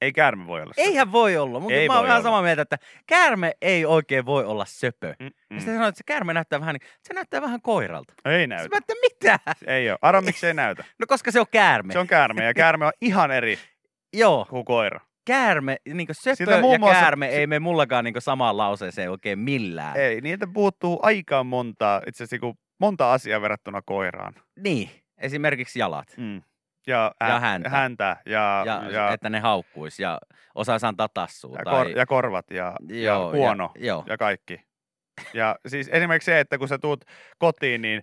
Ei 0.00 0.12
käärme 0.12 0.46
voi 0.46 0.62
olla 0.62 0.72
se. 0.74 0.80
Eihän 0.82 1.12
voi 1.12 1.36
olla, 1.36 1.60
mutta 1.60 1.74
Ei 1.74 1.88
mä 1.88 1.94
oon 1.94 2.02
vähän 2.02 2.16
olla. 2.16 2.22
samaa 2.22 2.42
mieltä, 2.42 2.62
että 2.62 2.78
käärme 3.06 3.52
ei 3.62 3.84
oikein 3.86 4.26
voi 4.26 4.44
olla 4.44 4.64
söpö. 4.64 5.14
Mm, 5.20 5.26
Mm. 5.26 5.30
mm. 5.50 5.56
Ja 5.56 5.60
sitten 5.60 5.74
sanoo, 5.74 5.88
että 5.88 5.98
se 5.98 6.04
käärme 6.06 6.34
näyttää 6.34 6.60
vähän, 6.60 6.74
niin, 6.74 6.90
se 7.08 7.14
näyttää 7.14 7.42
vähän 7.42 7.62
koiralta. 7.62 8.14
Ei 8.24 8.46
Näytä. 8.46 8.54
näytä. 8.62 8.68
Mä 8.74 8.78
että 8.78 8.94
mitä? 9.02 9.38
Ei 9.66 9.90
ole. 9.90 9.98
Arvo, 10.02 10.20
miksi 10.20 10.40
se 10.40 10.46
ei 10.46 10.54
näytä? 10.54 10.84
No 11.00 11.06
koska 11.08 11.30
se 11.30 11.40
on 11.40 11.46
käärme. 11.50 11.92
Se 11.92 11.98
on 11.98 12.06
käärme 12.06 12.44
ja 12.44 12.54
käärme 12.54 12.86
on 12.86 12.92
ihan 13.00 13.30
eri 13.30 13.58
Joo, 14.12 14.46
kuin 14.50 14.64
koira. 14.64 15.00
käärme, 15.26 15.76
niin 15.94 16.08
söpö 16.12 16.36
Siltä 16.36 16.60
muun 16.60 16.72
ja 16.72 16.78
muassa- 16.78 17.00
käärme 17.00 17.26
ei 17.28 17.46
mene 17.46 17.58
mullakaan 17.58 18.04
niin 18.04 18.14
samaan 18.18 18.56
lauseeseen 18.56 19.10
oikein 19.10 19.38
millään. 19.38 19.96
Ei, 19.96 20.20
niitä 20.20 20.46
puuttuu 20.52 20.98
aika 21.02 21.44
monta, 21.44 22.02
itse 22.06 22.24
asiassa 22.24 22.34
niinku 22.36 22.58
monta 22.80 23.12
asiaa 23.12 23.40
verrattuna 23.40 23.82
koiraan. 23.82 24.32
Niin, 24.58 24.90
esimerkiksi 25.18 25.78
jalat. 25.78 26.08
Mm. 26.16 26.42
Ja, 26.86 27.12
hä- 27.22 27.28
Ja 27.28 27.40
häntä. 27.40 27.68
häntä 27.68 28.16
ja, 28.26 28.62
Ja, 28.66 28.82
ja, 28.84 28.90
ja 28.90 29.12
että 29.12 29.30
ne 29.30 29.40
haukkuis 29.40 30.00
ja 30.00 30.18
osaisi 30.54 30.86
antaa 30.86 31.08
tassua. 31.08 31.56
ja, 31.58 31.64
tai... 31.64 31.74
kor, 31.84 31.88
ja 31.98 32.06
korvat 32.06 32.50
ja, 32.50 32.76
ja 32.88 33.18
huono 33.18 33.72
Ja, 33.78 33.86
joo. 33.86 34.04
ja 34.06 34.16
kaikki. 34.16 34.60
Ja 35.34 35.56
siis 35.66 35.88
esimerkiksi 35.92 36.26
se, 36.26 36.40
että 36.40 36.58
kun 36.58 36.68
sä 36.68 36.78
tuut 36.78 37.04
kotiin, 37.38 37.82
niin 37.82 38.02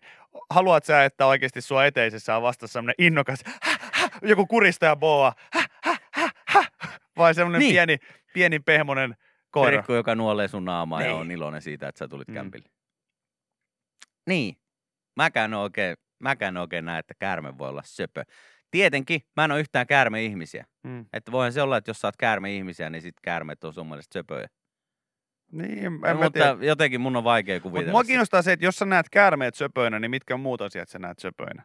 haluat 0.49 0.83
sä, 0.85 1.03
että 1.05 1.25
oikeasti 1.25 1.61
sua 1.61 1.85
eteisessä 1.85 2.35
on 2.35 2.41
vasta 2.41 2.67
semmoinen 2.67 2.95
innokas, 2.97 3.39
hä, 3.63 3.77
hä, 3.93 4.09
joku 4.21 4.45
kuristaja 4.47 4.95
boa, 4.95 5.33
hä, 5.53 5.63
hä, 5.83 5.97
hä, 6.13 6.29
hä, 6.47 6.63
vai 7.17 7.33
semmoinen 7.33 7.59
Niin. 7.59 7.71
pieni, 7.73 7.97
pieni 8.33 8.59
pehmonen 8.59 9.15
koira. 9.51 9.71
Perikko, 9.71 9.95
joka 9.95 10.15
nuolee 10.15 10.47
sun 10.47 10.65
naamaa 10.65 11.01
ja 11.01 11.07
Niin. 11.07 11.17
on 11.19 11.31
iloinen 11.31 11.61
siitä, 11.61 11.87
että 11.87 11.99
sä 11.99 12.07
tulit 12.07 12.27
Mm. 12.27 12.33
kämpille. 12.33 12.69
Niin. 14.27 14.57
Mäkään 15.15 15.53
en 15.53 15.57
oikein, 15.59 15.97
mäkään 16.19 16.57
oikein 16.57 16.85
näe, 16.85 16.99
että 16.99 17.13
käärme 17.19 17.57
voi 17.57 17.69
olla 17.69 17.81
söpö. 17.85 18.23
Tietenkin, 18.71 19.21
mä 19.35 19.45
en 19.45 19.51
ole 19.51 19.59
yhtään 19.59 19.87
käärme-ihmisiä. 19.87 20.65
Mm. 20.83 21.05
Että 21.13 21.31
voihan 21.31 21.53
se 21.53 21.61
olla, 21.61 21.77
että 21.77 21.89
jos 21.89 22.01
sä 22.01 22.07
oot 22.07 22.17
käärme-ihmisiä, 22.17 22.89
niin 22.89 23.01
sit 23.01 23.15
käärmeet 23.23 23.63
on 23.63 23.73
sun 23.73 23.87
mielestä 23.87 24.13
söpöjä. 24.13 24.47
Niin, 25.51 25.77
en 25.85 25.93
No, 25.93 25.99
mä 25.99 26.13
mutta 26.13 26.31
tiedä. 26.31 26.57
jotenkin 26.65 27.01
mun 27.01 27.15
on 27.15 27.23
vaikea 27.23 27.55
Mutta 27.55 27.69
kuvitella. 27.69 27.91
mua 27.91 28.03
sitä. 28.03 28.07
kiinnostaa 28.07 28.41
se, 28.41 28.51
että 28.51 28.65
jos 28.65 28.75
sä 28.75 28.85
näet 28.85 29.09
käärmeet 29.09 29.55
söpöinä, 29.55 29.99
niin 29.99 30.11
mitkä 30.11 30.37
muut 30.37 30.61
asiat 30.61 30.89
sä 30.89 30.99
näet 30.99 31.19
söpöinä? 31.19 31.63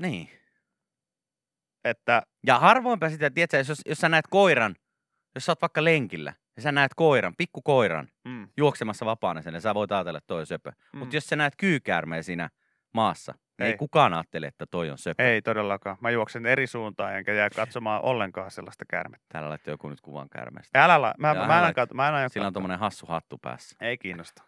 Niin. 0.00 0.28
Että 1.84 2.22
Ja 2.46 2.58
harvoinpä 2.58 3.10
sitä, 3.10 3.30
tiedätkö, 3.30 3.56
jos, 3.56 3.82
jos 3.86 3.98
sä 3.98 4.08
näet 4.08 4.24
koiran, 4.30 4.76
jos 5.34 5.44
sä 5.46 5.52
oot 5.52 5.60
vaikka 5.62 5.84
lenkillä, 5.84 6.32
ja 6.56 6.62
sä 6.62 6.72
näet 6.72 6.92
koiran, 6.96 7.34
pikkukoiran, 7.38 8.08
mm, 8.24 8.48
juoksemassa 8.56 9.06
vapaana 9.06 9.42
sen, 9.42 9.54
ja 9.54 9.60
sä 9.60 9.74
voit 9.74 9.92
ajatella, 9.92 10.18
että 10.18 10.26
toi 10.26 10.40
on 10.40 10.46
söpö. 10.46 10.70
mm. 10.92 10.98
Mutta 10.98 11.16
jos 11.16 11.26
sä 11.26 11.36
näet 11.36 11.54
kyykäärmeen 11.56 12.24
siinä 12.24 12.50
maassa, 12.94 13.34
ei. 13.58 13.70
Ei. 13.70 13.76
kukaan 13.76 14.14
ajattele, 14.14 14.46
että 14.46 14.66
toi 14.70 14.90
on 14.90 14.98
söpö. 14.98 15.22
ei 15.22 15.42
todellakaan. 15.42 15.96
Mä 16.00 16.10
juoksen 16.10 16.46
eri 16.46 16.66
suuntaan 16.66 17.16
enkä 17.16 17.32
jää 17.32 17.50
katsomaan 17.50 18.02
ollenkaan 18.02 18.50
sellaista 18.50 18.84
käärmettä. 18.90 19.26
Täällä 19.28 19.48
laittoi 19.48 19.72
joku 19.74 19.88
nyt 19.88 20.00
kuvan 20.00 20.28
käärmeestä. 20.28 20.84
Älä 20.84 21.02
la, 21.02 21.14
mä, 21.18 21.34
mä, 21.34 21.46
mä, 21.46 21.68
en 21.68 21.74
kat, 21.74 21.92
mä 21.92 22.08
en 22.08 22.14
aio 22.14 22.28
Sillä 22.28 22.44
on 22.44 22.48
katsoa. 22.48 22.54
tommonen 22.54 22.78
hassu 22.78 23.06
hattu 23.06 23.38
päässä. 23.38 23.76
Ei 23.80 23.98
kiinnosta. 23.98 24.42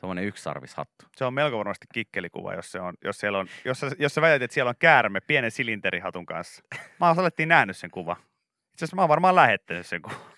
Tommonen 0.00 0.24
yksisarvishattu. 0.24 1.04
Se 1.16 1.24
on 1.24 1.34
melko 1.34 1.58
varmasti 1.58 1.86
kikkelikuva, 1.94 2.54
jos, 2.54 2.72
se 2.72 2.80
on, 2.80 2.94
jos, 3.04 3.18
siellä 3.18 3.38
on, 3.38 3.46
jos, 3.64 3.80
sä, 3.80 3.90
jos 3.98 4.14
sä 4.14 4.20
väität, 4.20 4.42
että 4.42 4.54
siellä 4.54 4.68
on 4.68 4.74
käärme 4.78 5.20
pienen 5.20 5.50
silinterihatun 5.50 6.26
kanssa. 6.26 6.62
Mä 7.00 7.08
oon 7.08 7.18
olettiin 7.18 7.48
nähnyt 7.48 7.76
sen 7.76 7.90
kuva. 7.90 8.16
Itse 8.72 8.84
asiassa 8.84 8.96
mä 8.96 9.02
oon 9.02 9.08
varmaan 9.08 9.36
lähettänyt 9.36 9.86
sen 9.86 10.02
kuvan. 10.02 10.31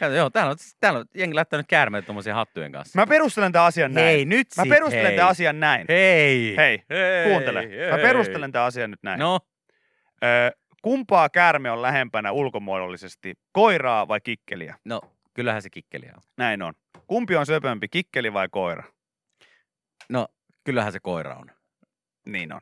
Kato, 0.00 0.14
joo, 0.14 0.30
täällä 0.30 0.50
on, 0.50 0.56
täällä 0.80 0.98
on 0.98 1.04
jengi 1.14 1.34
laittanut 1.34 1.66
käärmeet 1.68 2.04
tuommoisia 2.06 2.34
hattujen 2.34 2.72
kanssa. 2.72 2.98
Mä 3.00 3.06
perustelen 3.06 3.52
tämän 3.52 3.66
asian 3.66 3.94
näin. 3.94 4.06
Hei, 4.06 4.24
nyt 4.24 4.46
Mä 4.56 4.62
sit, 4.62 4.70
perustelen 4.70 5.06
hei. 5.06 5.16
tämän 5.16 5.30
asian 5.30 5.60
näin. 5.60 5.86
Hei. 5.88 6.54
Hei, 6.56 6.82
hei. 6.90 7.28
kuuntele. 7.30 7.62
Mä 7.90 7.94
hei. 7.96 8.02
perustelen 8.02 8.52
tämän 8.52 8.66
asian 8.66 8.90
nyt 8.90 9.02
näin. 9.02 9.18
No, 9.20 9.40
Ö, 10.24 10.50
kumpaa 10.82 11.28
käärme 11.28 11.70
on 11.70 11.82
lähempänä 11.82 12.32
ulkomuodollisesti, 12.32 13.34
koiraa 13.52 14.08
vai 14.08 14.20
kikkeliä? 14.20 14.76
no, 14.84 15.00
kyllähän 15.34 15.62
se 15.62 15.70
kikkeli 15.70 16.06
on. 16.16 16.22
Näin 16.36 16.62
on. 16.62 16.74
Kumpi 17.06 17.36
on 17.36 17.46
söpömpi, 17.46 17.88
kikkeli 17.88 18.32
vai 18.32 18.48
koira? 18.50 18.84
No, 20.08 20.28
kyllähän 20.64 20.92
se 20.92 21.00
koira 21.00 21.34
on. 21.34 21.50
Niin 22.26 22.52
on. 22.52 22.60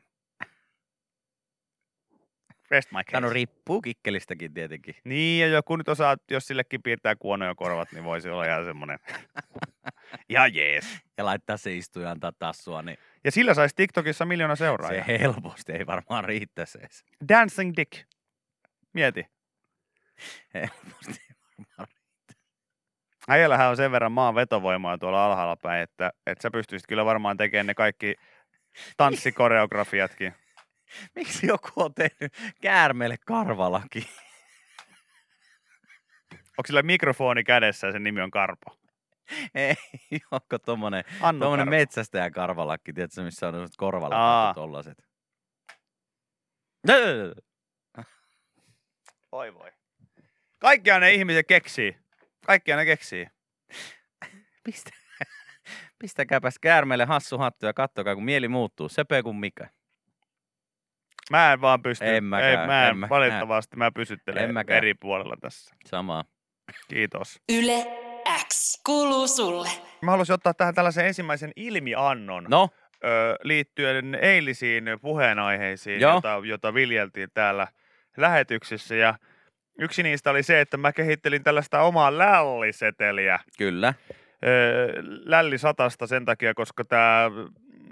Rest 2.73 2.91
my 2.91 2.97
case. 2.97 3.11
Tämä 3.11 3.27
no 3.27 3.33
riippuu 3.33 3.81
kikkelistäkin 3.81 4.53
tietenkin. 4.53 4.95
Niin, 5.03 5.41
ja 5.41 5.47
joku 5.47 5.75
nyt 5.75 5.89
osaa, 5.89 6.17
jos 6.31 6.47
sillekin 6.47 6.83
piirtää 6.83 7.15
kuonoja 7.15 7.55
korvat, 7.55 7.91
niin 7.91 8.03
voisi 8.03 8.29
olla 8.29 8.45
ihan 8.45 8.65
semmoinen. 8.65 8.99
ihan 10.29 10.55
jees. 10.55 10.85
Ja 11.17 11.25
laittaa 11.25 11.57
se 11.57 11.75
istuja 11.75 12.05
ja 12.05 12.11
antaa 12.11 12.31
tassua, 12.31 12.81
niin 12.81 12.97
Ja 13.23 13.31
sillä 13.31 13.53
saisi 13.53 13.75
TikTokissa 13.75 14.25
miljoona 14.25 14.55
se 14.55 14.59
seuraajaa. 14.65 15.05
helposti 15.05 15.71
ei 15.71 15.85
varmaan 15.85 16.23
riittäisi 16.25 16.77
edes. 16.77 17.05
Dancing 17.29 17.73
Dick. 17.77 18.07
Mieti. 18.93 19.25
Helposti 20.53 21.21
ei 21.29 21.35
varmaan 21.77 21.87
Äijällähän 23.27 23.69
on 23.69 23.77
sen 23.77 23.91
verran 23.91 24.11
maan 24.11 24.35
vetovoimaa 24.35 24.97
tuolla 24.97 25.25
alhaalla 25.25 25.55
päin, 25.55 25.81
että, 25.83 26.11
että 26.27 26.41
sä 26.41 26.51
pystyisit 26.51 26.87
kyllä 26.87 27.05
varmaan 27.05 27.37
tekemään 27.37 27.67
ne 27.67 27.73
kaikki 27.73 28.15
tanssikoreografiatkin. 28.97 30.33
Miksi 31.15 31.47
joku 31.47 31.71
on 31.75 31.93
tehnyt 31.93 32.33
käärmeelle 32.61 33.15
karvalaki? 33.25 34.09
Onko 36.57 36.67
sillä 36.67 36.81
mikrofoni 36.81 37.43
kädessä 37.43 37.87
ja 37.87 37.93
sen 37.93 38.03
nimi 38.03 38.21
on 38.21 38.31
Karpo? 38.31 38.77
Ei, 39.55 39.75
onko 40.31 40.59
tommonen, 40.65 41.03
Annu 41.21 41.39
tommonen 41.39 41.65
Karpo. 41.65 41.77
metsästäjän 41.77 42.31
karvalakki, 42.31 42.93
tiedätkö, 42.93 43.23
missä 43.23 43.47
on 43.47 43.67
korvalakit 43.77 44.55
tollaset. 44.55 44.97
Voi 49.31 49.53
voi. 49.53 49.71
Kaikkia 50.59 50.99
ne 50.99 51.13
ihmiset 51.13 51.47
keksii. 51.47 51.97
Kaikkia 52.45 52.75
ne 52.75 52.85
keksii. 52.85 53.27
Pistä, 54.63 54.91
pistäkääpäs 55.99 56.59
käärmeelle 56.59 57.05
hassu 57.05 57.37
hattu 57.37 57.65
ja 57.65 57.73
kattokaa, 57.73 58.15
kun 58.15 58.25
mieli 58.25 58.47
muuttuu. 58.47 58.89
Sepee 58.89 59.23
kuin 59.23 59.35
mikä. 59.35 59.69
Mä 61.31 61.53
en 61.53 61.61
vaan 61.61 61.81
pysty. 61.81 62.05
En 62.15 62.23
mäkään, 62.23 62.61
Ei, 62.61 62.67
mä 62.67 62.83
en, 62.83 62.89
en 62.89 62.97
mä- 62.97 63.09
valitettavasti 63.09 63.77
mä 63.77 63.91
pysyttelen 63.91 64.43
En 64.43 64.53
mäkään. 64.53 64.77
eri 64.77 64.93
puolella 64.93 65.35
tässä. 65.41 65.75
Samaa. 65.85 66.23
Kiitos. 66.89 67.39
Yle 67.53 67.85
X 68.47 68.81
kuuluu 68.85 69.27
sulle. 69.27 69.69
Mä 70.01 70.11
haluaisin 70.11 70.33
ottaa 70.33 70.53
tähän 70.53 70.75
tällaisen 70.75 71.05
ensimmäisen 71.07 71.51
ilmiannon 71.55 72.45
No, 72.49 72.69
ö, 73.03 73.35
liittyen 73.43 74.15
eilisiin 74.21 74.83
puheenaiheisiin, 75.01 76.01
Joo. 76.01 76.13
jota, 76.13 76.41
jota 76.43 76.73
viljeltiin 76.73 77.29
täällä 77.33 77.67
lähetyksessä. 78.17 78.95
Ja 78.95 79.15
yksi 79.79 80.03
niistä 80.03 80.29
oli 80.29 80.43
se, 80.43 80.61
että 80.61 80.77
mä 80.77 80.91
kehittelin 80.93 81.43
tällaista 81.43 81.81
omaa 81.81 82.17
lälliseteliä. 82.17 83.39
kyllä. 83.57 83.93
Ö, 84.45 84.93
Lälli 85.25 85.57
satasta 85.57 86.07
sen 86.07 86.25
takia, 86.25 86.53
koska 86.53 86.85
tämä 86.85 87.31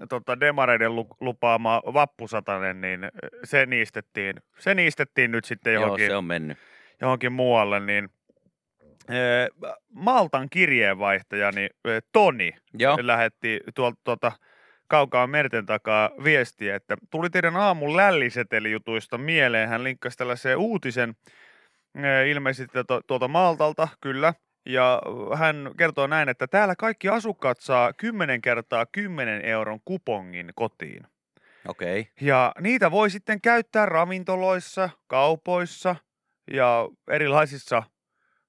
tota, 0.10 0.40
demareiden 0.40 0.96
lu- 0.96 1.18
lupaama 1.20 1.82
vappusatanen, 1.94 2.82
niin 2.82 3.00
se 3.44 3.66
niistettiin, 3.66 4.36
se 4.60 4.76
niistettiin 4.76 5.32
nyt 5.32 5.46
sitten 5.46 5.74
Joo, 5.74 5.84
johonkin, 5.84 6.08
se 6.08 6.16
on 6.16 6.26
mennyt. 6.26 6.58
johonkin 7.02 7.32
muualle, 7.32 7.80
niin 7.80 8.10
Maltan 9.94 10.50
kirjeenvaihtajani 10.50 11.70
ö, 11.88 12.02
Toni 12.12 12.52
Joo, 12.74 12.98
lähetti 13.02 13.60
tuolta 13.76 13.98
tuolta 14.04 14.32
kaukaa 14.88 15.28
merten 15.28 15.66
takaa 15.66 16.10
viestiä, 16.24 16.76
että 16.76 16.98
tuli 17.10 17.30
teidän 17.30 17.56
aamun 17.56 17.98
lällisetelijutuista 17.98 19.18
mieleen. 19.18 19.70
Hän 19.70 19.84
linkkasi 19.84 20.18
tällaisen 20.18 20.58
uutisen 20.58 21.14
ilmeisesti 22.30 22.78
tu- 22.88 23.02
tuolta 23.08 23.28
Maltalta, 23.28 23.88
kyllä. 24.02 24.34
Ja 24.66 25.02
hän 25.36 25.72
kertoo 25.78 26.08
näin, 26.08 26.30
että 26.30 26.48
täällä 26.48 26.76
kaikki 26.76 27.10
asukkaat 27.10 27.60
saa 27.60 27.94
10 27.94 28.42
kertaa 28.42 28.86
10 28.86 29.46
euron 29.46 29.80
kupongin 29.86 30.52
kotiin. 30.56 31.08
okei. 31.68 32.00
Okay. 32.00 32.14
Ja 32.22 32.54
niitä 32.60 32.92
voi 32.92 33.10
sitten 33.10 33.42
käyttää 33.42 33.86
ravintoloissa, 33.86 34.90
kaupoissa 35.08 35.96
ja 36.52 36.90
erilaisissa 37.08 37.84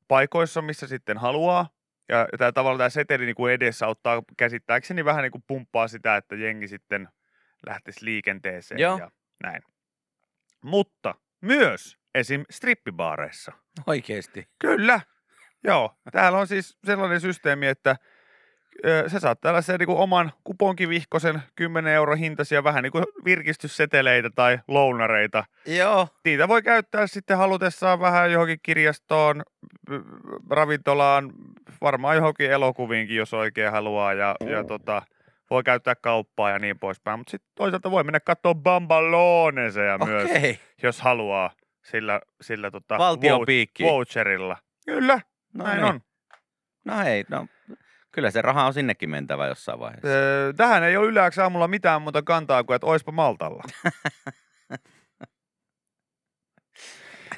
paikoissa, 0.09 0.63
missä 0.63 0.87
sitten 0.87 1.19
haluaa. 1.19 1.69
Ja 2.09 2.29
tämä 2.39 2.53
tavallaan 2.53 2.79
tämä 2.79 2.89
seteli 2.89 3.25
niin 3.25 3.35
kuin 3.35 3.53
edesauttaa 3.53 4.23
käsittääkseni 4.37 5.05
vähän 5.05 5.23
niin 5.23 5.33
kuin 5.33 5.45
pumppaa 5.47 5.89
sitä, 5.89 6.17
että 6.17 6.37
jengi 6.37 6.69
sitten 6.69 7.09
lähtisi 7.67 8.05
liikenteeseen 8.05 8.81
Joo. 8.81 8.99
ja 8.99 9.11
näin. 9.43 9.63
Mutta 10.63 11.15
myös 11.41 11.99
esim. 12.15 12.45
strippibaareissa. 12.51 13.53
Oikeesti. 13.87 14.49
Kyllä. 14.59 15.01
Joo. 15.65 15.95
Täällä 16.13 16.39
on 16.39 16.47
siis 16.47 16.79
sellainen 16.85 17.21
systeemi, 17.21 17.67
että 17.67 17.97
sä 19.07 19.21
saat 19.21 19.41
tällaisen 19.41 19.79
niin 19.79 19.87
kuin 19.87 19.99
oman 19.99 20.33
kuponkivihkosen 20.45 21.43
10 21.57 21.93
euro 21.93 22.17
hintaisia 22.17 22.65
vähän 22.65 22.83
niin 22.83 22.93
kuin 22.93 23.05
virkistysseteleitä 23.25 24.31
tai 24.35 24.59
lounareita. 24.69 25.45
Joo. 25.67 26.09
Niitä 26.25 26.49
voi 26.49 26.63
käyttää 26.63 27.07
sitten 27.07 27.37
halutessaan 27.37 28.01
vähän 28.01 28.33
johonkin 28.33 28.59
kirjastoon, 28.63 29.43
ravintolaan, 30.51 31.33
varmaan 31.81 32.17
johonkin 32.17 32.51
elokuviinkin, 32.51 33.17
jos 33.17 33.35
oikein 33.35 33.73
haluaa. 33.73 34.13
Ja, 34.13 34.37
ja 34.47 34.65
tota, 34.65 35.03
voi 35.51 35.63
käyttää 35.63 35.95
kauppaa 35.95 36.51
ja 36.51 36.59
niin 36.59 36.79
poispäin. 36.79 37.21
Mutta 37.21 37.31
sitten 37.31 37.53
toisaalta 37.55 37.91
voi 37.91 38.05
mennä 38.05 38.21
katsoa 38.21 38.55
Bambaloneseja 38.55 39.99
myös. 39.99 40.31
Okay. 40.31 40.55
jos 40.83 41.01
haluaa 41.01 41.51
sillä, 41.83 42.21
sillä 42.41 42.71
tota, 42.71 42.99
Valtion 42.99 43.47
voucherilla. 43.83 44.57
Kyllä, 44.87 45.21
No 45.55 45.64
näin 45.64 45.76
niin. 45.76 45.94
on. 45.94 46.00
No 46.84 46.98
hei, 46.98 47.24
no 47.28 47.46
kyllä 48.12 48.30
se 48.30 48.42
raha 48.42 48.66
on 48.66 48.74
sinnekin 48.74 49.11
mentävä 49.11 49.46
jossain 49.46 49.78
vaiheessa. 49.78 50.09
Öö, 50.09 50.53
tähän 50.53 50.82
ei 50.82 50.96
ole 50.96 51.07
yleensä 51.07 51.42
aamulla 51.42 51.68
mitään 51.68 52.03
muuta 52.03 52.22
kantaa 52.22 52.64
kuin, 52.64 52.74
että 52.74 52.86
oispa 52.86 53.12
Maltalla. 53.12 53.62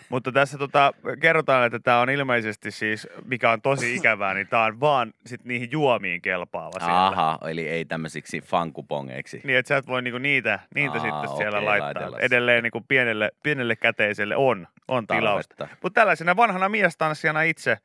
Mutta 0.09 0.33
tässä 0.33 0.59
tota, 0.59 0.93
kerrotaan, 1.21 1.67
että 1.67 1.79
tämä 1.79 2.01
on 2.01 2.11
ilmeisesti 2.11 2.71
siis, 2.71 3.09
mikä 3.25 3.51
on 3.51 3.63
tosi 3.63 3.95
ikävää, 3.97 4.35
niin 4.35 4.47
tämä 4.47 4.65
on 4.65 4.81
vaan 4.81 5.13
sit 5.27 5.45
niihin 5.45 5.71
juomiin 5.71 6.23
kelpaava 6.23 6.81
siellä. 6.81 7.07
Aha, 7.07 7.39
eli 7.49 7.69
ei 7.69 7.85
tämmöisiksi 7.85 8.41
fankupongeiksi. 8.41 9.41
Niin, 9.45 9.59
että 9.59 9.69
sä 9.69 9.77
et 9.77 9.87
voi 9.87 10.03
niinku 10.03 10.19
niitä, 10.19 10.59
niitä 10.75 10.95
Aa, 10.95 11.01
sitten 11.01 11.37
siellä 11.37 11.59
okei, 11.59 11.67
laittaa. 11.67 11.87
laitella 11.87 12.19
Edelleen 12.19 12.63
niinku 12.63 12.81
pienelle, 12.89 13.31
pienelle 13.43 13.77
käteiselle 13.77 14.37
on, 14.37 14.67
on 14.89 15.07
tilausta. 15.07 15.69
Mutta 15.83 16.01
tällaisena 16.01 16.37
vanhana 16.37 16.69
miestanssijana 16.69 17.43
itse, 17.43 17.79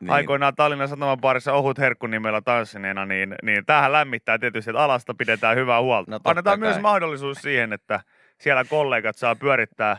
niin. 0.00 0.10
aikoinaan 0.10 0.54
Tallinnan 0.54 0.88
Sataman 0.88 1.20
baarissa 1.20 1.52
ohut 1.52 1.78
herkku 1.78 2.06
nimellä 2.06 2.40
tanssineena, 2.40 3.06
niin, 3.06 3.34
niin 3.42 3.66
tämähän 3.66 3.92
lämmittää 3.92 4.38
tietysti, 4.38 4.70
että 4.70 4.84
alasta 4.84 5.14
pidetään 5.14 5.56
hyvää 5.56 5.80
huolta. 5.80 6.10
No 6.10 6.20
Annetaan 6.24 6.60
myös 6.60 6.74
kai. 6.74 6.82
mahdollisuus 6.82 7.38
siihen, 7.38 7.72
että 7.72 8.00
siellä 8.38 8.64
kollegat 8.64 9.16
saa 9.16 9.36
pyörittää 9.36 9.96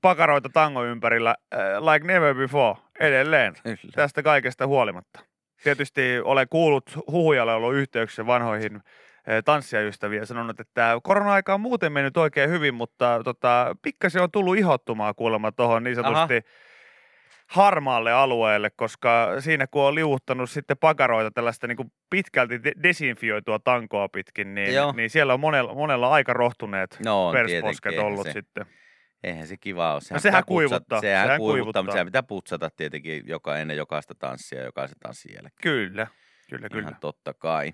pakaroita 0.00 0.48
tango 0.52 0.84
ympärillä 0.84 1.34
äh, 1.54 1.60
like 1.92 2.06
never 2.06 2.34
before 2.34 2.78
edelleen 3.00 3.54
Kyllä. 3.62 3.78
tästä 3.94 4.22
kaikesta 4.22 4.66
huolimatta. 4.66 5.20
Tietysti 5.64 6.20
olen 6.24 6.46
kuullut 6.50 6.98
huhujalle 7.10 7.54
ollut 7.54 7.74
yhteyksissä 7.74 8.26
vanhoihin 8.26 8.74
eh, 9.26 9.44
tanssijaystäviä 9.44 10.20
ja 10.20 10.26
sanonut, 10.26 10.60
että 10.60 11.00
korona-aika 11.02 11.54
on 11.54 11.60
muuten 11.60 11.92
mennyt 11.92 12.16
oikein 12.16 12.50
hyvin, 12.50 12.74
mutta 12.74 13.20
tota, 13.24 13.76
pikkasen 13.82 14.22
on 14.22 14.30
tullut 14.30 14.56
ihottumaa 14.56 15.14
kuulemma 15.14 15.52
tuohon 15.52 15.84
niin 15.84 15.96
sanotusti 15.96 16.42
harmaalle 17.48 18.12
alueelle, 18.12 18.70
koska 18.76 19.40
siinä 19.40 19.66
kun 19.66 19.82
on 19.82 19.94
liuuttanut 19.94 20.50
sitten 20.50 20.76
pakaroita 20.78 21.30
tällaista 21.30 21.66
niin 21.66 21.76
kuin 21.76 21.92
pitkälti 22.10 22.64
de- 22.64 22.72
desinfioitua 22.82 23.58
tankoa 23.58 24.08
pitkin, 24.08 24.54
niin, 24.54 24.74
Joo. 24.74 24.92
niin 24.92 25.10
siellä 25.10 25.34
on 25.34 25.40
monella, 25.40 25.74
monella 25.74 26.10
aika 26.10 26.32
rohtuneet 26.32 26.98
No 27.04 27.26
on 27.28 27.32
persposket 27.32 27.98
ollut 27.98 28.26
se, 28.26 28.32
sitten. 28.32 28.66
eihän 29.24 29.46
se 29.46 29.56
kiva 29.56 29.92
ole. 29.92 30.00
No 30.12 30.18
sehän 30.18 30.20
pitää 30.20 30.40
putsata- 30.40 30.46
kuivuttaa, 30.46 31.00
Sehän, 31.00 31.24
sehän 31.26 31.38
kuivuttaa, 31.38 31.54
kuivuttaa. 31.62 31.82
mutta 31.82 31.92
sehän 31.92 32.06
pitää 32.06 32.22
putsata 32.22 32.70
tietenkin 32.76 33.22
joka 33.26 33.56
ennen 33.58 33.76
jokaista 33.76 34.14
tanssia 34.18 34.58
ja 34.58 34.64
jokaisen 34.64 34.98
tanssin 35.00 35.32
jälkeen. 35.34 35.52
Kyllä, 35.62 36.06
kyllä, 36.50 36.68
kyllä. 36.68 36.82
Ihan 36.88 36.96
totta 37.00 37.34
kai. 37.34 37.72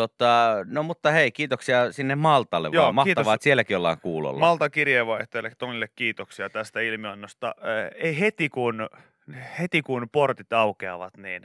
Tota, 0.00 0.56
no 0.66 0.82
mutta 0.82 1.10
hei, 1.10 1.32
kiitoksia 1.32 1.92
sinne 1.92 2.14
Maltalle 2.14 2.70
Joo, 2.72 2.82
vaan. 2.84 2.94
Mahtavaa, 2.94 3.14
kiitos. 3.14 3.34
että 3.34 3.44
sielläkin 3.44 3.76
ollaan 3.76 4.00
kuulolla. 4.00 4.40
Malta 4.40 4.70
kirjeenvaihtajalle 4.70 5.52
Tonille 5.58 5.88
kiitoksia 5.96 6.50
tästä 6.50 6.80
ilmiannosta. 6.80 7.46
Äh, 7.58 7.90
Ei 7.94 8.20
heti 8.20 8.48
kun, 8.48 8.88
heti 9.58 9.82
kun 9.82 10.08
portit 10.12 10.52
aukeavat, 10.52 11.16
niin 11.16 11.42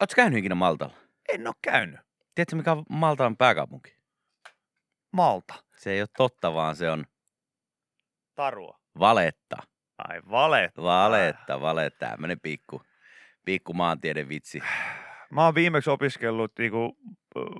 Oletko 0.00 0.14
käynyt 0.16 0.38
ikinä 0.38 0.54
Maltalla? 0.54 0.94
en 1.28 1.46
ole 1.46 1.54
käynyt. 1.62 2.00
Tiedätkö, 2.34 2.56
mikä 2.56 2.72
on 2.72 2.84
Maltaan 2.88 3.36
pääkaupunki? 3.36 3.96
Malta, 5.12 5.54
Se 5.76 5.90
ei 5.92 6.00
ole 6.00 6.08
totta, 6.16 6.54
vaan 6.54 6.76
se 6.76 6.90
on 6.90 7.04
Tarua. 8.34 8.78
valetta. 8.98 9.56
Ai 10.08 10.20
valet. 10.30 10.76
Valetta, 10.76 11.60
valetta. 11.60 12.06
Tämmönen 12.06 12.40
pikku, 12.40 12.82
Pikku 13.44 13.72
maantiede 13.74 14.28
vitsi. 14.28 14.60
Mä 15.32 15.44
oon 15.44 15.54
viimeksi 15.54 15.90
opiskellut 15.90 16.52
niinku, 16.58 16.96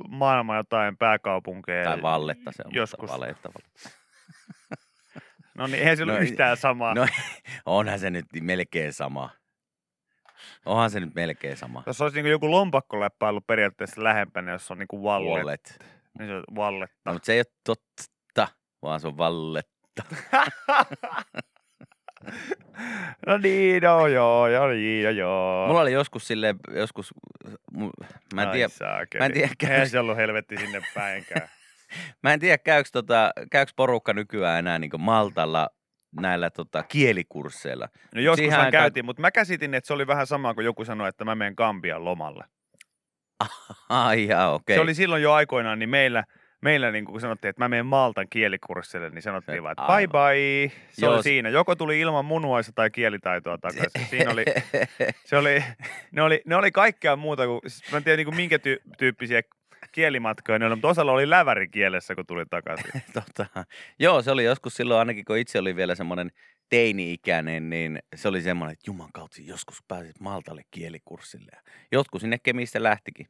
maailman 0.08 0.56
jotain 0.56 0.96
pääkaupunkeja. 0.96 1.84
Tai 1.84 2.02
valletta 2.02 2.52
se 2.52 2.62
on. 2.66 2.74
Joskus. 2.74 3.00
Mutta 3.00 3.14
valetta. 3.14 3.50
No 5.54 5.66
niin, 5.66 5.78
eihän 5.78 5.96
se 5.96 6.04
No 6.04 6.16
ei- 6.16 6.22
yhtään 6.22 6.56
samaa. 6.56 6.94
No 6.94 7.06
onhan 7.66 7.98
se 7.98 8.10
nyt 8.10 8.24
melkein 8.40 8.92
sama. 8.92 9.30
Onhan 10.66 10.90
se 10.90 11.00
nyt 11.00 11.14
melkein 11.14 11.56
sama. 11.56 11.82
Jos 11.86 12.00
olisi 12.00 12.16
niinku 12.16 12.28
joku 12.28 12.50
lompakkoläppä 12.50 13.28
ollut 13.28 13.46
periaatteessa 13.46 14.04
lähempänä, 14.04 14.52
jos 14.52 14.70
on 14.70 14.78
niinku 14.78 15.04
wallet, 15.04 15.30
Wallet. 15.38 15.78
niin 16.18 16.28
se 16.28 16.34
on 16.36 16.44
walletta. 16.56 16.96
No, 17.04 17.12
mutta 17.12 17.26
se 17.26 17.32
ei 17.32 17.38
ole 17.38 17.44
totta, 17.66 18.48
vaan 18.82 19.00
se 19.00 19.06
on 19.06 19.18
valletta. 19.18 20.02
no 23.26 23.38
niin, 23.38 23.82
no 23.82 24.06
joo, 24.06 24.48
joo, 24.48 24.68
niin, 24.68 25.04
no 25.04 25.10
joo. 25.10 25.66
Mulla 25.66 25.80
oli 25.80 25.92
joskus 25.92 26.26
silleen, 26.26 26.56
joskus, 26.74 27.14
mä 28.34 28.42
en 28.42 28.48
Ai 28.48 28.54
tiedä, 28.54 28.68
saakeli. 28.68 29.20
mä 29.20 29.26
en 29.26 29.32
tiedä, 29.32 29.44
Eihän 29.44 29.56
käykö, 29.58 29.86
se 29.88 29.98
ollut 29.98 30.16
helvetti 30.16 30.56
sinne 30.56 30.82
päinkään. 30.94 31.48
mä 32.22 32.32
en 32.32 32.40
tiedä 32.40 32.58
käykö, 32.58 32.88
tota, 32.92 33.30
käykö 33.50 33.72
porukka 33.76 34.12
nykyään 34.12 34.58
enää 34.58 34.78
niin 34.78 34.90
Maltalla 34.98 35.68
näillä 36.20 36.50
tota, 36.50 36.82
kielikursseilla. 36.82 37.88
No 38.14 38.36
Siihen 38.36 38.58
aikaan- 38.58 38.72
käytiin, 38.72 39.04
mutta 39.04 39.20
mä 39.22 39.30
käsitin, 39.30 39.74
että 39.74 39.86
se 39.86 39.92
oli 39.94 40.06
vähän 40.06 40.26
sama 40.26 40.54
kuin 40.54 40.64
joku 40.64 40.84
sanoi, 40.84 41.08
että 41.08 41.24
mä 41.24 41.34
menen 41.34 41.54
Gambian 41.56 42.04
lomalle. 42.04 42.44
Ai 43.88 44.26
jaa, 44.26 44.52
okei. 44.54 44.76
Se 44.76 44.80
oli 44.80 44.94
silloin 44.94 45.22
jo 45.22 45.32
aikoinaan, 45.32 45.78
niin 45.78 45.88
meillä, 45.88 46.24
meillä 46.60 46.90
niin 46.90 47.04
kun 47.04 47.20
sanottiin, 47.20 47.50
että 47.50 47.64
mä 47.64 47.68
menen 47.68 47.86
Maltan 47.86 48.26
kielikurssille, 48.30 49.10
niin 49.10 49.22
sanottiin 49.22 49.62
vaan, 49.62 49.72
että 49.72 49.82
aivan. 49.82 50.10
bye 50.10 50.68
bye. 50.68 50.72
Se 50.90 51.06
Joo, 51.06 51.14
oli 51.14 51.22
siinä. 51.22 51.48
Joko 51.48 51.76
tuli 51.76 52.00
ilman 52.00 52.24
munuaista 52.24 52.72
tai 52.72 52.90
kielitaitoa 52.90 53.58
takaisin. 53.58 54.06
Siinä 54.10 54.30
oli, 54.30 54.44
se 55.24 55.36
oli, 55.36 55.64
ne, 56.10 56.22
oli, 56.22 56.42
ne 56.46 56.56
oli 56.56 56.70
kaikkea 56.70 57.16
muuta 57.16 57.46
kuin, 57.46 57.60
siis 57.66 57.92
mä 57.92 57.96
en 57.96 58.04
tiedä 58.04 58.16
niin 58.16 58.26
kuin 58.26 58.36
minkä 58.36 58.56
ty- 58.56 58.94
tyyppisiä 58.98 59.42
kielimatkoja 59.92 60.58
ne 60.58 60.66
oli, 60.66 60.74
mutta 60.74 60.88
osalla 60.88 61.12
oli 61.12 61.30
läväri 61.30 61.68
kielessä, 61.68 62.14
kun 62.14 62.26
tuli 62.26 62.46
takaisin. 62.46 63.02
tota, 63.14 63.64
joo, 63.98 64.22
se 64.22 64.30
oli 64.30 64.44
joskus 64.44 64.74
silloin 64.74 64.98
ainakin, 64.98 65.24
kun 65.24 65.38
itse 65.38 65.58
oli 65.58 65.76
vielä 65.76 65.94
semmoinen 65.94 66.30
teini-ikäinen, 66.68 67.70
niin 67.70 67.98
se 68.14 68.28
oli 68.28 68.42
semmoinen, 68.42 68.72
että 68.72 68.90
juman 68.90 69.12
kautta 69.12 69.36
joskus 69.40 69.82
pääsit 69.88 70.20
Maltalle 70.20 70.62
kielikurssille. 70.70 71.50
Ja 71.52 71.62
Jotkut 71.92 72.20
sinne 72.20 72.38
Kemistä 72.38 72.82
lähtikin. 72.82 73.26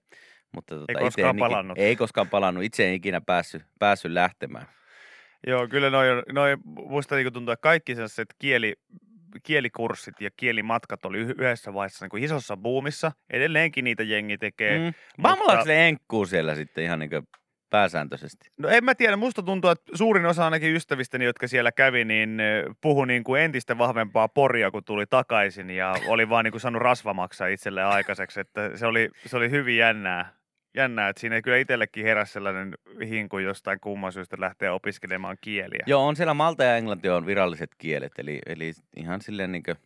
Mutta 0.54 0.74
tota, 0.74 0.92
itse 0.92 1.04
koskaan 1.04 1.36
ikin- 1.36 1.38
palannut. 1.38 1.78
Ei 1.78 1.96
koskaan 1.96 2.28
palannut. 2.28 2.64
Itse 2.64 2.88
en 2.88 2.94
ikinä 2.94 3.20
päässyt, 3.20 3.62
päässyt 3.78 4.12
lähtemään. 4.12 4.66
Joo, 5.46 5.68
kyllä 5.68 5.90
noi, 5.90 6.06
noi 6.32 6.56
musta 6.88 7.16
niin 7.16 7.32
tuntuu, 7.32 7.52
että 7.52 7.62
kaikki 7.62 7.94
sellaiset 7.94 8.34
kieli, 8.38 8.74
kielikurssit 9.42 10.20
ja 10.20 10.30
kielimatkat 10.36 11.04
oli 11.04 11.18
yh- 11.18 11.30
yhdessä 11.30 11.74
vaiheessa 11.74 12.04
niin 12.04 12.10
kuin 12.10 12.24
isossa 12.24 12.56
buumissa. 12.56 13.12
Edelleenkin 13.30 13.84
niitä 13.84 14.02
jengi 14.02 14.38
tekee. 14.38 14.78
Mm. 14.78 14.92
mutta- 15.16 15.64
se 15.64 15.88
enkkuu 15.88 16.26
siellä 16.26 16.54
sitten 16.54 16.84
ihan 16.84 16.98
niin 16.98 17.10
pääsääntöisesti? 17.70 18.50
No 18.58 18.68
en 18.68 18.84
mä 18.84 18.94
tiedä, 18.94 19.16
musta 19.16 19.42
tuntuu, 19.42 19.70
että 19.70 19.92
suurin 19.94 20.26
osa 20.26 20.44
ainakin 20.44 20.74
ystävistäni, 20.74 21.24
jotka 21.24 21.48
siellä 21.48 21.72
kävi, 21.72 22.04
niin 22.04 22.40
eh, 22.40 22.64
puhui 22.80 23.06
niin 23.06 23.24
kuin 23.24 23.42
entistä 23.42 23.78
vahvempaa 23.78 24.28
poria, 24.28 24.70
kun 24.70 24.84
tuli 24.84 25.06
takaisin 25.06 25.70
ja 25.70 25.94
oli 26.06 26.28
vaan 26.28 26.44
niin 26.44 26.52
kuin 26.52 26.60
saanut 26.60 26.82
rasvamaksaa 26.82 27.46
itselleen 27.48 27.86
aikaiseksi, 27.86 28.40
että 28.40 28.76
se 28.76 28.86
oli, 28.86 29.08
se 29.26 29.36
oli 29.36 29.50
hyvin 29.50 29.76
jännää. 29.76 30.39
Jännää, 30.76 31.08
että 31.08 31.20
siinä 31.20 31.42
kyllä 31.42 31.56
itsellekin 31.56 32.04
heräsi 32.04 32.32
sellainen 32.32 32.74
hinku 33.08 33.38
jostain 33.38 33.80
kumman 33.80 34.12
syystä 34.12 34.36
lähteä 34.40 34.72
opiskelemaan 34.74 35.36
kieliä. 35.40 35.82
Joo, 35.86 36.06
on 36.06 36.16
siellä 36.16 36.34
Malta 36.34 36.64
ja 36.64 36.76
Englanti 36.76 37.08
on 37.08 37.26
viralliset 37.26 37.70
kielet, 37.78 38.12
eli, 38.18 38.38
eli 38.46 38.72
ihan 38.96 39.20
silleen 39.22 39.52
niin 39.52 39.62
kuin, 39.62 39.76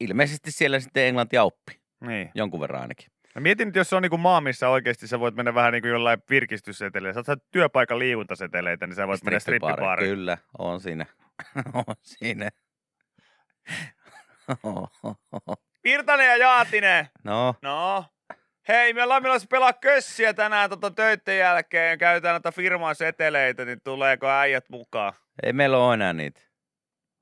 ilmeisesti 0.00 0.50
siellä 0.50 0.80
sitten 0.80 1.02
englanti 1.06 1.38
oppi, 1.38 1.80
Niin. 2.00 2.30
jonkun 2.34 2.60
verran 2.60 2.82
ainakin. 2.82 3.06
Mä 3.34 3.40
mietin, 3.40 3.68
että 3.68 3.80
jos 3.80 3.90
se 3.90 3.96
on 3.96 4.02
niin 4.02 4.10
kuin 4.10 4.20
maa, 4.20 4.40
missä 4.40 4.68
oikeasti 4.68 5.06
sä 5.08 5.20
voit 5.20 5.34
mennä 5.34 5.54
vähän 5.54 5.72
niin 5.72 5.82
kuin 5.82 5.90
jollain 5.90 6.22
virkistysseteleillä. 6.30 7.22
Sä 7.22 7.32
oot 7.32 7.42
työpaikan 7.50 7.98
liikuntaseteleitä, 7.98 8.86
niin 8.86 8.94
sä 8.96 9.06
voit 9.06 9.24
mennä 9.24 9.38
Strippibaari, 9.38 9.72
strippibaariin. 9.74 10.10
Kyllä, 10.10 10.38
on 10.58 10.80
siinä. 10.80 11.06
on 11.88 11.94
siinä. 12.02 12.50
Virtanen 15.84 16.26
ja 16.26 16.36
Jaatinen! 16.36 17.08
no, 17.24 17.54
No, 17.62 18.04
hei, 18.68 18.92
me 18.92 19.02
ollaan 19.02 19.22
menossa 19.22 19.48
pelaa 19.50 19.72
kössiä 19.72 20.34
tänään 20.34 20.70
tota 20.70 20.90
töiden 20.90 21.38
jälkeen. 21.38 21.98
Käytetään 21.98 22.32
näitä 22.34 22.52
firman 22.52 22.94
seteleitä, 22.94 23.64
niin 23.64 23.80
tuleeko 23.84 24.28
äijät 24.28 24.68
mukaan? 24.68 25.12
ei 25.42 25.52
meillä 25.52 25.78
ole 25.78 25.94
enää 25.94 26.12
niitä. 26.12 26.40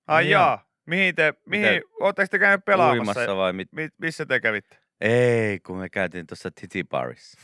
Ai 0.07 0.23
Niin 0.23 0.31
jaa, 0.33 0.69
mihin 0.87 1.15
te, 1.15 1.35
mihin, 1.47 1.75
Mitä? 1.75 1.87
ootteko 2.01 2.29
te 2.31 2.39
käynyt 2.39 2.65
pelaamassa? 2.65 3.21
Uimassa 3.21 3.37
vai 3.37 3.53
mit? 3.53 3.69
Mi, 3.73 3.89
missä 3.99 4.27
te 4.27 4.41
kävitte? 4.41 4.79
Ei, 5.01 5.61
kun 5.61 5.79
me 5.79 5.89
käytiin 5.89 6.27
tuossa 6.27 6.51
Titi 6.51 6.85
Barissa. 6.85 7.41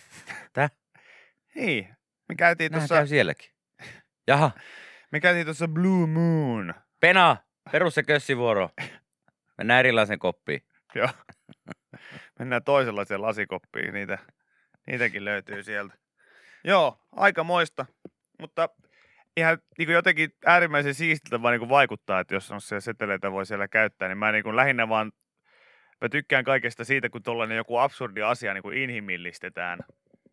Niin, 1.55 1.88
me 2.28 2.34
käytiin 2.34 2.72
tuossa, 2.72 2.94
käy 2.94 3.07
sielläkin. 3.07 3.50
Jaha, 4.26 4.50
me 5.11 5.20
käytiin 5.20 5.46
tuossa 5.46 5.68
Blue 5.68 6.07
Moon. 6.07 6.74
Pena, 7.00 7.36
perus 7.72 7.94
se 7.94 8.03
kössivuoro. 8.03 8.70
Mennään 9.59 9.80
erilaisen 9.80 10.18
koppiin. 10.18 10.62
Joo. 10.94 11.09
Mennään 12.39 12.64
toisenlaiseen 12.64 13.22
lasikoppiin, 13.22 13.95
niitä, 13.95 14.18
niitäkin 14.87 15.24
löytyy 15.24 15.62
sieltä. 15.62 15.95
Joo, 16.64 16.99
aika 17.12 17.45
moista, 17.45 17.87
mutta 18.41 18.68
ihan 19.37 19.59
niin 19.78 19.87
kuin 19.87 19.95
jotenkin 19.95 20.30
äärimmäisen 20.47 20.95
siistiltä 20.95 21.43
vaan 21.43 21.53
niin 21.53 21.61
kuin 21.61 21.68
vaikuttaa, 21.68 22.20
että 22.20 22.35
jos 22.35 22.51
on 22.51 22.61
se 22.61 22.80
seteleitä 22.80 23.33
voi 23.33 23.47
siellä 23.47 23.68
käyttää, 23.68 24.09
niin 24.09 24.18
mä 24.18 24.33
niin 24.33 24.45
kuin 24.45 24.57
lähinnä 24.57 24.89
vaan, 24.89 25.12
mä 26.01 26.09
tykkään 26.09 26.45
kaikesta 26.45 26.85
siitä, 26.85 27.11
kun 27.11 27.22
tuollainen 27.22 27.57
joku 27.57 27.76
absurdi 27.76 28.22
asia 28.22 28.55
niin 28.55 28.62
kuin 28.62 28.78
inhimillistetään, 28.78 29.78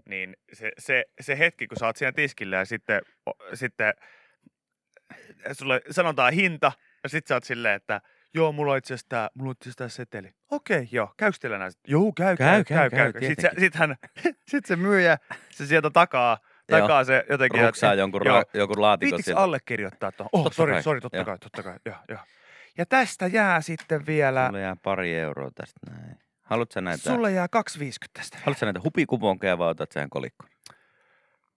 niin 0.10 0.38
se, 0.54 0.72
se, 0.78 1.06
se 1.22 1.40
hetki, 1.40 1.68
kun 1.68 1.78
sä 1.78 1.86
oot 1.86 1.96
siinä 1.96 2.12
tiskillä 2.12 2.58
ja 2.58 2.66
sitten, 2.66 3.02
sitten 3.54 3.94
sulle 5.52 5.82
sanotaan 5.92 6.34
hinta, 6.34 6.72
ja 7.04 7.10
sitten 7.10 7.28
sä 7.28 7.36
oot 7.36 7.44
silleen, 7.44 7.76
että 7.76 8.02
joo, 8.34 8.52
mulla 8.52 8.72
on 8.72 8.78
itse 8.78 8.94
asiassa 8.94 9.10
tää, 9.10 9.30
mulla 9.34 9.50
on 9.50 9.52
itse 9.52 9.64
asiassa 9.70 9.78
tää 9.78 9.90
seteli. 9.90 10.34
Okei, 10.52 10.88
joo, 10.92 11.14
käykö 11.18 11.38
teillä 11.42 11.58
näin? 11.58 11.72
Joo, 11.88 12.12
käy, 12.16 12.38
käy, 12.38 12.64
käy, 12.64 12.90
käy. 12.90 13.14
käy. 13.14 13.28
Sitten, 13.28 13.52
se, 13.56 13.60
sit, 13.60 13.76
hän, 13.76 13.96
sit 14.52 14.66
se 14.66 14.76
myyjä, 14.76 15.18
se 15.50 15.66
sieltä 15.66 15.90
takaa, 15.90 16.38
takaa 16.72 17.04
se 17.04 17.26
jotenkin. 17.30 17.66
Ruksaa 17.66 17.92
että- 17.94 18.02
jonkun, 18.02 18.22
joo. 18.26 18.44
jonkun 18.54 18.82
laatikon 18.82 19.10
Viittikö 19.10 19.26
sieltä. 19.26 19.42
allekirjoittaa 19.42 20.12
tuon? 20.12 20.30
Oh, 20.34 20.52
sori, 20.54 20.84
sori, 20.84 21.02
totta 21.02 21.26
kai, 21.26 21.40
totta 21.40 21.64
kai, 21.64 21.78
joo, 21.86 21.96
joo. 22.10 22.20
Ja 22.78 22.86
tästä 22.86 23.28
jää 23.28 23.62
sitten 23.62 24.06
vielä, 24.06 24.46
Sulle 24.48 24.62
jää 24.62 24.76
pari 24.84 25.16
euroa 25.16 25.50
tästä 25.56 25.80
näin. 25.92 26.18
Haluatko 26.42 26.74
sä 26.74 26.82
näitä, 26.82 27.04
sulle 27.04 27.32
jää 27.32 27.48
2,50 27.48 27.92
tästä. 28.14 28.38
haluatko 28.38 28.60
sä 28.60 28.66
näitä 28.66 28.82
hupikuponkeja 28.84 29.58
vai 29.58 29.70
otat 29.70 29.92
sä 29.92 30.08
kolikon? 30.10 30.50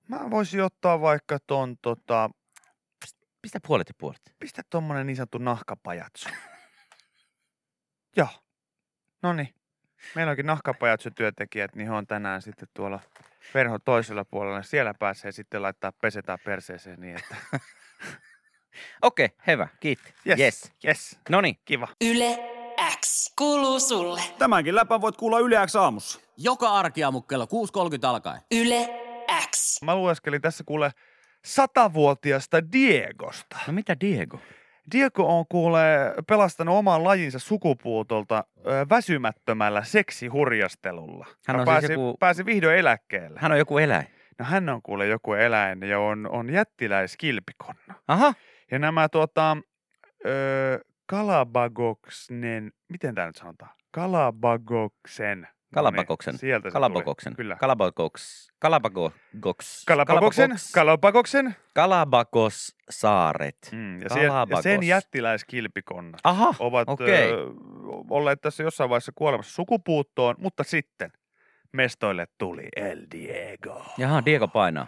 Mä 0.09 0.31
voisin 0.31 0.63
ottaa 0.63 1.01
vaikka 1.01 1.39
ton, 1.47 1.77
tota, 1.83 2.31
Pistä 3.43 3.59
puolet 3.67 3.89
ja 3.89 3.95
puolet. 3.99 4.21
pistä 4.39 4.63
tommonen 4.71 5.07
niin 5.07 5.17
sanottu 5.17 5.39
nahkapajatsu. 5.39 6.29
Joo. 8.17 8.29
No 9.23 9.33
niin. 9.33 9.55
Meillä 10.15 10.31
onkin 10.31 10.47
nahkapajatsu-työntekijät, 10.47 11.75
niin 11.75 11.89
he 11.89 11.95
on 11.95 12.07
tänään 12.07 12.43
sitten 12.43 12.69
tuolla 12.75 13.01
verhon 13.55 13.81
toisella 13.85 14.25
puolella. 14.25 14.63
Siellä 14.63 14.95
pääsee 14.99 15.33
sitten 15.33 15.63
laittaa 15.63 15.93
pesetään 15.93 16.39
perseeseen 16.45 17.01
niin, 17.01 17.17
että 17.17 17.37
Okei, 19.03 19.29
hyvä, 19.47 19.69
kiitti. 19.81 20.15
yes, 20.29 20.39
Yes. 20.41 20.73
yes. 20.85 21.19
No 21.29 21.41
niin, 21.41 21.57
kiva. 21.65 21.89
Yle 22.05 22.39
X 23.01 23.33
kuuluu 23.39 23.81
sulle. 23.81 24.21
Tämänkin 24.39 24.75
läpän 24.75 25.01
voit 25.01 25.17
kuulla 25.17 25.39
Yle 25.39 25.67
X 25.67 25.77
aamussa. 25.77 26.21
Joka 26.37 26.69
arkiaamu 26.73 27.23
kello 27.23 27.45
6.30 27.45 27.51
alkaen. 28.09 28.41
Yle 28.53 28.89
X. 29.51 29.83
Mä 29.83 29.95
lueskelin 29.97 30.41
tässä 30.41 30.65
kuule 30.67 30.91
satavuotiasta 31.45 32.73
Diegosta. 32.73 33.57
no 33.67 33.73
mitä 33.73 33.97
Diego? 34.01 34.41
Diego 34.93 35.39
on 35.39 35.45
kuule 35.49 35.81
pelastanut 36.29 36.77
oman 36.77 37.05
lajinsa 37.05 37.39
sukupuutolta 37.39 38.45
ö, 38.67 38.87
väsymättömällä 38.91 39.85
seksihurjastelulla. 39.85 41.27
Hän 41.47 41.57
on 41.61 41.67
siis 41.67 41.73
pääsi, 41.75 41.93
joku- 41.93 42.17
pääsi 42.21 42.47
vihdoin 42.47 42.77
eläkkeelle. 42.79 43.41
Hän 43.41 43.53
on 43.53 43.59
joku 43.59 43.79
eläin. 43.79 44.07
No 44.39 44.45
hän 44.45 44.69
on 44.69 44.83
kuule 44.83 45.07
joku 45.07 45.33
eläin 45.33 45.83
ja 45.83 46.01
on, 46.01 46.29
on 46.31 46.51
jättiläiskilpikonna. 46.51 47.95
Aha, 48.09 48.35
Ja 48.71 48.79
nämä 48.79 49.09
tuota, 49.09 49.57
ö, 50.27 50.81
Kalabagoksnen, 51.07 52.73
miten 52.89 53.15
tämä 53.15 53.27
nyt 53.27 53.37
sanotaan? 53.37 53.71
Kalabagoksen. 53.91 55.49
Kalabagoksen. 55.75 56.33
No 56.33 56.35
niin, 56.35 56.41
sieltä 56.41 56.69
se 56.69 56.73
Kalabokoksen. 56.73 57.33
Tuli. 57.33 57.37
Kyllä. 57.37 57.57
Kalabagoks. 57.57 58.53
Kalabagoks. 58.59 59.85
Kalabagoksen. 59.87 60.51
Kalabagoksen. 60.75 61.57
Kalabagos 61.75 62.77
saaret. 62.91 63.57
Mm, 63.73 64.01
ja, 64.03 64.07
ja 64.51 64.63
sen 64.63 64.83
jättiläiskilpikonna 64.83 66.19
Aha, 66.25 66.55
ovat 66.59 66.89
okei. 66.89 67.31
ö, 67.33 67.37
olleet 68.11 68.41
tässä 68.41 68.63
jossain 68.63 68.91
vaiheessa 68.91 69.13
kuolemassa 69.15 69.55
sukupuuttoon, 69.55 70.35
mutta 70.39 70.65
sitten 70.65 71.13
mestoille 71.73 72.27
tuli 72.39 72.69
El 72.77 73.07
Diego. 73.13 73.85
Jaha, 73.99 74.25
Diego 74.25 74.49
painaa. 74.49 74.87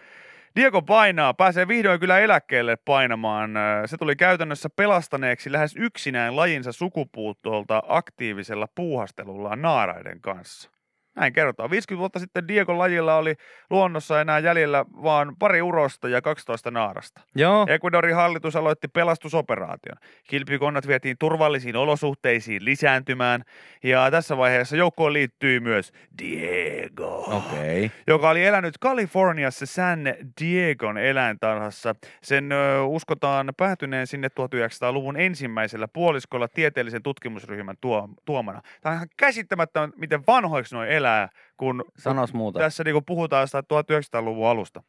Diego 0.56 0.82
painaa, 0.82 1.34
pääsee 1.34 1.68
vihdoin 1.68 2.00
kyllä 2.00 2.18
eläkkeelle 2.18 2.76
painamaan. 2.84 3.50
Se 3.86 3.96
tuli 3.96 4.16
käytännössä 4.16 4.68
pelastaneeksi 4.76 5.52
lähes 5.52 5.74
yksinään 5.76 6.36
lajinsa 6.36 6.72
sukupuuttoolta 6.72 7.82
aktiivisella 7.88 8.68
puuhastelullaan 8.74 9.62
naaraiden 9.62 10.20
kanssa. 10.20 10.70
Näin 11.16 11.32
kerrotaan. 11.32 11.70
50 11.70 11.98
vuotta 11.98 12.18
sitten 12.18 12.48
Diego 12.48 12.78
lajilla 12.78 13.16
oli 13.16 13.34
luonnossa 13.70 14.20
enää 14.20 14.38
jäljellä 14.38 14.84
vaan 15.02 15.36
pari 15.38 15.62
urosta 15.62 16.08
ja 16.08 16.22
12 16.22 16.70
naarasta. 16.70 17.20
Joo. 17.34 17.66
Ecuadorin 17.68 18.14
hallitus 18.14 18.56
aloitti 18.56 18.88
pelastusoperaation. 18.88 19.96
Kilpikonnat 20.28 20.86
vietiin 20.86 21.16
turvallisiin 21.18 21.76
olosuhteisiin 21.76 22.64
lisääntymään 22.64 23.44
ja 23.82 24.10
tässä 24.10 24.36
vaiheessa 24.36 24.76
joukkoon 24.76 25.12
liittyi 25.12 25.60
myös 25.60 25.92
Diego. 26.18 27.18
Okay. 27.18 27.90
joka 28.06 28.30
oli 28.30 28.44
elänyt 28.44 28.78
Kaliforniassa 28.78 29.66
San 29.66 30.00
Diegon 30.40 30.98
eläintarhassa. 30.98 31.94
Sen 32.22 32.52
ö, 32.52 32.82
uskotaan 32.82 33.52
päätyneen 33.56 34.06
sinne 34.06 34.28
1900-luvun 34.28 35.16
ensimmäisellä 35.16 35.88
puoliskolla 35.88 36.48
tieteellisen 36.48 37.02
tutkimusryhmän 37.02 37.76
tuo, 37.80 38.08
tuomana. 38.24 38.62
Tämä 38.80 38.90
on 38.92 38.96
ihan 38.96 39.08
käsittämättä, 39.16 39.88
miten 39.96 40.22
vanhoiksi 40.26 40.74
noin 40.74 40.88
elää, 41.04 41.28
kun 41.56 41.84
Sanos 41.98 42.34
muuta. 42.34 42.58
tässä 42.58 42.84
niinku 42.84 43.02
puhutaan 43.02 43.42
jostain 43.42 43.64
1900-luvun 43.64 44.48
alusta. 44.48 44.82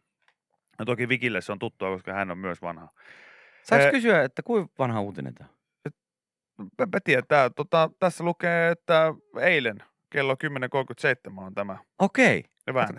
No 0.80 0.86
toki 0.86 1.10
Vikille 1.10 1.42
se 1.42 1.52
on 1.52 1.60
tuttua, 1.60 1.90
koska 1.90 2.14
hän 2.14 2.32
on 2.32 2.38
myös 2.38 2.62
vanha. 2.62 2.88
Saanko 3.64 3.86
Eh, 3.88 3.92
kysyä, 3.92 4.24
että 4.24 4.44
kuinka 4.44 4.74
vanha 4.80 5.02
uutinen 5.02 5.36
tämä? 5.36 5.50
Mä, 6.58 6.86
mä 6.94 7.00
tiedän, 7.04 7.24
tää, 7.28 7.50
tota, 7.50 7.90
tässä 8.00 8.24
lukee, 8.24 8.72
että 8.72 9.14
eilen 9.42 9.78
kello 10.10 10.36
10.37 11.30 11.44
on 11.44 11.54
tämä 11.54 11.78
Okei. 12.00 12.44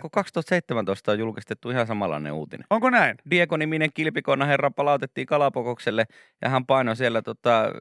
kun 0.01 0.11
2017 0.11 1.11
on 1.11 1.19
julkistettu 1.19 1.69
ihan 1.69 1.87
samanlainen 1.87 2.33
uutinen. 2.33 2.65
Onko 2.69 2.89
näin? 2.89 3.17
Diego-niminen 3.29 3.89
kilpikonna 3.93 4.45
herra 4.45 4.71
palautettiin 4.71 5.27
Kalapokokselle 5.27 6.05
ja 6.41 6.49
hän 6.49 6.65
painoi 6.65 6.95
siellä 6.95 7.21
tota, 7.21 7.71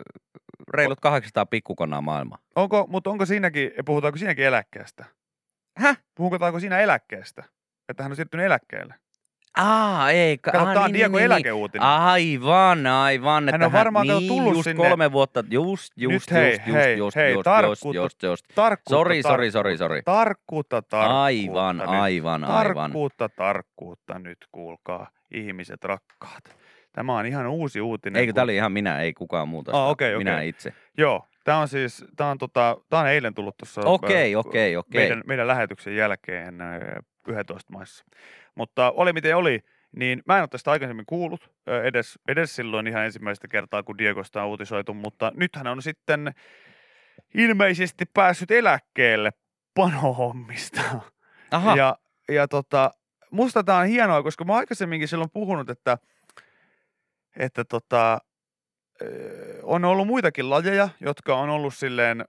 reilut 0.74 1.00
800 1.00 1.46
pikkukonnaa 1.46 2.00
maailmaa. 2.00 2.38
Onko, 2.56 2.86
mutta 2.88 3.10
onko 3.10 3.26
siinäkin, 3.26 3.70
puhutaanko 3.86 4.18
siinäkin 4.18 4.44
eläkkeestä? 4.44 5.04
Häh? 5.76 5.98
Puhutaanko 6.14 6.60
siinä 6.60 6.78
eläkkeestä? 6.78 7.42
Että 7.88 8.02
hän 8.02 8.12
on 8.12 8.16
siirtynyt 8.16 8.46
eläkkeelle. 8.46 8.94
Aa, 9.56 10.10
ei. 10.10 10.38
ka- 10.38 10.50
Kato, 10.52 10.64
aa, 10.64 10.74
tää 10.74 10.82
on 10.82 10.86
niin, 10.92 10.94
Diego 10.98 11.16
niin, 11.18 11.22
niin, 11.22 11.32
eläkeuutinen. 11.32 11.88
Aivan, 11.88 12.86
aivan. 12.86 13.48
Hän 13.52 13.62
on 13.62 13.72
varmaan 13.72 14.06
niin, 14.06 14.28
tullut 14.28 14.54
just 14.54 14.64
sinne. 14.64 14.88
kolme 14.88 15.12
vuotta. 15.12 15.44
Just, 15.50 15.92
just, 15.96 16.30
Nyt 16.30 16.38
hei, 16.38 16.50
just, 16.52 16.66
just, 16.66 16.76
hei, 16.76 16.96
just, 16.98 17.16
hei, 17.16 17.28
just, 17.32 17.36
just, 17.36 17.44
tarkkuutta, 17.44 17.96
just, 18.02 18.22
just. 18.22 18.44
Tarkkuutta, 18.54 18.90
Sori, 18.98 19.22
sori, 19.22 19.22
tarkkuutta. 19.22 19.52
sori, 19.58 19.76
sori. 19.78 20.02
Tarkkuutta, 20.04 20.82
tarkkuutta. 20.82 21.22
Aivan, 21.22 21.76
nyt. 21.78 21.88
aivan, 21.88 22.44
aivan. 22.44 22.74
Tarkkuutta, 22.74 23.28
tarkkuutta 23.28 24.18
nyt, 24.18 24.38
kuulkaa, 24.52 25.10
ihmiset 25.34 25.84
rakkaat. 25.84 26.56
Tämä 26.92 27.18
on 27.18 27.26
ihan 27.26 27.46
uusi 27.46 27.80
uutinen. 27.80 28.20
Eikö 28.20 28.30
kun- 28.30 28.34
tämä 28.34 28.42
oli 28.44 28.56
ihan 28.56 28.72
minä, 28.72 29.00
ei 29.00 29.12
kukaan 29.14 29.48
muuta. 29.48 29.70
Ah, 29.70 29.76
sitä. 29.84 29.90
okei, 29.90 30.18
Minä 30.18 30.40
itse. 30.42 30.72
Joo, 30.98 31.28
tämä 31.46 31.58
on 31.58 31.68
siis, 31.68 32.04
tämä 32.16 32.30
on, 32.30 32.38
tota, 32.38 32.76
tämä 32.88 33.02
on 33.02 33.08
eilen 33.08 33.34
tullut 33.34 33.56
tuossa 33.56 33.80
ö, 33.80 34.36
okei, 34.36 34.76
okei. 34.76 35.00
meidän, 35.00 35.22
meidän 35.26 35.46
lähetyksen 35.46 35.96
jälkeen 35.96 36.60
ö, 36.60 37.02
11 37.28 37.72
maissa. 37.72 38.04
Mutta 38.54 38.90
oli 38.90 39.12
miten 39.12 39.36
oli, 39.36 39.60
niin 39.96 40.22
mä 40.26 40.36
en 40.36 40.42
ole 40.42 40.48
tästä 40.48 40.70
aikaisemmin 40.70 41.06
kuullut, 41.06 41.50
edes, 41.84 42.18
edes 42.28 42.56
silloin 42.56 42.86
ihan 42.86 43.04
ensimmäistä 43.04 43.48
kertaa, 43.48 43.82
kun 43.82 43.98
Diegosta 43.98 44.42
on 44.42 44.48
uutisoitu, 44.48 44.94
mutta 44.94 45.32
nyt 45.34 45.56
hän 45.56 45.66
on 45.66 45.82
sitten 45.82 46.34
ilmeisesti 47.34 48.04
päässyt 48.14 48.50
eläkkeelle 48.50 49.30
panohommista. 49.74 50.80
Aha, 51.50 51.76
Ja, 51.76 51.98
ja 52.28 52.48
tota, 52.48 52.90
musta 53.30 53.64
tää 53.64 53.76
on 53.76 53.86
hienoa, 53.86 54.22
koska 54.22 54.44
mä 54.44 54.54
aikaisemminkin 54.54 55.08
silloin 55.08 55.30
puhunut, 55.32 55.70
että, 55.70 55.98
että 57.36 57.64
tota, 57.64 58.18
on 59.62 59.84
ollut 59.84 60.06
muitakin 60.06 60.50
lajeja, 60.50 60.88
jotka 61.00 61.36
on 61.36 61.48
ollut 61.48 61.74
silleen 61.74 62.24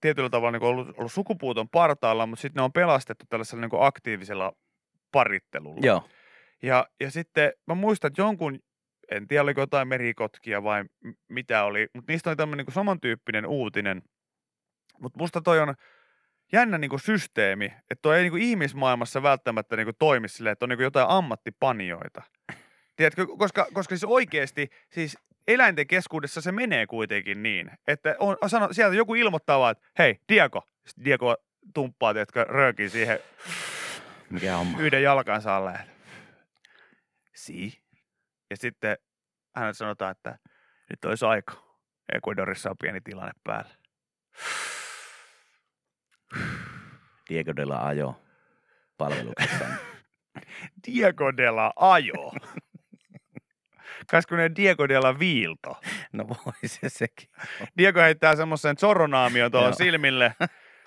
tietyllä 0.00 0.30
tavalla 0.30 0.58
niin 0.58 0.62
ollut, 0.68 0.98
ollut 0.98 1.12
sukupuuton 1.12 1.68
partaalla, 1.68 2.26
mutta 2.26 2.42
sitten 2.42 2.60
ne 2.60 2.64
on 2.64 2.72
pelastettu 2.72 3.24
tällaisella 3.28 3.66
niin 3.66 3.86
aktiivisella 3.86 4.52
parittelulla. 5.12 5.86
joo. 5.86 6.08
Ja, 6.62 6.86
ja 7.00 7.10
sitten 7.10 7.52
mä 7.66 7.74
muistan, 7.74 8.08
että 8.08 8.22
jonkun, 8.22 8.58
en 9.10 9.28
tiedä 9.28 9.42
oliko 9.42 9.60
jotain 9.60 9.88
merikotkia 9.88 10.62
vai 10.62 10.84
mitä 11.28 11.64
oli, 11.64 11.86
mutta 11.94 12.12
niistä 12.12 12.30
oli 12.30 12.36
tämmöinen 12.36 12.66
niin 12.66 12.74
samantyyppinen 12.74 13.46
uutinen. 13.46 14.02
Mutta 15.00 15.18
musta 15.18 15.40
toi 15.40 15.60
on 15.60 15.74
jännä 16.52 16.78
niin 16.78 17.00
systeemi, 17.00 17.64
että 17.64 18.02
toi 18.02 18.18
ei 18.18 18.30
niin 18.30 18.42
ihmismaailmassa 18.42 19.22
välttämättä 19.22 19.76
niin 19.76 19.88
toimi 19.98 20.28
silleen, 20.28 20.52
että 20.52 20.64
on 20.64 20.68
niin 20.68 20.80
jotain 20.80 21.08
ammattipanioita. 21.08 22.22
Tiedätkö, 22.96 23.26
koska, 23.38 23.66
koska 23.72 23.96
siis 23.96 24.04
oikeasti, 24.04 24.68
siis 24.90 25.18
eläinten 25.48 25.86
keskuudessa 25.86 26.40
se 26.40 26.52
menee 26.52 26.86
kuitenkin 26.86 27.42
niin, 27.42 27.70
että 27.86 28.16
on, 28.18 28.36
sano, 28.46 28.68
sieltä 28.72 28.96
joku 28.96 29.14
ilmoittaa 29.14 29.58
vaan, 29.58 29.72
että 29.72 29.84
hei, 29.98 30.20
Diego, 30.28 30.68
Sitten 30.86 31.04
Diego 31.04 31.36
tumppaa, 31.74 32.12
tiedätkö, 32.12 32.44
röökiin 32.44 32.90
siihen 32.90 33.18
Mikä 34.30 34.56
homma? 34.56 34.78
yhden 34.80 35.02
jalkansa 35.02 35.56
alle. 35.56 35.78
Si. 37.34 37.82
Ja 38.50 38.56
sitten 38.56 38.96
hän 39.56 39.74
sanotaan, 39.74 40.10
että 40.10 40.38
nyt 40.90 41.04
olisi 41.04 41.24
aika. 41.24 41.52
Ecuadorissa 42.14 42.70
on 42.70 42.76
pieni 42.82 43.00
tilanne 43.00 43.32
päällä. 43.44 43.70
Diego 47.28 47.56
de 47.56 47.64
la 47.64 47.86
Ajo 47.86 48.22
palveluksessa. 48.98 49.64
Diego 50.86 51.36
de 51.36 51.50
la 51.50 51.72
Ajo. 51.76 52.32
Kaskunen 54.10 54.56
Diego 54.56 54.88
de 54.88 54.98
la 55.00 55.18
Viilto. 55.18 55.80
No 56.12 56.28
voi 56.28 56.68
se 56.68 56.88
sekin. 56.88 57.28
Diego 57.78 58.00
heittää 58.00 58.36
semmoisen 58.36 58.76
zoronaamion 58.78 59.50
tuohon 59.50 59.74
silmille. 59.74 60.34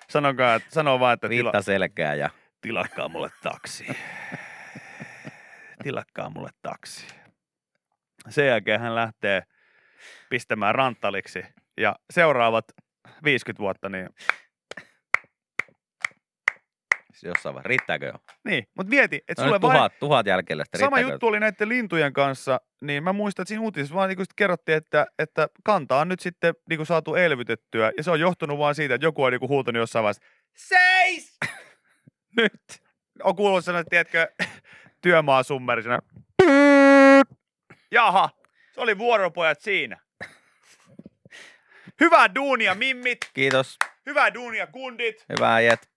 Sanokaa, 0.10 0.56
että, 0.56 0.70
sanoo 0.72 1.00
vaan, 1.00 1.14
että 1.14 1.30
tila, 1.30 1.44
Viitta 1.44 1.62
selkää 1.62 2.16
ja 2.16 2.30
tilakkaa 2.62 3.10
mulle 3.10 3.30
taksi. 3.44 3.88
tilakkaa 5.84 6.30
mulle 6.30 6.50
taksi. 6.62 7.08
Sen 8.30 8.48
jälkeen 8.48 8.80
hän 8.82 8.96
lähtee 8.96 9.44
pistämään 10.30 10.76
ranttaliksi. 10.76 11.46
Ja 11.78 11.96
seuraavat 12.10 12.66
50 13.24 13.60
vuotta, 13.60 13.90
niin, 13.90 14.10
jossain 17.24 17.56
vaiheessa. 17.56 17.68
Riittääkö 17.68 18.06
jo? 18.06 18.14
niin. 18.44 18.68
Mutta 18.78 18.90
mieti, 18.90 19.16
että 19.28 19.42
No 19.42 19.46
sulle 19.46 19.56
nyt 19.56 19.62
vain, 19.62 19.74
tuhat, 19.74 20.00
tuhat 20.00 20.26
jälkeen 20.26 20.60
sitä. 20.66 20.78
sama 20.78 21.00
juttu 21.00 21.28
oli 21.28 21.40
näiden 21.40 21.70
lintujen 21.70 22.14
kanssa, 22.14 22.62
niin 22.82 23.04
mä 23.04 23.14
muistan, 23.14 23.44
että 23.44 23.48
siinä 23.48 23.62
uutisessa 23.62 23.96
vaan 23.96 24.10
niin 24.10 24.26
kerrottiin, 24.36 24.78
että, 24.78 25.08
että 25.20 25.48
kanta 25.64 25.98
on 25.98 26.08
nyt 26.08 26.20
sitten 26.20 26.56
niin 26.70 26.78
kuin 26.78 26.88
saatu 26.88 27.16
elvytettyä. 27.16 27.92
Ja 27.98 28.04
se 28.04 28.12
on 28.12 28.20
johtunut 28.20 28.58
vaan 28.58 28.76
siitä, 28.76 28.96
että 28.96 29.06
joku 29.06 29.24
on 29.24 29.32
niin 29.32 29.40
kuin 29.40 29.50
huutanut 29.50 29.80
jossain 29.80 30.04
vaiheessa, 30.04 30.24
seis! 30.54 31.38
Nyt. 32.38 32.62
on 33.24 33.36
kuullut 33.36 33.66
sellainen, 33.66 33.90
tiedätkö, 33.90 34.28
työmaasummerisena. 35.02 36.00
Jaha, 37.92 38.30
se 38.72 38.82
oli 38.82 38.98
vuoropojat 38.98 39.62
siinä. 39.62 39.98
Hyvää 42.00 42.36
duunia, 42.36 42.76
mimmit. 42.76 43.18
Kiitos. 43.34 43.78
Hyvää 44.06 44.34
duunia, 44.34 44.68
kundit. 44.68 45.26
Hyvää 45.30 45.56
äijät. 45.56 45.90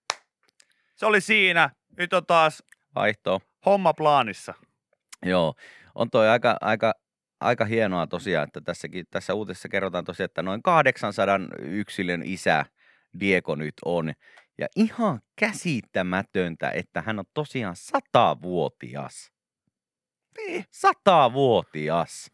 Se 0.99 1.05
oli 1.05 1.21
siinä. 1.21 1.69
Nyt 1.97 2.13
on 2.13 2.25
taas 2.25 2.63
Vaihtoa. 2.95 3.39
homma 3.65 3.93
plaanissa. 3.93 4.53
Joo, 5.25 5.53
on 5.95 6.09
toi 6.09 6.29
aika, 6.29 6.57
aika, 6.61 6.93
aika 7.39 7.65
hienoa 7.65 8.07
tosiaan, 8.07 8.47
että 8.47 8.61
tässäkin, 8.61 9.05
tässä 9.11 9.33
uutisessa 9.33 9.69
kerrotaan 9.69 10.05
tosiaan, 10.05 10.25
että 10.25 10.41
noin 10.41 10.63
800 10.63 11.39
yksilön 11.59 12.23
isä 12.25 12.65
Diego 13.19 13.55
nyt 13.55 13.73
on. 13.85 14.13
Ja 14.57 14.67
ihan 14.75 15.19
käsittämätöntä, 15.35 16.71
että 16.71 17.01
hän 17.01 17.19
on 17.19 17.25
tosiaan 17.33 17.75
satavuotias. 17.75 19.31
Niin, 20.37 20.65
Satavuotias. 20.71 22.31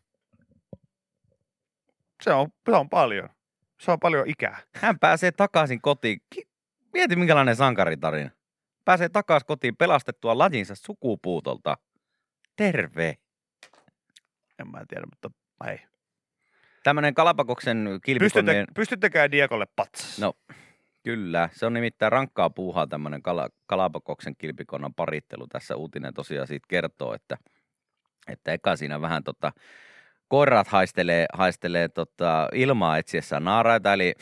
se 2.23 2.33
on, 2.33 2.47
se 2.69 2.75
on 2.75 2.89
paljon. 2.89 3.29
Se 3.79 3.91
on 3.91 3.99
paljon 3.99 4.29
ikää. 4.29 4.61
Hän 4.75 4.99
pääsee 4.99 5.31
takaisin 5.31 5.81
kotiin. 5.81 6.21
Mieti 6.93 7.15
minkälainen 7.15 7.55
sankaritarina. 7.55 8.34
Pääsee 8.85 9.09
takaisin 9.09 9.47
kotiin 9.47 9.75
pelastettua 9.75 10.37
lajinsa 10.37 10.75
sukupuutolta. 10.75 11.77
Terve. 12.55 13.17
En 14.59 14.71
mä 14.71 14.85
tiedä, 14.87 15.05
mutta 15.05 15.29
ei. 15.69 15.79
Tämmöinen 16.83 17.13
Kalapakoksen 17.13 17.77
Pystytte, 17.77 18.05
kilpikonnien... 18.05 18.67
pystyttekää 18.75 19.31
Diegolle 19.31 19.65
patsas. 19.75 20.19
No, 20.19 20.33
Kyllä, 21.05 21.49
se 21.51 21.65
on 21.65 21.73
nimittäin 21.73 22.11
rankkaa 22.11 22.49
puuhaa 22.49 22.87
tämmöinen 22.87 23.21
kala, 23.21 23.49
kalapakoksen 23.65 24.35
kilpikonnan 24.37 24.93
parittelu. 24.93 25.47
Tässä 25.47 25.75
uutinen 25.75 26.13
tosiaan 26.13 26.47
siitä 26.47 26.65
kertoo, 26.69 27.13
että, 27.13 27.37
että 28.27 28.53
eka 28.53 28.75
siinä 28.75 29.01
vähän 29.01 29.23
tota, 29.23 29.51
koirat 30.27 30.67
haistelee, 30.67 31.25
haistelee 31.33 31.87
tota, 31.87 32.49
ilmaa 32.53 32.97
etsiessään 32.97 33.43
naaraita, 33.43 33.93
eli 33.93 34.13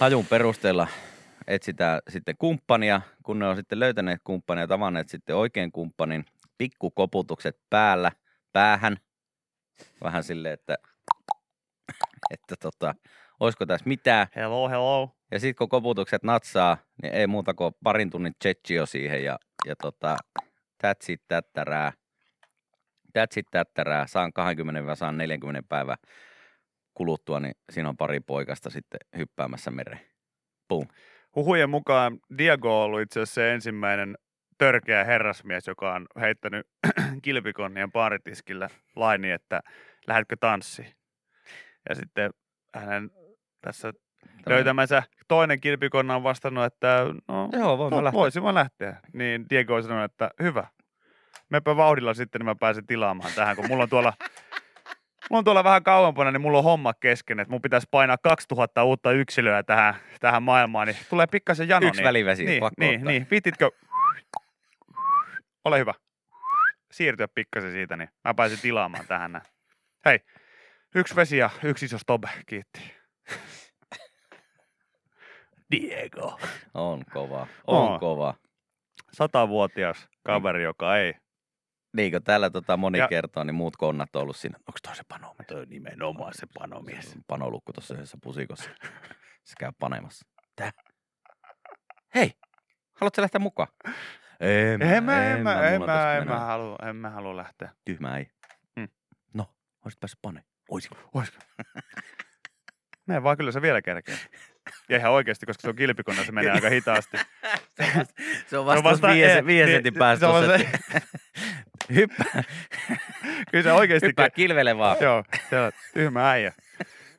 hajun 0.00 0.26
perusteella 0.26 0.88
etsitään 1.46 2.00
sitten 2.08 2.36
kumppania, 2.38 3.00
kun 3.26 3.38
ne 3.38 3.46
on 3.46 3.56
sitten 3.56 3.80
löytäneet 3.80 4.20
kumppania 4.24 4.62
ja 4.62 4.68
tavanneet 4.68 5.08
sitten 5.08 5.36
oikein 5.36 5.72
kumppanin, 5.72 6.24
pikkukoputukset 6.58 7.58
päällä, 7.70 8.12
päähän. 8.52 8.96
Vähän 10.04 10.24
silleen, 10.24 10.54
että, 10.54 10.76
että 12.30 12.54
tota, 12.60 12.94
olisiko 13.40 13.66
tässä 13.66 13.88
mitään. 13.88 14.26
Hello, 14.36 14.68
hello. 14.68 15.10
Ja 15.30 15.40
sitten 15.40 15.56
kun 15.56 15.68
koputukset 15.68 16.22
natsaa, 16.22 16.76
niin 17.02 17.14
ei 17.14 17.26
muuta 17.26 17.54
kuin 17.54 17.74
parin 17.82 18.10
tunnin 18.10 18.34
chechio 18.42 18.86
siihen 18.86 19.24
ja, 19.24 19.38
ja 19.66 19.76
tota, 19.76 20.16
that's 20.86 21.12
it, 21.12 21.22
tättärää. 21.28 21.92
That's 23.18 23.36
it, 23.36 23.46
tättärää. 23.50 24.06
Saan 24.06 24.32
20 24.32 24.94
saan 24.94 25.18
40 25.18 25.62
päivää 25.68 25.96
kuluttua, 26.94 27.40
niin 27.40 27.54
siinä 27.72 27.88
on 27.88 27.96
pari 27.96 28.20
poikasta 28.20 28.70
sitten 28.70 29.00
hyppäämässä 29.16 29.70
mereen. 29.70 30.00
Pum. 30.68 30.86
Huhujen 31.36 31.70
mukaan 31.70 32.18
Diego 32.38 32.78
on 32.78 32.84
ollut 32.84 33.00
itse 33.00 33.20
asiassa 33.20 33.34
se 33.34 33.54
ensimmäinen 33.54 34.18
törkeä 34.58 35.04
herrasmies, 35.04 35.66
joka 35.66 35.94
on 35.94 36.06
heittänyt 36.20 36.66
kilpikonnien 37.22 37.92
baaritiskillä 37.92 38.68
laini, 38.96 39.30
että 39.30 39.60
lähdetkö 40.06 40.36
tanssiin. 40.40 40.92
Ja 41.88 41.94
sitten 41.94 42.30
hänen 42.74 43.10
tässä 43.60 43.92
löytämänsä 44.46 45.02
toinen 45.28 45.60
kilpikonna 45.60 46.16
on 46.16 46.22
vastannut, 46.22 46.64
että 46.64 47.06
no, 47.28 47.48
Joo, 47.52 47.78
voin 47.78 47.90
no 47.90 48.04
lähteä. 48.04 48.18
voisin 48.18 48.42
mä 48.42 48.54
lähteä. 48.54 48.96
Niin 49.12 49.46
Diego 49.50 49.74
on 49.74 49.82
sanonut, 49.82 50.12
että 50.12 50.30
hyvä. 50.42 50.66
Mepä 51.50 51.76
vauhdilla 51.76 52.14
sitten, 52.14 52.38
niin 52.38 52.46
mä 52.46 52.54
pääsen 52.54 52.86
tilaamaan 52.86 53.32
tähän, 53.34 53.56
kun 53.56 53.68
mulla 53.68 53.82
on 53.82 53.88
tuolla 53.88 54.12
Mulla 55.30 55.38
on 55.38 55.44
tuolla 55.44 55.64
vähän 55.64 55.82
kauempana, 55.82 56.30
niin 56.30 56.40
mulla 56.40 56.58
on 56.58 56.64
homma 56.64 56.94
kesken, 56.94 57.40
että 57.40 57.52
mun 57.52 57.62
pitäisi 57.62 57.86
painaa 57.90 58.18
2000 58.22 58.84
uutta 58.84 59.12
yksilöä 59.12 59.62
tähän, 59.62 59.94
tähän 60.20 60.42
maailmaan, 60.42 60.86
niin 60.86 60.96
tulee 61.10 61.26
pikkasen 61.26 61.68
jano. 61.68 61.86
Yksi 61.86 62.00
niin, 62.00 62.06
välivesi, 62.08 62.44
niin, 62.44 62.60
pakko 62.60 62.74
niin, 62.78 63.00
ottaa. 63.00 63.12
niin, 63.12 63.26
viititkö? 63.30 63.70
Ole 65.64 65.78
hyvä. 65.78 65.94
Siirtyä 66.92 67.28
pikkasen 67.34 67.72
siitä, 67.72 67.96
niin 67.96 68.08
mä 68.24 68.34
pääsin 68.34 68.58
tilaamaan 68.62 69.06
tähän 69.06 69.32
näin. 69.32 69.44
Hei, 70.04 70.20
yksi 70.94 71.16
vesi 71.16 71.36
ja 71.36 71.50
yksi 71.62 71.86
iso 71.86 71.98
stobe, 71.98 72.28
kiitti. 72.46 72.80
Diego. 75.70 76.38
On 76.74 77.02
kova, 77.12 77.46
on 77.66 77.92
On. 77.92 78.00
kova. 78.00 78.34
Satavuotias 79.12 80.08
kaveri, 80.24 80.62
joka 80.62 80.96
ei. 80.98 81.14
Niin 81.96 82.10
kuin 82.12 82.22
täällä 82.24 82.50
tota 82.50 82.76
moni 82.76 82.98
Ja- 82.98 83.08
kertoo, 83.08 83.44
niin 83.44 83.54
muut 83.54 83.76
konnat 83.76 84.16
on 84.16 84.22
ollut 84.22 84.36
siinä. 84.36 84.58
Onko 84.58 84.78
toi 84.82 84.96
se 84.96 85.02
panomies? 85.08 85.46
Toi 85.46 85.66
nimenomaan 85.66 86.34
se 86.34 86.46
panomies. 86.58 87.10
Se 87.10 87.18
Panolukku 87.26 87.72
tuossa 87.72 87.94
yhdessä 87.94 88.18
pusikossa. 88.22 88.70
Se 89.44 89.54
käy 89.58 89.72
panemassa. 89.78 90.26
Tää. 90.56 90.70
Hei, 92.14 92.32
haluatko 92.94 93.22
lähteä 93.22 93.38
mukaan? 93.38 93.68
En, 94.40 94.82
En 94.82 95.04
mä, 95.04 95.24
en 95.26 95.42
mä, 95.42 95.68
en 95.68 95.82
mä, 95.84 96.16
en 96.16 96.26
mä 96.28 96.38
halua, 96.40 96.76
en 96.88 96.96
mä 96.96 97.10
halua 97.10 97.36
lähteä. 97.36 97.72
Tyhmä 97.84 98.16
ei. 98.18 98.26
Mm. 98.76 98.88
No, 99.34 99.54
olisit 99.84 100.00
päässyt 100.00 100.18
paneen. 100.22 100.44
Oisin. 100.70 100.90
Oisko? 101.14 101.36
Mene 103.06 103.22
vaan, 103.22 103.36
kyllä 103.36 103.52
se 103.52 103.62
vielä 103.62 103.82
kerkee. 103.82 104.16
Ja 104.88 104.96
ihan 104.96 105.12
oikeasti, 105.12 105.46
koska 105.46 105.62
se 105.62 105.68
on 105.68 105.76
kilpikonna, 105.76 106.24
se 106.24 106.32
menee 106.32 106.50
aika 106.50 106.70
hitaasti. 106.70 107.16
Se 108.46 108.58
on 108.58 108.66
vasta- 108.66 108.84
vasta 108.84 109.08
viiden, 109.46 109.68
sentin 109.68 109.92
se 109.94 109.98
päästä. 109.98 110.28
on 110.28 110.44
tuossa, 110.44 110.58
se- 110.92 111.02
Hyppää, 111.94 112.42
Kyllä 113.50 113.62
se 113.62 113.72
oikeasti... 113.72 114.06
hyppää 114.06 114.30
kilvele 114.30 114.78
vaan. 114.78 114.96
Joo, 115.00 115.24
se 115.50 115.60
on 115.60 115.72
tyhmä 115.94 116.30
äijä. 116.30 116.52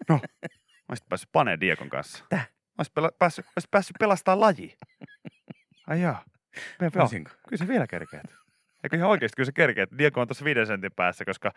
No, 0.10 0.16
mä 0.16 0.50
olisit 0.90 1.10
päässyt 1.10 1.30
paneen 1.32 1.60
Diekon 1.62 1.90
kanssa. 1.90 2.24
Täh? 2.30 2.40
Mä 2.40 2.74
olisit, 2.78 2.94
pela- 3.00 3.16
päässyt, 3.20 3.46
olisit 3.56 3.72
päässyt 3.72 3.96
pelastaa 4.00 4.40
laji. 4.40 4.78
Ai 5.88 6.02
jaa. 6.02 6.24
Me, 6.82 6.90
joo, 6.96 7.04
Oisinko? 7.04 7.32
kyllä 7.50 7.58
se 7.58 7.68
vielä 7.68 7.88
kerkeet. 7.88 8.36
Eikö 8.84 8.96
ihan 8.96 9.10
oikeasti, 9.10 9.36
kyllä 9.36 9.46
se 9.46 9.52
kerkeet. 9.52 9.90
Diego 9.98 10.22
on 10.22 10.28
tuossa 10.28 10.46
viiden 10.46 10.68
sentin 10.68 10.92
päässä, 10.96 11.26
koska... 11.26 11.52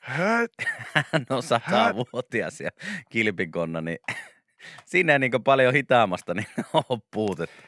Höt. 0.00 0.52
Hän 0.94 1.26
on 1.30 1.42
satavuotias 1.42 2.60
ja 2.60 2.70
kilpikonna, 3.10 3.80
niin 3.80 3.98
siinä 4.90 5.12
ei 5.12 5.18
niin 5.18 5.42
paljon 5.44 5.74
hitaammasta 5.74 6.34
niin 6.34 6.46
ole 6.72 7.00
puutetta. 7.10 7.62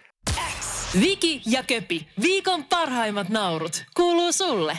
Viki 1.01 1.43
ja 1.47 1.63
Köpi, 1.63 2.09
viikon 2.23 2.65
parhaimmat 2.65 3.29
naurut, 3.29 3.85
kuuluu 3.97 4.33
sulle. 4.33 4.79